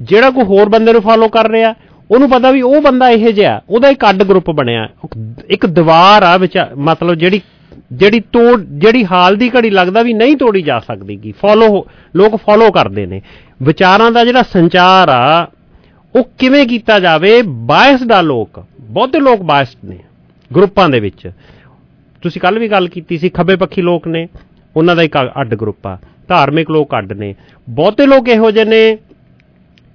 [0.00, 1.74] ਜਿਹੜਾ ਕੋਈ ਹੋਰ ਬੰਦੇ ਨੂੰ ਫੋਲੋ ਕਰ ਰਿਹਾ
[2.10, 4.88] ਉਹਨੂੰ ਪਤਾ ਵੀ ਉਹ ਬੰਦਾ ਇਹੋ ਜਿਹਾ ਉਹਦਾ ਇੱਕ ਅੱਡ ਗਰੁੱਪ ਬਣਿਆ।
[5.48, 7.40] ਇੱਕ ਦੀਵਾਰ ਆ ਵਿੱਚ ਮਤਲਬ ਜਿਹੜੀ
[7.92, 12.36] ਜਿਹੜੀ ਤੋੜ ਜਿਹੜੀ ਹਾਲ ਦੀ ਘੜੀ ਲੱਗਦਾ ਵੀ ਨਹੀਂ ਤੋੜੀ ਜਾ ਸਕਦੀ ਗੀ ਫੋਲੋ ਲੋਕ
[12.36, 13.20] ਫੋਲੋ ਕਰਦੇ ਨੇ।
[13.62, 15.46] ਵਿਚਾਰਾਂ ਦਾ ਜਿਹੜਾ ਸੰਚਾਰ ਆ
[16.16, 17.42] ਉਹ ਕਿਵੇਂ ਕੀਤਾ ਜਾਵੇ?
[17.42, 19.98] ਬਾਇਸਡ ਆ ਲੋਕ ਬਹੁਤੇ ਲੋਕ ਬਾਇਸਡ ਨੇ,
[20.56, 21.30] ਗਰੁੱਪਾਂ ਦੇ ਵਿੱਚ।
[22.22, 24.28] ਤੁਸੀਂ ਕੱਲ ਵੀ ਗੱਲ ਕੀਤੀ ਸੀ, ਖੱਬੇ ਪੱਖੀ ਲੋਕ ਨੇ,
[24.76, 25.98] ਉਹਨਾਂ ਦਾ ਇੱਕ ਅੱਡ ਗਰੁੱਪ ਆ।
[26.28, 27.34] ਧਾਰਮਿਕ ਲੋਕ ਅੱਡ ਨੇ।
[27.68, 28.98] ਬਹੁਤੇ ਲੋਕ ਇਹੋ ਜਿਹੇ ਨੇ,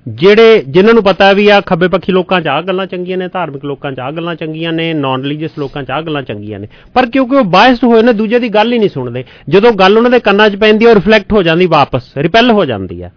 [0.07, 3.66] ਜਿਹੜੇ, ਜਿਨ੍ਹਾਂ ਨੂੰ ਪਤਾ ਵੀ ਆ, ਖੱਬੇ ਪੱਖੀ ਲੋਕਾਂ 'ਚ ਆ ਗੱਲਾਂ ਚੰਗੀਆਂ ਨੇ, ਧਾਰਮਿਕ
[3.66, 7.05] ਲੋਕਾਂ 'ਚ ਆ ਗੱਲਾਂ ਚੰਗੀਆਂ ਨੇ ਨਾਨ ਰਿਲੀਜੀਅਸ ਲੋਕਾਂ 'ਚ ਆ ਗੱਲਾਂ ਚੰਗੀਆਂ ਨੇ। ਪਰ
[7.05, 10.20] ਕਿਉਂਕਿ ਉਹ ਬਾਇਸਡ ਹੋਏ ਨੇ, ਦੂਜੇ ਦੀ ਗੱਲ ਹੀ ਨਹੀਂ ਸੁਣਦੇ। ਜਦੋਂ ਗੱਲ ਉਹਨਾਂ ਦੇ
[10.20, 13.09] ਕੰਨਾਂ 'ਚ ਪੈਂਦੀ ਹੈ ਉਹ ਰਿਫਲੈਕਟ ਹੋ ਜਾਂਦੀ, ਵਾਪਸ, ਰਿਪੈਲ ਹੋ ਜਾਂਦੀ ਆ।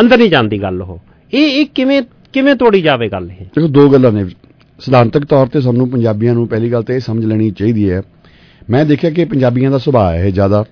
[0.00, 0.98] ਅੰਦਰ ਨਹੀਂ ਜਾਂਦੀ ਗੱਲ ਉਹ।
[1.34, 2.02] ਇਹ ਇਹ ਕਿਵੇਂ
[2.32, 3.44] ਕਿਵੇਂ ਤੋੜੀ ਜਾਵੇ ਗੱਲ ਇਹ?
[3.44, 4.24] ਦੇਖੋ, ਦੋ ਗੱਲਾਂ ਨੇ।
[4.80, 8.02] ਸਿਧਾਂਤਕ ਤੌਰ ਤੇ ਸਾਨੂੰ ਪੰਜਾਬੀਆਂ ਨੂੰ ਪਹਿਲੀ ਗੱਲ ਤਾਂ ਇਹ ਸਮਝ ਲੈਣੀ ਚਾਹੀਦੀ ਹੈ।
[8.70, 10.64] ਮੈਂ ਦੇਖਿਆ ਕਿ ਪੰਜਾਬੀਆਂ ਦਾ ਸੁਭਾਅ ਹੈ ਇਹ ਜ਼ਿਆਦਾ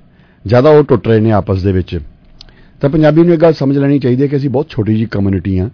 [0.46, 2.00] ਜ਼ਿਆਦਾ ਉਹ ਟੁੱਟ ਰਹੇ ਨੇ ਆਪਸ ਦੇ ਵਿੱਚ।
[2.80, 5.58] ਤਾਂ ਪੰਜਾਬੀ ਨੂੰ ਇਹ ਗੱਲ ਸਮਝ ਲੈਣੀ ਚਾਹੀਦੀ ਹੈ ਕਿ ਅਸੀਂ ਬਹੁਤ ਛੋਟੀ ਜੀ ਕਮਿਊਨਿਟੀ
[5.58, 5.70] ਆ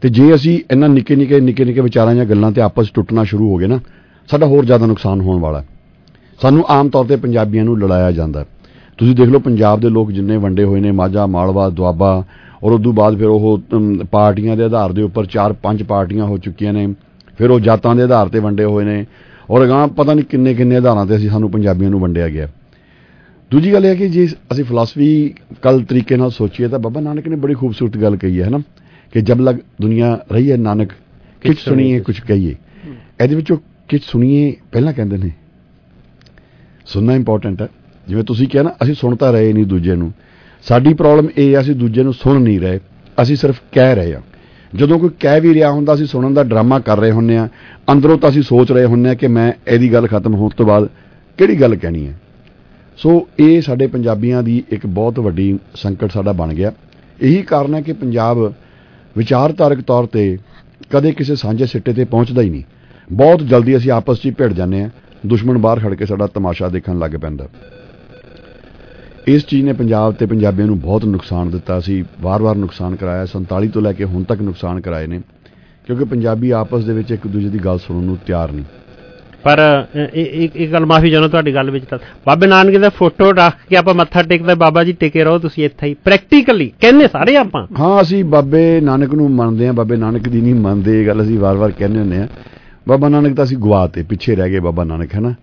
[0.00, 3.24] ਤੇ ਜੇ ਅਸੀਂ ਇਹਨਾਂ ਨਿੱਕੇ ਨਿੱਕੇ ਨਿੱਕੇ ਨਿੱਕੇ ਵਿਚਾਰਾਂ ਜਾਂ ਗੱਲਾਂ ਤੇ ਆਪਸ 'ਚ ਟੁੱਟਣਾ
[3.24, 3.80] ਸ਼ੁਰੂ ਹੋ ਗਏ ਨਾ,
[4.30, 5.66] ਸਾਡਾ ਹੋਰ ਜ਼ਿਆਦਾ ਨੁਕਸਾਨ ਹੋਣ ਵਾਲਾ ਹੈ।
[6.42, 8.44] ਸਾਨੂੰ ਆਮ ਤੌਰ ਤੇ ਪੰਜਾਬੀਆਂ ਨੂੰ ਲੜਾਇਆ ਜਾਂਦਾ ਹੈ।
[8.98, 12.24] ਤੁਸੀਂ ਦੇਖ ਲਓ, ਪੰਜਾਬ ਦੇ ਲੋਕ ਜਿੰਨੇ ਵੰਡੇ ਹੋਏ ਨੇ, ਮਾਝਾ, ਮਾਲਵਾ, ਦੁਆਬਾ
[12.62, 13.60] ਔਰ ਉਦੋਂ ਬਾਅਦ ਫਿਰ ਉਹ
[14.10, 16.94] ਪਾਰਟੀਆਂ ਦੇ ਆਧਾਰ ਦੇ ਉੱਪਰ ਚਾਰ ਪੰਜ ਪਾਰਟੀਆਂ ਹੋ ਚੁੱਕੀਆਂ ਨੇ।
[17.38, 19.06] ਫਿਰ ਉਹ ਜਾਤਾਂ ਦੇ ਆਧਾਰ ਤੇ ਵੰਡੇ ਹੋਏ ਨੇ।
[19.50, 22.48] ਔਰ ਅਗਾਂਹ ਪਤਾ ਨਹੀਂ ਕਿੰਨੇ ਕਿੰਨੇ ਆਧਾਰਾਂ ਤੇ ਅਸੀਂ ਸਾਨੂੰ ਪੰਜਾਬੀਆਂ ਨੂੰ ਵੰਡਿਆ ਗਿਆ।
[23.50, 27.28] ਦੂਜੀ ਗੱਲ ਇਹ ਹੈ ਕਿ ਜੇ ਅਸੀਂ ਫਿਲਾਸਫੀ ਕਲ ਤਰੀਕੇ ਨਾਲ ਸੋਚੀਏ ਤਾਂ ਬਾਬਾ ਨਾਨਕ
[27.28, 28.58] ਨੇ ਬੜੀ ਖੂਬਸੂਰਤ ਗੱਲ ਕਹੀ ਹੈ ਨਾ?
[29.12, 30.88] ਕਿ ਜਬ ਲਗ ਦੁਨੀਆ ਰਹੀ ਹੈ ਨਾਨਕ
[31.40, 32.54] ਕਿਛ ਸੁਣੀਏ ਕੁਛ ਕਹੀਏ।
[33.22, 33.56] ਇਹਦੇ ਵਿੱਚੋਂ
[33.88, 35.30] ਕਿਛ ਸੁਣੀਏ ਪਹਿਲਾਂ ਕਹਿੰਦੇ ਨੇ।
[36.86, 37.68] ਸੁਣਨਾ ਇੰਪੋਰਟੈਂਟ ਹੈ।
[38.08, 40.12] ਜਿਵੇਂ ਤੁਸੀਂ ਕਿਹਾ ਨਾ ਅਸੀਂ ਸੁਣ ਤਾਂ ਰਹੇ ਨਹੀਂ ਦੂਜੇ ਨੂੰ।
[40.62, 42.80] ਸਾਡੀ ਪ੍ਰੋਬਲਮ ਇਹ ਹੈ ਅਸੀਂ ਦੂਜੇ ਨੂੰ ਸੁਣ ਨਹੀਂ ਰਹੇ।
[43.22, 44.20] ਅਸੀਂ ਸਿਰਫ ਕਹਿ ਰਹੇ ਹਾਂ
[44.76, 47.48] ਜਦੋਂ ਕੋਈ ਕਹਿ ਵੀ ਰਿਹਾ ਹੁੰਦਾ, ਅਸੀਂ ਸੁਣਨ ਦਾ ਡਰਾਮਾ ਕਰ ਰਹੇ ਹੁੰਨੇ ਆ।
[47.92, 50.88] ਅੰਦਰੋਂ ਤਾਂ ਅਸੀਂ ਸੋਚ ਰਹੇ ਹੁੰਨੇ ਆ ਕਿ ਮੈਂ ਇਹਦੀ ਗੱਲ ਖਤਮ ਹੋਣ ਤੋਂ ਬਾਅਦ
[51.38, 52.20] ਕਿਹੜੀ ਗੱਲ ਕਹਿਣੀ ਹੈ।
[52.96, 56.72] ਸੋ ਇਹ ਸਾਡੇ ਪੰਜਾਬੀਆਂ ਦੀ ਇੱਕ ਬਹੁਤ ਵੱਡੀ ਸੰਕਟ ਸਾਡਾ ਬਣ ਗਿਆ।
[57.22, 58.52] ਇਹੀ ਕਾਰਨ ਹੈ ਕਿ ਪੰਜਾਬ
[59.16, 60.38] ਵਿਚਾਰਧਾਰਕ ਤੌਰ ਤੇ
[60.90, 62.62] ਕਦੇ ਕਿਸੇ ਸਾਂਝੇ ਸਿੱਟੇ ਤੇ ਪਹੁੰਚਦਾ ਹੀ ਨਹੀਂ।
[63.12, 64.90] ਬਹੁਤ ਜਲਦੀ ਅਸੀਂ ਆਪਸ 'ਚ ਹੀ ਭਿੜ ਜਾਂਦੇ ਆ।
[65.26, 67.48] ਦੁਸ਼ਮਣ ਬਾਹਰ ਖੜ ਕੇ ਸਾਡਾ ਤਮਾਸ਼ਾ ਦੇਖਣ ਲੱਗ ਪੈਂਦਾ।
[69.28, 73.68] ਇਸ ਚੀਜ਼ ਨੇ ਪੰਜਾਬ ਤੇ ਪੰਜਾਬੀਆਂ ਨੂੰ ਬਹੁਤ ਨੁਕਸਾਨ ਦਿੱਤਾ ਸੀ ਵਾਰ-ਵਾਰ ਨੁਕਸਾਨ ਕਰਾਇਆ 47
[73.68, 75.20] ਤੋਂ ਲੈ ਕੇ ਹੁਣ ਤੱਕ ਨੁਕਸਾਨ ਕਰਾਏ ਨੇ
[75.86, 78.64] ਕਿਉਂਕਿ ਪੰਜਾਬੀ ਆਪਸ ਦੇ ਵਿੱਚ ਇੱਕ ਦੂਜੇ ਦੀ ਗੱਲ ਸੁਣਨ ਨੂੰ ਤਿਆਰ ਨਹੀਂ
[79.44, 79.58] ਪਰ
[80.14, 83.76] ਇੱਕ ਇੱਕ ਗੱਲ ਮਾਫੀ ਚਾਹੁੰਦਾ ਤੁਹਾਡੀ ਗੱਲ ਵਿੱਚ ਤਾਂ ਬਾਬੇ ਨਾਨਕ ਦਾ ਫੋਟੋ ਰੱਖ ਕੇ
[83.76, 88.00] ਆਪਾਂ ਮੱਥਾ ਟੇਕਦੇ ਬਾਬਾ ਜੀ ਟਿਕੇ ਰਹੋ ਤੁਸੀਂ ਇੱਥੇ ਹੀ ਪ੍ਰੈਕਟੀਕਲੀ ਕਹਿੰਦੇ ਸਾਰੇ ਆਪਾਂ। ਹਾਂ
[88.02, 91.70] ਅਸੀਂ ਬਾਬੇ ਨਾਨਕ ਨੂੰ ਮੰਨਦੇ ਆ ਬਾਬੇ ਨਾਨਕ ਦੀ ਨਹੀਂ ਮੰਨਦੇ ਇਹ ਗੱਲ ਅਸੀਂ ਵਾਰ-ਵਾਰ
[91.70, 92.26] ਕਹਿੰਦੇ ਹੁੰਦੇ ਆ
[92.88, 95.34] ਬਾਬਾ ਨਾਨਕ ਤਾਂ ਅਸੀਂ ਗਵਾਤੇ ਪਿੱਛੇ ਰਹਿ ਗਏ ਬਾਬਾ ਨਾਨਕ ਹੈ ਨਾ?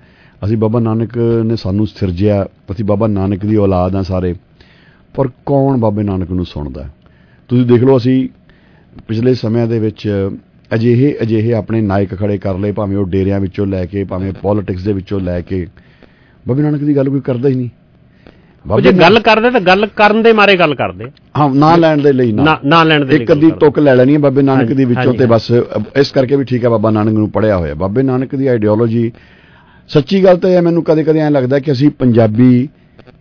[0.41, 4.33] ਅਸੀਂ ਬਾਬਾ ਨਾਨਕ ਨੇ ਸਾਨੂੰ ਸਿਰਜਿਆ ਅਸੀਂ ਬਾਬਾ ਨਾਨਕ ਦੀ ਔਲਾਦ ਆ ਸਾਰੇ
[5.15, 6.87] ਪਰ ਕੌਣ ਬਾਬੇ ਨਾਨਕ ਨੂੰ ਸੁਣਦਾ?
[7.49, 8.27] ਤੁਸੀਂ ਦੇਖ ਲਓ ਅਸੀਂ
[9.07, 10.07] ਪਿਛਲੇ ਸਮਿਆਂ ਦੇ ਵਿੱਚ
[10.75, 14.83] ਅਜਿਹੇ ਅਜਿਹੇ ਆਪਣੇ ਨਾਇਕ ਖੜੇ ਕਰ ਲਏ ਭਾਵੇਂ ਉਹ ਡੇਰਿਆਂ ਵਿੱਚੋਂ ਲੈ ਕੇ ਭਾਵੇਂ ਪੋਲਿਟਿਕਸ
[14.83, 15.67] ਦੇ ਵਿੱਚੋਂ ਲੈ ਕੇ।
[16.45, 17.69] ਬਾਬੇ ਨਾਨਕ ਦੀ ਗੱਲ ਕੋਈ ਕਰਦਾ ਹੀ ਨਹੀਂ।
[18.65, 21.05] ਉਹ ਜੇ ਗੱਲ ਕਰਦੇ ਤਾਂ ਗੱਲ ਕਰਨ ਦੇ ਮਾਰੇ ਗੱਲ ਕਰਦੇ।
[21.39, 24.13] ਹਾਂ ਨਾਂ ਲੈਣ ਦੇ ਲਈ ਨਾ। ਨਾ ਲੈਣ ਦੇ ਲਈ ਇੱਕ ਅੱਧੀ ਤੁਕ ਲੈ ਲੈਣੀ
[24.13, 25.51] ਹੈ ਬਾਬੇ ਨਾਨਕ ਦੀ ਵਿੱਚੋਂ ਤੇ ਬਸ
[25.95, 29.11] ਇਸ ਕਰਕੇ ਵੀ ਠੀਕ ਹੈ ਬਾਬਾ ਨਾਨਕ ਨੂੰ ਪੜਿਆ ਹੋਇਆ। ਬਾਬੇ ਨਾਨਕ ਦੀ ਆਈਡੀਓਲੋਜੀ
[29.89, 32.67] ਸੱਚੀ ਗੱਲ ਤਾਂ ਇਹ ਹੈ ਮੈਨੂੰ ਕਦੇ ਕਦੇ ਐਂ ਲੱਗਦਾ ਕਿ ਅਸੀਂ ਪੰਜਾਬੀ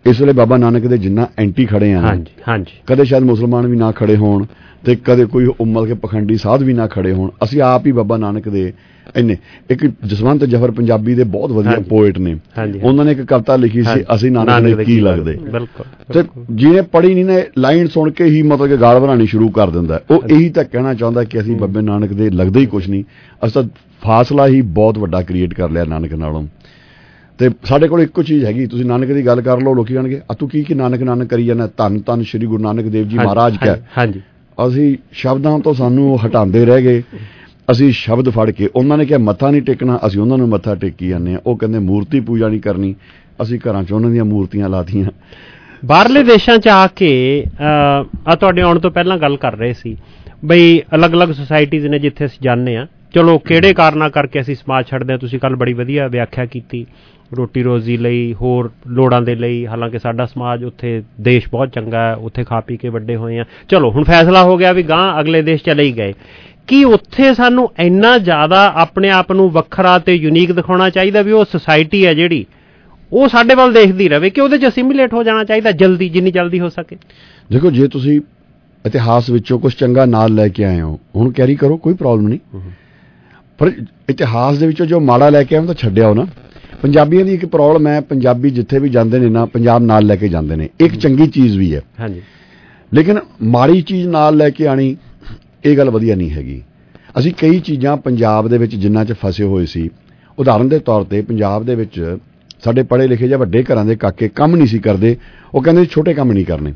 [0.05, 3.77] ਇਸ ਵੇਲੇ ਬਾਬਾ ਨਾਨਕ ਦੇ ਜਿੰਨਾ ਐਂਟੀ ਖੜੇ ਆ ਹਾਂਜੀ ਹਾਂਜੀ। ਕਦੇ ਸ਼ਾਇਦ ਮੁਸਲਮਾਨ ਵੀ
[3.77, 4.45] ਨਾ ਖੜੇ ਹੋਣ
[4.85, 8.17] ਤੇ ਕਦੇ ਕੋਈ ਉਮਲ ਕੇ ਪਖੰਡੀ ਸਾਧ ਵੀ ਨਾ ਖੜੇ ਹੋਣ। ਅਸੀਂ ਆਪ ਹੀ ਬਾਬਾ
[8.17, 8.73] ਨਾਨਕ ਦੇ
[9.15, 9.37] ਇੰਨੇ
[9.69, 12.35] ਇੱਕ ਜਸਵੰਤ ਜਫਰ ਪੰਜਾਬੀ ਦੇ ਬਹੁਤ ਵਧੀਆ। ਪੋਇਟ ਨੇ।
[12.83, 15.37] ਉਹਨਾਂ ਨੇ ਇੱਕ ਕਵਿਤਾ ਲਿਖੀ ਸੀ। ਅਸੀਂ ਨਾਨਕ ਦੇ ਕੀ ਲੱਗਦੇ?
[15.51, 19.49] ਬਿਲਕੁਲ ਤੇ ਜਿਹਨੇ ਪੜ੍ਹੀ ਨਹੀਂ ਨੇ ਲਾਈਨ ਸੁਣ ਕੇ ਹੀ ਮਤਲਬ ਕਿ ਗਾਲ ਬਣਾਣੀ ਸ਼ੁਰੂ
[19.49, 22.89] ਕਰ ਦਿੰਦਾ। ਉਹ ਇਹੀ ਤਾਂ ਕਹਿਣਾ ਚਾਹੁੰਦਾ ਕਿ ਅਸੀਂ ਬਾਬੇ ਨਾਨਕ ਦੇ ਲੱਗਦੇ ਹੀ ਕੁਝ
[22.89, 23.03] ਨਹੀਂ।
[23.45, 23.63] ਅਸੀਂ ਤਾਂ
[24.03, 26.47] ਫਾਸਲਾ ਹੀ ਬਹੁਤ ਵੱਡਾ ਕ੍ਰੀਏਟ ਕਰ ਲਿਆ ਨਾਨਕ ਨਾਲੋਂ।
[27.39, 30.33] ਤੇ ਸਾਡੇ ਕੋਲ ਇੱਕੋ ਚੀਜ਼ ਹੈਗੀ ਤੁਸੀਂ ਨਾਨਕ ਦੀ ਗੱਲ ਕਰ ਲਓ ਲੋਕੀ ਕਹਿਣਗੇ ਆ
[30.39, 31.67] ਤੂੰ ਕੀ ਕੀ ਨਾਨਕ ਨਾਨਕ ਕਰੀ ਜਾਂਦਾ?
[31.77, 34.21] ਧੰਨ ਧੰਨ ਸ੍ਰੀ ਗੁਰੂ ਨਾਨਕ ਦੇਵ ਜੀ ਮਹਾਰਾਜ ਕਾ। ਹਾਂਜੀ
[34.57, 37.01] ਅਸੀਂ ਸ਼ਬਦਾਂ ਤੋਂ ਸਾਨੂੰ ਉਹ ਹਟਾਉਂਦੇ ਰਹਿ ਗਏ।
[37.71, 41.07] ਅਸੀਂ ਸ਼ਬਦ ਫੜ ਕੇ ਉਹਨਾਂ ਨੇ ਕਿਹਾ ਮੱਥਾ ਨਹੀਂ ਟੇਕਣਾ। ਅਸੀਂ ਉਹਨਾਂ ਨੂੰ ਮੱਥਾ ਟੇਕੀ
[41.09, 42.93] ਜਾਂਦੇ ਆ ਉਹ ਕਹਿੰਦੇ ਮੂਰਤੀ ਪੂਜਾ ਨਹੀਂ ਕਰਨੀ।
[43.41, 45.11] ਅਸੀਂ ਘਰਾਂ 'ਚ ਉਹਨਾਂ ਦੀਆਂ ਮੂਰਤੀਆਂ ਲਾਤੀਆਂ।
[45.85, 47.09] ਬਾਹਰਲੇ ਦੇਸ਼ਾਂ 'ਚ ਆ ਕੇ
[48.27, 49.95] ਆ ਤੁਹਾਡੇ ਆਉਣ ਤੋਂ ਪਹਿਲਾਂ ਗੱਲ ਕਰ ਰਹੇ ਸੀ
[50.45, 55.13] ਬਈ ਅਲੱਗ-ਅਲੱਗ ਸੁਸਾਇਟੀਆਂ ਨੇ ਜਿੱਥੇ ਅਸੀਂ ਜਾਂਦੇ ਆ ਚਲੋ ਕਿਹੜੇ ਕਾਰਨਾਂ ਕਰਕੇ ਅਸੀਂ ਸਮਾਜ ਛੱਡਦੇ
[55.13, 56.85] ਆ ਤੁਸੀਂ ਕੱਲ ਬੜੀ ਵਧੀਆ ਵਿਆਖਿਆ ਕੀਤੀ।
[57.37, 62.15] ਰੋਟੀ ਰੋਜ਼ੀ ਲਈ ਹੋਰ ਲੋੜਾਂ ਦੇ ਲਈ ਹਾਲਾਂਕਿ ਸਾਡਾ ਸਮਾਜ ਉੱਥੇ ਦੇਸ਼ ਬਹੁਤ ਚੰਗਾ ਹੈ
[62.15, 65.41] ਉੱਥੇ ਖਾ ਪੀ ਕੇ ਵੱਡੇ ਹੋਏ ਆ ਚਲੋ ਹੁਣ ਫੈਸਲਾ ਹੋ ਗਿਆ ਵੀ ਗਾਂ ਅਗਲੇ
[65.41, 66.13] ਦੇਸ਼ ਚਲੇ ਹੀ ਗਏ।
[66.67, 71.45] ਕੀ ਉੱਥੇ ਸਾਨੂੰ ਇੰਨਾ ਜ਼ਿਆਦਾ ਆਪਣੇ ਆਪ ਨੂੰ ਵੱਖਰਾ ਤੇ ਯੂਨੀਕ ਦਿਖਾਉਣਾ ਚਾਹੀਦਾ ਵੀ ਉਹ
[71.45, 72.45] ਸੁਸਾਇਟੀ ਹੈ ਜਿਹੜੀ?
[73.13, 76.59] ਉਹ ਸਾਡੇ ਵੱਲ ਦੇਖਦੀ ਰਵੇ ਕਿ ਉਹਦੇ ਚ ਅਸਿਮੀਲੇਟ ਹੋ ਜਾਣਾ ਚਾਹੀਦਾ ਜਲਦੀ ਜਿੰਨੀ ਜਲਦੀ
[76.59, 76.97] ਹੋ ਸਕੇ।
[77.51, 78.21] ਦੇਖੋ ਜੇ ਤੁਸੀਂ
[78.85, 82.39] ਇਤਿਹਾਸ ਵਿੱਚੋਂ ਕੁਝ ਚੰਗਾ ਨਾਲ ਲੈ ਕੇ ਆਏ ਹੋ ਹੁਣ ਕੈਰੀ ਕਰੋ ਕੋਈ ਪ੍ਰੋਬਲਮ ਨਹੀਂ।
[83.57, 83.71] ਪਰ
[84.09, 86.25] ਇਤਿਹਾਸ ਦੇ ਵਿੱਚੋਂ ਜੋ ਮਾੜਾ ਲੈ ਕੇ ਆਏ ਹੋ ਤਾਂ ਛੱਡਿਆਓ ਨਾ।
[86.81, 90.27] ਪੰਜਾਬੀਆਂ ਦੀ ਇੱਕ ਪ੍ਰੋਬਲਮ ਹੈ ਪੰਜਾਬੀ ਜਿੱਥੇ ਵੀ ਜਾਂਦੇ ਨੇ ਨਾ ਪੰਜਾਬ ਨਾਲ ਲੈ ਕੇ
[90.29, 92.21] ਜਾਂਦੇ ਨੇ। ਇੱਕ ਚੰਗੀ ਚੀਜ਼ ਵੀ ਹੈ। ਹਾਂਜੀ।
[92.93, 94.95] ਲੇਕਿਨ ਮਾੜੀ ਚੀਜ਼ ਨਾਲ ਲੈ ਕੇ ਆਣੀ
[95.65, 96.61] ਇਹ ਗੱਲ ਵਧੀਆ ਨਹੀਂ ਹੈਗੀ।
[97.19, 99.89] ਅਸੀਂ ਕਈ ਚੀਜ਼ਾਂ ਪੰਜਾਬ ਦੇ ਵਿੱਚ ਜਿੰਨਾ ਚ ਫਸੇ ਹੋਏ ਸੀ
[100.37, 102.17] ਉਦਾਹਰਨ ਦੇ ਤੌਰ ਤੇ ਪੰਜਾਬ ਦੇ ਵਿੱਚ
[102.63, 105.15] ਸਾਡੇ ਪੜ੍ਹੇ ਲਿਖੇ ਜਾਂ ਵੱਡੇ ਘਰਾਂ ਦੇ ਕਾਕੇ ਕੰਮ ਨਹੀਂ ਸੀ ਕਰਦੇ
[105.53, 106.73] ਉਹ ਕਹਿੰਦੇ ਛੋਟੇ ਕੰਮ ਨਹੀਂ ਕਰਨੇ।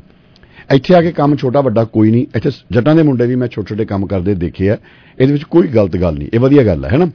[0.74, 3.68] ਇੱਥੇ ਆ ਕੇ ਕੰਮ ਛੋਟਾ ਵੱਡਾ ਕੋਈ ਨਹੀਂ ਇੱਥੇ ਜੱਟਾਂ ਦੇ ਮੁੰਡੇ ਵੀ ਮੈਂ ਛੋਟੇ
[3.68, 4.76] ਛੋਟੇ ਕੰਮ ਕਰਦੇ ਦੇਖੇ ਆ
[5.18, 7.06] ਇਹਦੇ ਵਿੱਚ ਕੋਈ ਗਲਤ ਗੱਲ ਨਹੀਂ ਇਹ ਵਧੀਆ ਗੱਲ ਹੈ ਹੈਨਾ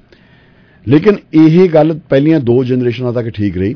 [0.88, 3.76] ਲੇਕਿਨ ਇਹ ਗੱਲ ਪਹਿਲੀਆਂ ਦੋ ਜਨਰੇਸ਼ਨਾਂ ਤੱਕ ਠੀਕ ਰਹੀ।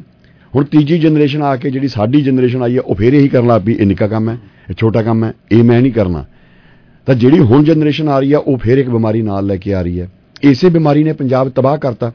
[0.55, 3.62] ਹੁਣ ਤੀਜੀ ਜਨਰੇਸ਼ਨ ਆ ਕੇ ਜਿਹੜੀ ਸਾਡੀ ਜਨਰੇਸ਼ਨ ਆਈ ਹੈ, ਉਹ ਫੇਰ ਇਹੀ ਕਰਨ ਲੱਗ
[3.62, 4.38] ਪਈ, ਇਹ ਨਿੱਕਾ ਕੰਮ ਹੈ,
[4.70, 6.26] ਇਹ ਛੋਟਾ ਕੰਮ ਹੈ, ਇਹ ਮੈਂ ਨਹੀਂ ਕਰਨਾ।
[7.05, 9.82] ਤਾਂ ਜਿਹੜੀ ਹੁਣ ਜਨਰੇਸ਼ਨ ਆ ਰਹੀ ਹੈ, ਉਹ ਫੇਰ ਇੱਕ ਬਿਮਾਰੀ ਨਾਲ ਲੈ ਕੇ ਆ
[9.82, 10.10] ਰਹੀ ਹੈ।
[10.43, 12.12] ਇਸੇ ਬਿਮਾਰੀ ਨੇ ਪੰਜਾਬ ਤਬਾਹ ਕਰਤਾ।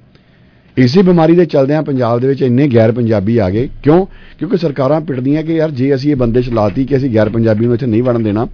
[0.79, 4.07] ਇਸੇ ਬਿਮਾਰੀ ਦੇ ਚੱਲਦਿਆਂ ਪੰਜਾਬ ਦੇ ਵਿੱਚ ਇੰਨੇ ਗੈਰ ਪੰਜਾਬੀ ਆ ਗਏ। ਕਿਉਂ?
[4.39, 7.75] ਕਿਉਂਕਿ ਸਰਕਾਰਾਂ ਪਿੜਦੀਆਂ ਕਿ ਯਾਰ ਜੇ ਅਸੀਂ ਇਹ ਬੰਦਿਸ਼ ਲਾਤੀ ਕਿ ਅਸੀਂ ਗੈਰ ਪੰਜਾਬੀ ਨੂੰ
[7.75, 8.49] ਇੱਥੇ ਨਹੀਂ ਵੜਨ ਦੇਣਾ,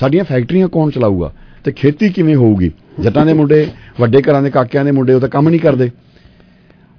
[0.00, 1.32] ਸਾਡੀਆਂ ਫੈਕਟਰੀਆਂ ਕੌਣ ਚਲਾਊਗਾ?
[1.66, 2.72] ਤੇ ਖੇਤੀ ਕਿਵੇਂ ਹੋਊਗੀ?
[3.00, 3.66] ਜੱਟਾਂ ਦੇ ਮੁੰਡੇ,
[4.00, 5.90] ਵੱਡੇ ਘਰਾਂ ਦੇ ਕਾਕਿਆਂ ਦੇ ਮੁੰਡੇ, ਉਹ ਤਾਂ ਕੰਮ ਨਹੀਂ ਕਰਦੇ।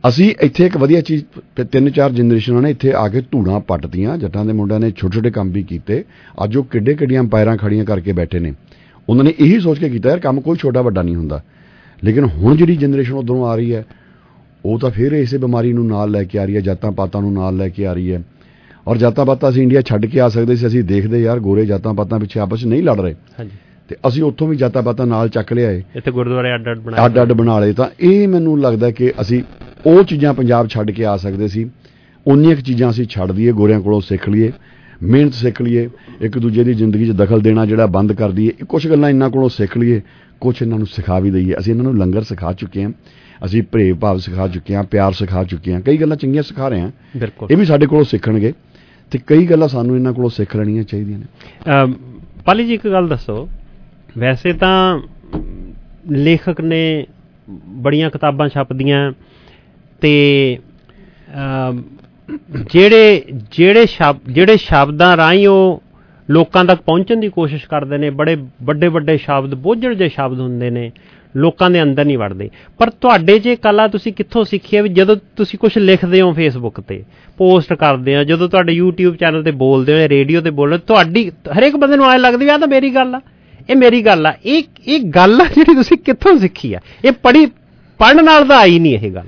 [0.08, 4.18] ਅਸੀਂ ਇੱਥੇ ਇੱਕ ਵਧੀਆ ਚੀਜ਼ ਪ- ਤਿੰਨ ਚਾਰ ਜਨਰੇਸ਼ਨਾਂ ਨੇ ਇੱਥੇ ਆ ਕੇ ਧੂੜਾਂ ਪੱਟਦੀਆਂ
[4.18, 6.04] ਜੱਟਾਂ ਦੇ ਮੁੰਡਿਆਂ ਨੇ ਛੋਟੇ ਛੋਟੇ ਕੰਮ ਵੀ ਕੀਤੇ।
[6.44, 8.54] ਅੱਜ ਉਹ ਕਿੱਡੇ ਕਿੱਡੀਆਂ ਪੈਰਾਂ ਖੜੀਆਂ ਕਰਕੇ ਬੈਠੇ ਨੇ।
[9.10, 11.44] ਉਹਨਾਂ ਨੇ ਇਹੀ ਸੋਚ ਕੇ ਕੀਤਾ, ਯਾਰ ਕੰਮ ਕੋਈ ਛੋਟਾ ਵੱਡਾ ਨਹੀਂ ਹੁੰਦਾ।
[12.04, 13.86] ਲੇਕਿਨ ਹੁਣ ਜਿਹੜੀ ਜਨਰੇਸ਼ਨ ਉਧਰੋਂ ਆ ਰਹੀ ਹੈ,
[14.66, 17.34] ਉਹ ਤਾਂ ਫਿਰ ਇਸੇ ਬਿਮਾਰੀ ਨੂੰ ਨਾਲ ਲੈ ਕੇ ਆ ਰਹੀ ਹੈ, ਜਾਤਾਂ ਪਾਤਾਂ ਨੂੰ
[17.34, 18.24] ਨਾਲ ਲੈ ਕੇ ਆ ਰਹੀ ਹੈ।
[18.88, 21.94] ਔਰ ਜਾਤਾਂ ਪਾਤਾਂ ਅਸੀਂ ਇੰਡੀਆ ਛੱਡ ਕੇ ਆ ਸਕਦੇ ਸੀ, ਅਸੀਂ ਦੇਖਦੇ ਯਾਰ ਗੋਰੇ ਜਾਤਾਂ
[21.94, 23.52] ਪਾਤਾਂ ਪਿੱਛੇ ਆਪਸ 'ਚ ਨਹੀਂ ਲੜ ਰਹੇ। ਹਾਂਜੀ।
[23.90, 27.22] ਤੇ ਅਸੀਂ ਉੱਥੋਂ ਵੀ ਜਾਤਾਂ ਪਾਤਾਂ ਨਾਲ ਚੱਕ ਲਿਆਏ। ਇੱਥੇ ਗੁਰਦੁਆਰੇ ਅੱਡ ਅੱਡ ਬਣਾਏ। ਅੱਡ
[27.22, 29.42] ਅੱਡ ਬਣਾ ਲਏ ਤਾਂ ਇਹ ਮੈਨੂੰ ਲੱਗਦਾ ਕਿ ਅਸੀਂ
[29.86, 31.70] ਉਹ ਚੀਜ਼ਾਂ ਪੰਜਾਬ ਛੱਡ ਕੇ ਆ ਸਕਦੇ ਸੀ।
[32.26, 34.52] ਉਨੀਆਂ ਕੁ ਚੀਜ਼ਾਂ ਅਸੀਂ ਛੱਡ ਦਈਏ ਗੋਰਿਆਂ ਕੋਲੋਂ ਸਿੱਖ ਲਈਏ
[35.04, 35.90] ਮਿਹਨਤ ਸਿੱਖ ਲਈਏ
[36.22, 39.50] ਇੱਕ ਦੂਜੇ ਦੀ ਜ਼ਿੰਦਗੀ 'ਚ ਦਖਲ ਦੇਣਾ ਜਿਹੜਾ ਬੰਦ ਕਰ ਦਈਏ ਕੁਝ ਗੱਲਾਂ ਇਹਨਾਂ ਕੋਲੋਂ
[39.50, 40.02] ਸਿੱਖ ਲਈਏ
[40.42, 42.92] ਕੁਝ ਇਹਨਾਂ ਨੂੰ ਸਿਖਾ ਵੀ ਦਈਏ। ਅਸੀਂ ਇਹਨਾਂ ਨੂੰ ਲੰਗਰ ਸਿਖਾ ਚੁੱਕੇ ਹਾਂ
[43.46, 46.82] ਅਸੀਂ ਪ੍ਰੇਮ ਭਾਵ ਸਿਖਾ ਚੁੱਕੇ ਹਾਂ ਪਿਆਰ ਸਿਖਾ ਚੁੱਕੇ ਹਾਂ। ਕਈ ਗੱਲਾਂ ਚੰਗੀਆਂ ਸਿਖਾ ਰਹੇ
[46.82, 46.92] ਹਾਂ
[47.50, 48.54] ਇਹ ਵੀ ਸਾਡੇ ਕੋਲੋਂ ਸਿੱਖਣਗੇ
[49.12, 51.94] ਤੇ ਕਈ ਗੱਲਾਂ ਸਾਨੂੰ ਇਹਨਾਂ ਕੋਲੋਂ ਸਿੱਖ ਲੈਣੀਆਂ ਚਾਹੀਦੀਆਂ ਨੇ।
[52.46, 53.48] ਪਾਲੀ ਜੀ ਇੱਕ ਗੱਲ ਦੱਸੋ
[54.18, 55.00] ਵੈਸੇ ਤਾਂ
[56.12, 57.06] ਲੇਖਕ ਨੇ
[57.84, 59.12] ਬੜੀਆਂ ਕਿਤਾਬਾਂ ਛਪਦੀਆਂ
[60.02, 60.14] ਤੇ
[61.38, 61.84] ਅਮ,
[62.74, 65.82] ਜਿਹੜੇ ਜਿਹੜੇ ਸ਼ਬਦ ਜਿਹੜੇ ਸ਼ਬਦਾਂ ਰਾਹੀਂ ਉਹ
[66.30, 70.70] ਲੋਕਾਂ ਤੱਕ ਪਹੁੰਚਣ ਦੀ ਕੋਸ਼ਿਸ਼ ਕਰਦੇ ਨੇ ਬੜੇ ਵੱਡੇ ਵੱਡੇ ਸ਼ਬਦ ਬੋਝੜ ਜਿਹੇ ਸ਼ਬਦ ਹੁੰਦੇ
[70.70, 70.92] ਨੇ
[71.36, 74.90] ਲੋਕਾਂ ਦੇ ਅੰਦਰ ਨਹੀਂ ਵੜਦੇ। ਪਰ ਤੁਹਾਡੇ 'ਚ ਇਹ ਕਲਾ ਤੁਸੀਂ ਕਿੱਥੋਂ ਸਿੱਖੀ ਹੈ ਵੀ
[74.90, 77.04] ਜਦੋਂ ਤੁਸੀਂ ਕੁਝ ਲਿਖਦੇ ਹੋ ਫੇਸਬੁੱਕ ਤੇ
[77.38, 81.30] ਪੋਸਟ ਕਰਦੇ ਆ ਜਦੋਂ ਤੁਹਾਡੇ YouTube ਚੈਨਲ ਤੇ ਬੋਲਦੇ ਹੋ ਰੇਡੀਓ ਤੇ ਬੋਲਦੇ ਹੋ, ਤੁਹਾਡੀ
[81.58, 83.22] ਹਰੇਕ ਬੰਦੇ ਨੂੰ ਐਂ ਲੱਗਦੀ ਵੀ ਆ ਤਾਂ ਮੇਰੀ ਗੱਲ ਆ।
[83.70, 86.80] ਇਹ ਮੇਰੀ ਗੱਲ ਆ। ਇਹ ਇਹ ਗੱਲ ਆ ਜਿਹੜੀ ਤੁਸੀਂ ਕਿੱਥੋਂ ਸਿੱਖੀ ਆ?
[87.06, 87.46] ਇਹ ਪੜੀ
[88.00, 89.26] ਪੜਨ ਨਾਲ ਤਾਂ ਆਈ ਨਹੀਂ ਇਹ ਗੱਲ।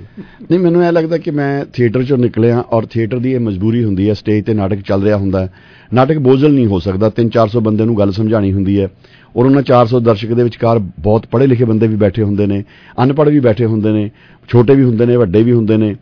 [0.50, 4.08] ਨਹੀਂ, ਮੈਨੂੰ ਇਹ ਲੱਗਦਾ ਕਿ ਮੈਂ ਥੀਏਟਰ ਚੋਂ ਨਿਕਲਿਆ ਔਰ ਥੀਏਟਰ ਦੀ ਇਹ ਮਜਬੂਰੀ ਹੁੰਦੀ
[4.08, 5.52] ਹੈ ਸਟੇਜ ਤੇ ਨਾਟਕ ਚੱਲ ਰਿਹਾ ਹੁੰਦਾ ਹੈ।
[5.94, 8.88] ਨਾਟਕ ਬੋਝਲ ਨਹੀਂ ਹੋ ਸਕਦਾ 3-400 ਬੰਦੇ ਨੂੰ ਗੱਲ ਸਮਝਾਣੀ ਹੁੰਦੀ ਹੈ।
[9.36, 12.62] ਔਰ ਉਹਨਾਂ 400 ਦਰਸ਼ਕ ਦੇ ਵਿਚਕਾਰ ਬਹੁਤ ਪੜ੍ਹੇ ਲਿਖੇ ਬੰਦੇ ਵੀ ਬੈਠੇ ਹੁੰਦੇ ਨੇ,
[13.02, 14.10] ਅਨਪੜ੍ਹ ਵੀ ਬੈਠੇ ਹੁੰਦੇ ਨੇ,
[14.48, 15.94] ਛੋਟੇ ਵੀ ਹੁੰਦੇ ਨੇ, ਵੱਡੇ ਵੀ ਹੁੰਦੇ ਨੇ।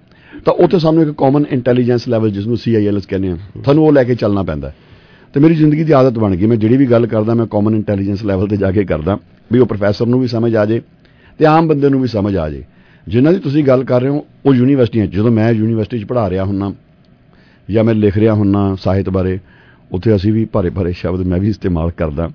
[0.44, 4.04] ਤਾਂ ਉੱਥੇ ਸਾਨੂੰ ਇੱਕ ਕਾਮਨ ਇੰਟੈਲੀਜੈਂਸ ਲੈਵਲ ਜਿਸ ਨੂੰ ਸੀਆਈਐਲਐਸ ਕਹਿੰਦੇ ਆ, ਤੁਹਾਨੂੰ ਉਹ ਲੈ
[4.04, 4.74] ਕੇ ਚੱਲਣਾ ਪੈਂਦਾ ਹੈ।
[5.38, 8.24] ਤੇ ਮੇਰੀ ਜ਼ਿੰਦਗੀ ਦੀ ਆਦਤ ਬਣ ਗਈ। ਮੈਂ ਜਿਹੜੀ ਵੀ ਗੱਲ ਕਰਦਾ ਮੈਂ ਕਾਮਨ ਇੰਟੈਲੀਜੈਂਸ
[8.24, 9.16] ਲੈਵਲ ਤੇ ਜਾ ਕੇ ਕਰਦਾ
[9.52, 10.80] ਵੀ ਉਹ ਪ੍ਰੋਫੈਸਰ ਨੂੰ ਵੀ ਸਮਝ ਆ ਜੇ
[11.38, 12.62] ਤੇ ਆਮ ਬੰਦੇ ਨੂੰ ਵੀ ਸਮਝ ਆ ਜੇ।
[13.06, 16.44] ਜਿਨ੍ਹਾਂ ਦੀ ਤੁਸੀਂ ਗੱਲ ਕਰ ਰਹੇ ਹੋ ਉਹ ਯੂਨੀਵਰਸਿਟੀਆਂ ਜਦੋਂ ਮੈਂ ਯੂਨੀਵਰਸਿਟੀ 'ਚ ਪੜ੍ਹਾ ਰਿਹਾ
[16.44, 16.72] ਹੁੰਨਾ
[17.68, 19.38] ਜਾਂ ਮੈਂ ਲਿਖ ਰਿਹਾ ਹੁੰਨਾ ਸਾਹਿਤ ਬਾਰੇ
[19.92, 22.28] ਉੱਥੇ ਅਸੀਂ ਵੀ ਭਾਰੇ ਭਾਰੇ ਸ਼ਬਦ ਮੈਂ ਵੀ ਇਸਤੇਮਾਲ ਕਰਦਾ।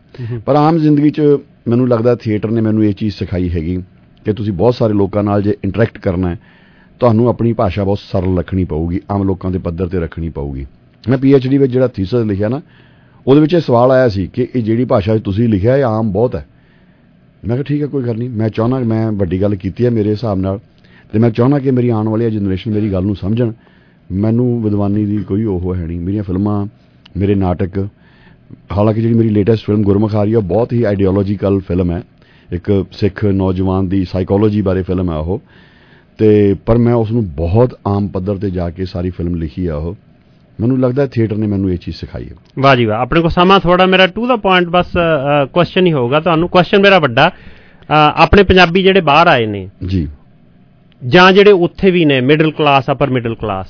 [0.46, 1.22] ਪਰ ਆਮ ਜ਼ਿੰਦਗੀ 'ਚ
[1.68, 3.78] ਮੈਨੂੰ ਲੱਗਦਾ ਥੀਏਟਰ ਨੇ ਮੈਨੂੰ ਇਹ ਚੀਜ਼ ਸਿਖਾਈ ਹੈਗੀ
[4.26, 6.40] ਕਿ ਤੁਸੀਂ ਬਹੁਤ ਸਾਰੇ ਲੋਕਾਂ ਨਾਲ ਜੇ ਇੰਟਰੈਕਟ ਕਰਨਾ ਹੈ
[7.00, 10.66] ਤੁਹਾਨੂੰ ਆਪਣੀ ਭਾਸ਼ਾ ਬਹੁਤ ਸਰਲ ਰੱਖਣੀ ਪਊਗੀ ਆਮ ਲੋਕਾਂ ਦੇ ਪੱਧਰ ਤੇ ਰੱਖਣੀ ਪਊਗੀ।
[11.10, 12.62] ਮੈਂ ਡੀ ਵਿੱਚ ਜਿਹੜਾ ਥੀਸਸ ਲਿਖਿਆ ਨਾ
[13.28, 16.12] ਉਹਦੇ ਵਿੱਚ ਇਹ ਸਵਾਲ ਆਇਆ ਸੀ ਕਿ ਇਹ ਜਿਹੜੀ ਭਾਸ਼ਾ 'ਚ ਤੁਸੀਂ ਲਿਖਿਆ ਇਹ ਆਮ
[16.12, 16.46] ਬਹੁਤ ਹੈ।
[17.48, 19.90] ਮੈਂ ਕਿਹਾ, ਠੀਕ ਹੈ, ਕੋਈ ਗੱਲ ਨਹੀਂ। ਮੈਂ ਚਾਹੁੰਦਾ ਕਿ ਮੈਂ ਵੱਡੀ ਗੱਲ ਕੀਤੀ ਹੈ
[19.90, 20.60] ਮੇਰੇ ਹਿਸਾਬ ਨਾਲ
[21.14, 23.52] ਤੇ ਮੈਂ ਚਾਹੁੰਦਾ ਕਿ ਮੇਰੀ ਆਉਣ ਵਾਲੀ ਜਨਰੇਸ਼ਨ ਮੇਰੀ ਗੱਲ ਨੂੰ ਸਮਝਣ।
[24.12, 26.68] ਮੈਨੂੰ ਵਿਦਵਾਨੀ ਦੀ ਕੋਈ ਉਹ ਹੈ ਨਹੀਂ। ਮੇਰੀਆਂ ਫਿਲਮਾਂ,
[27.18, 27.88] ਮੇਰੇ ਨਾਟਕ,
[28.72, 32.04] ਹਾਲਾਂਕਿ ਜਿਹੜੀ ਮੇਰੀ ਲੇਟੈਸਟ ਫਿਲਮ ਗੁਰਮੁਖ ਆ ਰਹੀ ਹੈ, ਉਹ ਬਹੁਤ ਹੀ ਆਈਡੀਓਲੋਜੀਕਲ ਫਿਲਮ ਹੈ।
[32.52, 35.42] ਇੱਕ ਸਿੱਖ ਨੌਜਵਾਨ ਦੀ ਸਾਈਕੋਲੋਜੀ ਬਾਰੇ ਫਿਲਮ ਹੈ ਉਹ।
[36.18, 39.76] ਤੇ ਪਰ ਮੈਂ ਉਸ ਨੂੰ ਬਹੁਤ ਆਮ ਪੱਧਰ ਤੇ ਜਾ ਕੇ ਸਾਰੀ ਫਿਲਮ ਲਿਖੀ ਆ
[39.76, 39.96] ਉਹ।
[40.64, 43.60] ਮੈਨੂੰ ਲੱਗਦਾ ਥੀਏਟਰ ਨੇ ਮੈਨੂੰ ਇਹ ਚੀਜ਼ ਸਿਖਾਈ ਹੈ। ਵਾਹ ਜੀ ਵਾਹ। ਆਪਣੇ ਕੋਲ ਸਮਾਂ
[43.60, 44.92] ਥੋੜਾ ਮੇਰਾ ਟੂ ਦਾ ਪੁਆਇੰਟ ਬਸ
[45.54, 47.32] ਕੁਐਸਚਨ ਹੀ ਹੋਊਗਾ ਤੁਹਾਨੂੰ। ਕੁਐਸਚਨ ਮੇਰਾ ਵੱਡਾ।
[48.16, 50.08] ਆਪਣੇ ਪੰਜਾਬੀ ਜਿਹੜੇ ਬਾਹਰ ਆਏ ਨੇ ਜੀ।
[51.02, 53.68] ਜਾਂ ਜਿਹੜੇ ਉੱਥੇ ਵੀ ਨੇ middle class upper middle class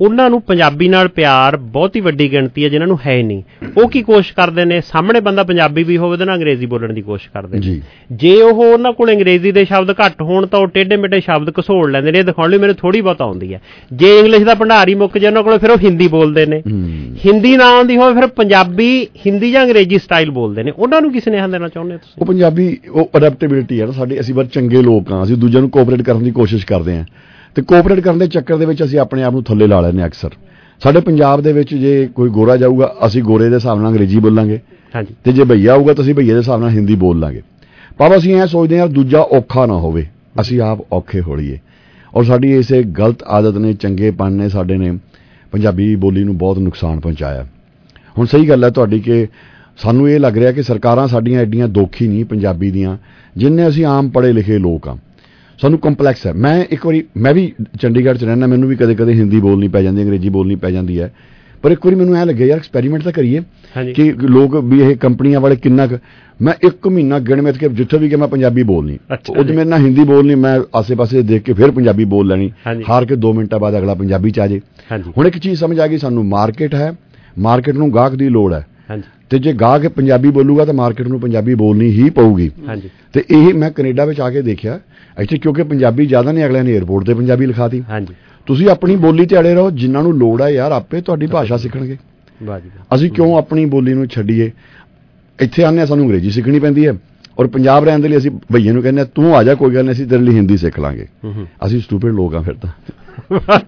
[0.00, 3.42] ਉਹਨਾਂ ਨੂੰ ਪੰਜਾਬੀ ਨਾਲ ਪਿਆਰ ਬਹੁਤ ਹੀ ਵੱਡੀ ਗਿਣਤੀ ਹੈ ਜਿਨ੍ਹਾਂ ਨੂੰ ਹੈ ਨਹੀਂ।
[3.78, 4.80] ਉਹ ਕੀ ਕੋਸ਼ਿਸ਼ ਕਰਦੇ ਨੇ?
[4.80, 7.80] ਸਾਹਮਣੇ ਬੰਦਾ ਪੰਜਾਬੀ ਵੀ ਹੋਵੇ ਤੇ ਨਾ ਅੰਗਰੇਜ਼ੀ ਬੋਲਣ ਦੀ ਕੋਸ਼ਿਸ਼ ਕਰਦੇ ਨੇ।
[8.16, 11.90] ਜੀ। ਉਹ ਉਹਨਾਂ ਕੋਲ ਅੰਗਰੇਜ਼ੀ ਦੇ ਸ਼ਬਦ ਘੱਟ ਹੋਣ ਤਾਂ ਉਹ ਟੇਢੇ ਮੇਢੇ ਸ਼ਬਦ ਘਸੋੜ
[11.90, 13.60] ਲੈਂਦੇ ਨੇ। ਇਹ ਦਿਖਾਉਣ ਲਈ ਮੈਨੂੰ ਥੋੜੀ ਬਹੁਤ ਆਉਂਦੀ ਹੈ।
[13.92, 16.62] ਜੇ ਇੰਗਲਿਸ਼ ਦਾ ਭੰਡਾਰ ਹੀ ਮੁੱਕ ਜੇ ਉਹਨਾਂ ਕੋਲ ਫਿਰ ਉਹ ਹਿੰਦੀ ਬੋਲਦੇ ਨੇ।
[17.26, 21.28] ਹਿੰਦੀ ਨਾ ਆਉਂਦੀ ਹੋਵੇ ਫਿਰ ਪੰਜਾਬੀ ਹਿੰਦੀ ਜਾਂ ਅੰਗਰੇਜ਼ੀ ਸਟਾਈਲ ਬੋਲਦੇ ਨੇ। ਉਹਨਾਂ ਨੂੰ ਕਿਸ
[21.28, 22.14] ਨੇ ਦੇਣਾ ਚਾਹੁੰਦੇ ਹੋ ਤੁਸੀਂ?
[22.18, 25.70] ਉਹ ਪੰਜਾਬੀ ਉਹ ਅਡੈਪਟੇਬਿਲਿਟੀ ਹੈ ਨਾ ਸਾਡੇ। ਅਸੀਂ ਬਹੁਤ ਚੰਗੇ ਲੋਕ ਹਾਂ। ਅਸੀਂ ਦੂਜਿਆਂ ਨੂੰ
[25.70, 27.04] ਕੋਆਪਰੇਟ ਕਰਨ ਦੀ ਕੋਸ਼ਿਸ਼ ਕਰਦੇ ਹਾਂ।
[27.54, 30.08] ਤੇ ਕੋਆਪਰੇਟ ਕਰਨ ਦੇ ਚੱਕਰ ਦੇ ਵਿੱਚ ਅਸੀਂ ਆਪਣੇ ਆਪ ਨੂੰ ਥੱਲੇ ਲਾ ਲੈਂਦੇ ਹਾਂ
[30.08, 30.30] ਅਕਸਰ।
[30.82, 34.60] ਸਾਡੇ ਪੰਜਾਬ ਦੇ ਵਿੱਚ ਜੇ ਕੋਈ ਗੋਰਾ ਜਾਊਗਾ ਅਸੀਂ ਗੋਰੇ ਦੇ ਹਿਸਾਬ ਨਾਲ ਅੰਗਰੇਜ਼ੀ ਬੋਲਾਂਗੇ।
[34.96, 37.42] ਹਾਂਜੀ। ਤੇ ਜੇ ਭਈਆ ਆਊਗਾ ਤਾਂ ਅਸੀਂ ਭਈਏ ਦੇ ਹਿਸਾਬ ਨਾਲ ਹਿੰਦੀ ਬੋਲ ਲਾਂਗੇ।
[37.98, 40.06] ਪਰ ਅਸੀਂ ਐ ਸੋਚਦੇ ਹਾਂ ਦੂਜਾ ਔਖਾ ਨਾ ਹੋਵੇ।
[40.40, 41.58] ਅਸੀਂ ਆਪ ਔਖੇ ਹੋੜੀਏ।
[42.14, 44.98] ਔਰ ਸਾਡੀ ਇਸੇ ਗਲਤ ਆਦਤ ਨੇ ਚੰਗੇਪਨ ਨੇ ਸਾਡੇ ਨੇ
[45.52, 47.46] ਪੰਜਾਬੀ ਬੋਲੀ ਨੂੰ ਬਹੁਤ ਨੁਕਸਾਨ ਪਹੁੰਚਾਇਆ।
[48.18, 49.26] ਹੁਣ ਸਹੀ ਗੱਲ ਹੈ ਤੁਹਾਡੀ ਕਿ
[49.76, 52.96] ਸਾਨੂੰ ਇਹ ਲੱਗ ਰਿਹਾ ਕਿ ਸਰਕਾਰਾਂ ਸਾਡੀਆਂ ਐਡੀਆਂ ਦੋਖੀ ਨਹੀਂ ਪੰਜਾਬੀ ਦੀਆਂ
[53.36, 54.96] ਜਿੰਨੇ ਅਸੀਂ ਆਮ ਪੜ੍ਹੇ ਲਿਖੇ ਲੋਕ ਆ
[55.60, 59.40] ਸਾਨੂੰ ਕੰਪਲੈਕਸ ਹੈ। ਮੈਂ ਇੱਕ ਵਾਰੀ ਮੈਂ ਵੀ ਚੰਡੀਗੜ੍ਹ 'ਚ ਰਹਿਣਾ ਮੈਨੂੰ ਵੀ ਕਦੇ-ਕਦੇ ਹਿੰਦੀ
[59.40, 61.14] ਬੋਲਣੀ ਪੈ ਜਾਂਦੀ ਅੰਗਰੇਜ਼ੀ ਬੋਲਣੀ ਪੈ ਜਾਂਦੀ ਹੈ।
[61.62, 63.40] ਪਰ ਇੱਕ ਵਾਰੀ ਮੈਨੂੰ ਐ ਲੱਗਿਆ ਯਾਰ ਐਕਸਪੈਰੀਮੈਂਟ ਤਾਂ ਕਰੀਏ
[63.94, 65.88] ਕਿ ਲੋਕ ਵੀ ਇਹ ਕੰਪਨੀਆਂ ਵਾਲੇ ਕਿੰਨਾ
[66.42, 68.98] ਮੈਂ ਇੱਕ ਮਹੀਨਾ ਗਿਣ ਮਿੱਥ ਕੇ ਜਿੱਥੇ ਵੀ ਕਿ ਮੈਂ ਪੰਜਾਬੀ ਬੋਲਣੀ
[69.30, 72.52] ਉਹ ਮੇਰੇ ਨਾਲ ਹਿੰਦੀ ਬੋਲਣੀ ਮੈਂ ਆਸੇ-ਪਾਸੇ ਦੇਖ ਕੇ ਫਿਰ ਪੰਜਾਬੀ ਬੋਲ ਲੈਣੀ।
[72.90, 74.60] ਹਾਰ ਕੇ 2 ਮਿੰਟਾਂ ਬਾਅਦ ਅਗਲਾ ਪੰਜਾਬੀ ਚ ਆ ਜੇ।
[75.18, 76.92] ਹੁਣ ਇੱਕ ਚੀਜ਼ ਸਮਝ ਆ ਗਈ ਸਾਨੂੰ ਮਾਰਕੀਟ ਹੈ।
[77.38, 78.66] ਮਾਰਕੀਟ ਨੂੰ ਗਾਹਕ ਦੀ ਲੋੜ ਹੈ।
[79.30, 82.50] ਤੇ ਜੇ ਗਾਹਕ ਪੰਜਾਬੀ ਬੋਲੂਗਾ ਤਾਂ ਮਾਰਕੀਟ ਨੂੰ ਪੰਜਾਬੀ ਬੋਲਣੀ ਹੀ ਪਊਗੀ।
[83.12, 84.80] ਤੇ ਇਹ ਮੈਂ ਕੈਨੇਡਾ ਵਿੱਚ ਆ ਕੇ ਦੇਖਿਆ।
[85.20, 88.14] ਇੱਥੇ ਕਿਉਂਕਿ ਪੰਜਾਬੀ ਜ਼ਿਆਦਾ ਨਹੀਂ ਅਗਲਿਆਂ ਨੇ 에어ਪੋਰਟ ਤੇ ਪੰਜਾਬੀ ਲਿਖਾਤੀ। ਹਾਂਜੀ।
[88.46, 91.96] ਤੁਸੀਂ ਆਪਣੀ ਬੋਲੀ ਤੇ ਅੜੇ ਰਹੋ ਜਿਨ੍ਹਾਂ ਨੂੰ ਲੋੜ ਹੈ ਯਾਰ ਆਪੇ ਤੁਹਾਡੀ ਭਾਸ਼ਾ ਸਿੱਖਣਗੇ।
[92.94, 94.50] ਅਸੀਂ ਕਿਉਂ ਆਪਣੀ ਬੋਲੀ ਨੂੰ ਛੱਡੀਏ?
[95.40, 96.94] ਇੱਥੇ ਆਨੇ ਸਾਨੂੰ ਅੰਗਰੇਜ਼ੀ ਸਿੱਖਣੀ ਪੈਂਦੀ ਹੈ।
[97.38, 99.84] ਔਰ ਪੰਜਾਬ ਰਹਿਣ ਦੇ ਲਈ ਅਸੀਂ ਭਈਏ ਨੂੰ ਕਹਿੰਦੇ ਹਾਂ, ਤੂੰ ਆ ਜਾ ਕੋਈ ਗੱਲ
[99.84, 102.70] ਨਹੀਂ ਅਸੀਂ ਤੇਰੇ ਲਈ ਹਿੰਦੀ ਸਿੱਖ ਲਾਂਗੇ। ਹੂੰ ਅਸੀਂ ਸਟੂਪਿਡ ਲੋਕ ਆ ਫਿਰ ਤਾਂ।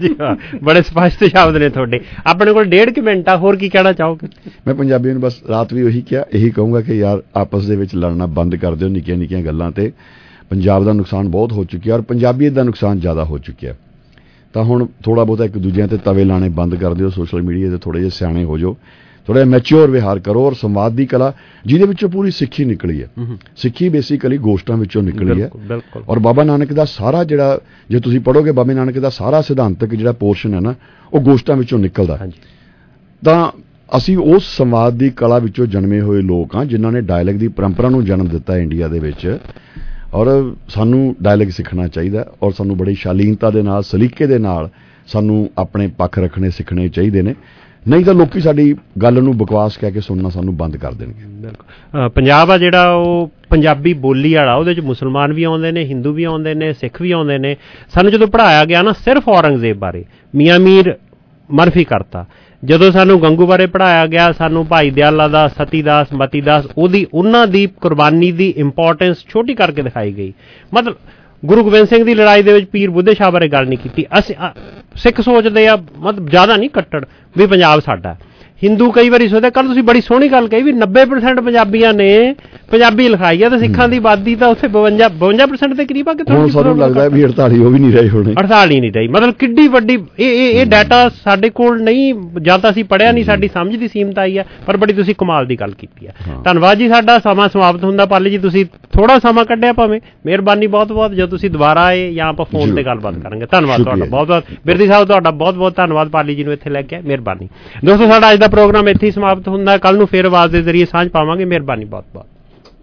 [0.00, 3.68] ਜੀ ਵਾਹ। ਬੜੇ ਸਪਸ਼ਟ ਸ਼ਬਦ ਨੇ ਤੁਹਾਡੇ। ਆਪਣੇ ਕੋਲ ਡੇਢ ਕਿ ਮਿੰਟ ਆ ਹੋਰ ਕੀ
[3.68, 4.28] ਕਹਿਣਾ ਚਾਹੋਗੇ?
[4.66, 7.94] ਮੈਂ ਪੰਜਾਬੀਆਂ ਨੂੰ ਬਸ ਰਾਤ ਵੀ ਉਹੀ ਕਿਹਾ ਇਹੀ ਕਹੂੰਗਾ ਕਿ ਯਾਰ ਆਪਸ ਦੇ ਵਿੱਚ
[7.94, 9.92] ਲੜਨਾ ਬੰਦ ਕਰ ਦਿਓ ਨਿੱਕੀਆਂ ਨਿੱਕੀਆਂ ਗੱਲਾਂ ਤੇ।
[10.50, 13.74] ਪੰਜਾਬ ਦਾ ਨੁਕਸਾਨ ਬਹੁਤ ਹੋ ਚੁੱਕਿਆ ਔਰ ਪੰਜਾਬੀਅਤ ਦਾ ਨੁਕਸਾਨ ਜ਼ਿਆਦਾ ਹੋ ਚੁੱਕਿਆ।
[14.54, 17.78] ਤਾਂ ਹੁਣ ਥੋੜਾ ਬਹੁਤਾ ਇੱਕ ਦੂਜਿਆਂ ਤੇ ਤਵੇ ਲਾਣੇ ਬੰਦ ਕਰ ਦਿਓ ਸੋਸ਼ਲ ਮੀਡੀਆ ਤੇ
[17.78, 18.76] ਥੋੜੇ ਜਿਹਾ ਸਿਆਣੇ ਹੋ ਜਾਓ।
[19.28, 21.32] ਥੋੜਾ ਮੈਚੁਰ ਵਿਹਾਰ ਕਰੋ ਔਰ ਸੰਵਾਦ ਦੀ ਕਲਾ
[21.66, 23.08] ਜਿਹਦੇ ਵਿੱਚੋਂ ਪੂਰੀ ਸਿੱਖੀ ਨਿਕਲੀ ਹੈ।
[23.56, 25.50] ਸਿੱਖੀ ਬੇਸਿਕਲੀ ਗੋਸ਼ਟਾਂ ਵਿੱਚੋਂ ਨਿਕਲੀ ਹੈ।
[26.08, 27.58] ਔਰ ਬਾਬਾ ਨਾਨਕ ਦਾ ਸਾਰਾ ਜਿਹੜਾ
[27.90, 30.74] ਜੇ ਤੁਸੀਂ ਪੜੋਗੇ ਬਾਬੇ ਨਾਨਕ ਦਾ ਸਾਰਾ ਸਿਧਾਂਤਕ ਜਿਹੜਾ ਪੋਰਸ਼ਨ ਹੈ ਨਾ
[31.12, 32.18] ਉਹ ਗੋਸ਼ਟਾਂ ਵਿੱਚੋਂ ਨਿਕਲਦਾ
[33.22, 33.50] ਤਾਂ
[33.96, 37.88] ਅਸੀਂ ਉਸ ਸੰਵਾਦ ਦੀ ਕਲਾ ਵਿੱਚੋਂ ਜਨਮੇ ਹੋਏ ਲੋਕ ਹਾਂ ਜਿਨ੍ਹਾਂ ਨੇ ਡਾਇਲੌਗ ਦੀ ਪਰੰਪਰਾ
[37.88, 39.38] ਨੂੰ ਜਨਮ ਦਿੱਤਾ ਇੰਡੀਆ ਦੇ ਵਿੱਚ।
[40.14, 44.68] ਔਰ ਸਾਨੂੰ ਡਾਇਲੌਗ ਸਿੱਖਣਾ ਚਾਹੀਦਾ ਔਰ ਸਾਨੂੰ ਬੜੀ ਸ਼ਾਲੀਨਤਾ ਦੇ ਨਾਲ ਸਲੀਕੇ ਦੇ ਨਾਲ
[45.06, 47.34] ਸਾਨੂੰ ਆਪਣੇ ਪੱਖ ਰੱਖਣੇ ਸਿੱਖਣੇ ਚਾਹੀਦੇ ਨੇ।
[47.88, 52.08] ਨਹੀਂ ਤਾਂ ਲੋਕੀ ਸਾਡੀ ਗੱਲ ਨੂੰ ਬਕਵਾਸ ਕਹਿ ਕੇ ਸੁਣਨਾ ਸਾਨੂੰ ਬੰਦ ਕਰ ਦੇਣਗੇ। ਅ,
[52.08, 56.24] ਪੰਜਾਬ ਆ ਜਿਹੜਾ ਉਹ ਪੰਜਾਬੀ ਬੋਲੀ ਵਾਲਾ ਉਹਦੇ ਚ ਮੁਸਲਮਾਨ ਵੀ ਆਉਂਦੇ ਨੇ ਹਿੰਦੂ ਵੀ
[56.24, 57.56] ਆਉਂਦੇ ਨੇ ਸਿੱਖ ਵੀ ਆਉਂਦੇ ਨੇ।
[57.94, 60.04] ਸਾਨੂੰ ਜਦੋਂ ਪੜਾਇਆ ਗਿਆ ਨਾ ਸਿਰਫ ਔਰੰਗਜ਼ੇਬ ਬਾਰੇ
[60.34, 60.96] ਮੀਆਂ ਮੀਰ
[61.50, 62.26] ਮਰਫੀ ਕਰਤਾ
[62.62, 67.66] ਜਦੋਂ ਸਾਨੂੰ ਗੰਗੂ ਬਾਰੇ ਪੜਾਇਆ ਗਿਆ ਸਾਨੂੰ ਭਾਈ ਦਿਆਲਾ ਦਾ ਸਤੀਦਾਸ ਮਤੀਦਾਸ ਉਹਦੀ ਉਹਨਾਂ ਦੀ
[67.80, 70.32] ਕੁਰਬਾਨੀ ਦੀ ਇੰਪੋਰਟੈਂਸ ਛੋਟੀ ਕਰਕੇ ਦਿਖਾਈ ਗਈ
[70.74, 70.94] ਮਤਲਬ
[71.42, 74.34] ਗੁਰੂ ਗੋਬਿੰਦ ਸਿੰਘ ਦੀ ਲੜਾਈ ਦੇ ਵਿੱਚ ਪੀਰ ਬੁੱਧੇ ਸ਼ਾਹ ਬਾਰੇ ਗੱਲ ਨਹੀਂ ਕੀਤੀ ਅਸੀਂ
[74.36, 74.50] ਅ,
[74.96, 77.04] ਸਿੱਖ ਸੋਚਦੇ ਆ ਮਤਲਬ ਜ਼ਿਆਦਾ ਨਹੀਂ ਕੱਟੜ
[77.36, 78.18] ਵੀ ਪੰਜਾਬ ਸਾਡਾ ਹੈ।
[78.64, 82.34] ਹਿੰਦੂ ਕਈ ਵਾਰੀ ਸੋਚਦੇ ਕੱਲ ਤੁਸੀਂ ਬੜੀ ਸੋਹਣੀ ਗੱਲ ਕਹੀ ਵੀ 90% ਪੰਜਾਬੀਆਂ ਨੇ
[82.70, 86.24] ਪੰਜਾਬੀ ਲਿਖਾਈ ਆ ਤੇ ਸਿੱਖਾਂ ਦੀ ਆਬਾਦੀ ਤਾਂ ਉੱਥੇ 52 52% ਦੇ ਕਰੀਬ ਆ ਕਿ
[86.30, 89.68] ਹੁਣ ਸਾਨੂੰ ਲੱਗਦਾ ਵੀ 48 ਉਹ ਵੀ ਨਹੀਂ ਰਹੇ ਹੋਣੇ। 48 ਨਹੀਂ ਰਹੀ। ਮਤਲਬ ਕਿੱਡੀ
[89.68, 93.76] ਵੱਡੀ ਇਹ ਇਹ ਇਹ ਡਾਟਾ ਸਾਡੇ ਕੋਲ ਨਹੀਂ ਜਾਂ ਤਾਂ ਅਸੀਂ ਪੜਿਆ ਨਹੀਂ ਸਾਡੀ ਸਮਝ
[93.76, 97.18] ਦੀ ਸੀਮਤ ਆਈ ਹੈ ਪਰ ਬੜੀ ਤੁਸੀਂ ਕਮਾਲ ਦੀ ਗੱਲ ਕੀਤੀ ਹੈ। ਧੰਨਵਾਦ ਜੀ ਸਾਡਾ
[97.18, 101.50] ਸਮਾਂ ਸਮਾਪਤ ਹੁੰਦਾ। ਪਾਲੀ ਜੀ ਤੁਸੀਂ ਥੋੜਾ ਸਮਾਂ ਕੱਢਿਆ ਭਾਵੇਂ। ਮਿਹਰਬਾਨੀ ਬਹੁਤ ਬਹੁਤ ਜਦੋਂ ਤੁਸੀਂ
[101.50, 105.30] ਦੁਬਾਰਾ ਆਏ ਜਾਂ ਆਪਾਂ ਫੋਨ ਤੇ ਗੱਲਬਾਤ ਕਰਾਂਗੇ। ਧੰਨਵਾਦ ਤੁਹਾਡਾ। ਬਹੁਤ ਬਹੁਤ ਬਿਰਦੀ ਸਾਹਿਬ ਤੁਹਾਡਾ
[105.30, 107.48] ਬਹੁਤ ਬਹੁਤ ਧੰਨਵਾਦ ਪਾਲੀ ਜੀ ਨੂੰ ਇੱਥੇ ਲੈ ਕੇ ਮਿਹਰਬਾਨੀ।
[107.84, 110.84] ਦੋਸਤੋ ਸਾਡਾ ਅੱਜ ਦਾ ਪ੍ਰੋਗਰਾਮ ਇੱਥੇ ਹੀ ਸਮਾਪਤ ਹੁੰਦਾ ਕੱਲ ਨੂੰ ਫੇਰ ਆਵਾਜ਼ ਦੇ ਜ਼ਰੀਏ
[110.84, 112.34] ਸਾਂਝ ਪਾਵਾਂਗੇ ਮਿਹਰਬਾਨੀ ਬਹੁਤ ਬਹੁਤ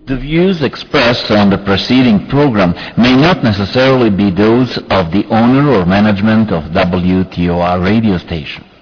[0.08, 2.72] The views expressed on the preceding program
[3.04, 8.73] may not necessarily be those of the owner or management of WTOR radio station.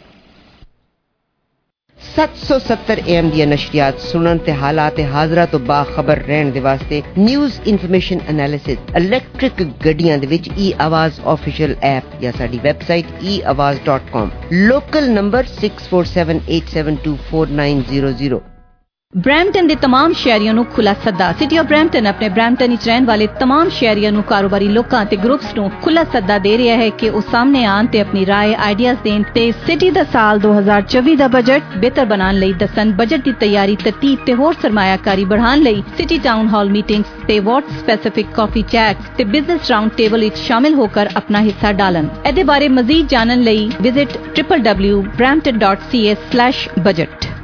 [2.02, 8.20] 770 AM ਦੀਆਂ ਨਸ਼ਰੀਆਤ ਸੁਣਨ ਤੇ ਹਾਲਾਤ ਹਾਜ਼ਰਾ ਤੋਂ ਬਾਖਬਰ ਰਹਿਣ ਦੇ ਵਾਸਤੇ ਨਿਊਜ਼ ਇਨਫੋਰਮੇਸ਼ਨ
[8.30, 15.46] ਐਨਾਲਿਸਿਸ ਇਲੈਕਟ੍ਰਿਕ ਗੱਡੀਆਂ ਦੇ ਵਿੱਚ ਈ ਆਵਾਜ਼ ਆਫੀਸ਼ੀਅਲ ਐਪ ਜਾਂ ਸਾਡੀ website eawaz.com local number
[15.58, 18.51] 6478724900
[19.15, 23.29] Brampton ਦੇ तमाम ਸ਼ਹਿਰੀਆਂ ਨੂੰ ਖੁੱਲਾ ਸੱਦਾ ਸਿਟੀ ਆਫ ਬ੍ਰੈਂਪਟਨ ਆਪਣੇ ਬ੍ਰੈਂਪਟਨ ਵਿੱਚ ਰਹਿਣ ਵਾਲੇ
[23.43, 27.23] तमाम ਸ਼ਹਿਰੀਆਂ ਨੂੰ ਕਾਰੋਬਾਰੀ ਲੋਕਾਂ ਤੇ ਗਰੁੱਪਸ ਨੂੰ ਖੁੱਲਾ ਸੱਦਾ ਦੇ ਰਿਹਾ ਹੈ ਕਿ ਉਹ
[27.31, 32.05] ਸਾਹਮਣੇ ਆਣ ਤੇ ਆਪਣੀ رائے ਆਈਡੀਆਜ਼ ਦੇਣ ਤੇ ਸਿਟੀ ਦਾ ਸਾਲ 2024 ਦਾ ਬਜਟ ਬਿਹਤਰ
[32.05, 36.71] ਬਣਾਉਣ ਲਈ ਦੱਸਣ ਬਜਟ ਦੀ ਤਿਆਰੀ ਤਰਤੀਬ ਤੇ ਹੋਰ ਸਰਮਾਇਆਕਾਰੀ ਵਧਾਉਣ ਲਈ ਸਿਟੀ ਟਾਊਨ ਹਾਲ
[36.71, 41.43] ਮੀਟਿੰਗਸ ਤੇ ਵਾਟ ਸਪੈਸੀਫਿਕ ਕਾਫੀ ਚੈਟਸ ਤੇ ਬਿਜ਼ਨਸ ਰਾਉਂਡ ਟੇਬਲ ਵਿੱਚ ਸ਼ਾਮਿਲ ਹੋ ਕਰ ਆਪਣਾ
[41.43, 44.09] ਹਿੱਸਾ ਡਾਲਣ ਇਹਦੇ ਬਾਰੇ ਮਜ਼ੀਦ ਜਾਣਨ ਲਈ ਵਿਜ਼ਿਟ
[44.41, 47.37] www.brampton.ca/budget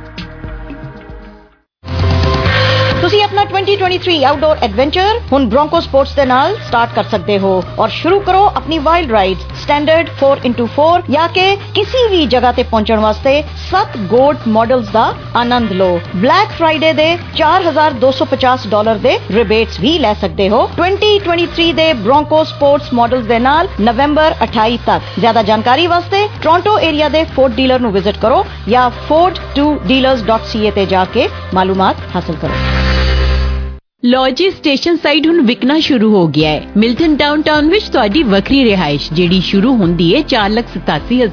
[3.08, 7.90] ਤੁਸੀਂ ਆਪਣਾ 2023 ਆਊਟਡੋਰ ਐਡਵੈਂਚਰ ਹੁਣ ਬ੍ਰੋਂਕੋ ਸਪੋਰਟਸ ਦੇ ਨਾਲ ਸਟਾਰਟ ਕਰ ਸਕਦੇ ਹੋ ਔਰ
[7.90, 11.46] ਸ਼ੁਰੂ ਕਰੋ ਆਪਣੀ ਵਾਈਲਡ ਰਾਈਡ ਸਟੈਂਡਰਡ 4x4 ਜਾਂ ਕਿ
[11.76, 13.34] ਕਿਸੇ ਵੀ ਜਗ੍ਹਾ ਤੇ ਪਹੁੰਚਣ ਵਾਸਤੇ
[13.70, 15.04] 7 ਗੋਲਡ ਮਾਡਲਸ ਦਾ
[15.36, 21.88] ਆਨੰਦ ਲਓ। ਬਲੈਕ ਫਰਾਈਡੇ ਦੇ 4250 ਡਾਲਰ ਦੇ ਰਿਬੇਟਸ ਵੀ ਲੈ ਸਕਦੇ ਹੋ। 2023 ਦੇ
[22.02, 27.56] ਬ੍ਰੋਂਕੋ ਸਪੋਰਟਸ ਮਾਡਲਸ ਦੇ ਨਾਲ ਨਵੰਬਰ 28 ਤੱਕ। ਜ਼ਿਆਦਾ ਜਾਣਕਾਰੀ ਵਾਸਤੇ ਟੋਰਾਂਟੋ ਏਰੀਆ ਦੇ ਫੋਰਡ
[27.56, 32.77] ਡੀਲਰ ਨੂੰ ਵਿਜ਼ਿਟ ਕਰੋ ਜਾਂ ford2dealers.ca ਤੇ ਜਾ ਕੇ ਮਾਲੂਮਾਤ ਹਾਸਲ ਕਰੋ।
[34.08, 39.14] ਲੌਜੀ ਸਟੇਸ਼ਨ ਸਾਈਡ ਹੁਣ ਵਿਕਣਾ ਸ਼ੁਰੂ ਹੋ ਗਿਆ ਹੈ। ਮਿਲਟਨ ਡਾਊਨਟਾਊਨ ਵਿੱਚ ਤੁਹਾਡੀ ਵੱਖਰੀ ਰਿਹਾਇਸ਼,
[39.14, 41.28] ਜਿਹੜੀ ਸ਼ੁਰੂ ਹੁੰਦੀ ਹੈ 487000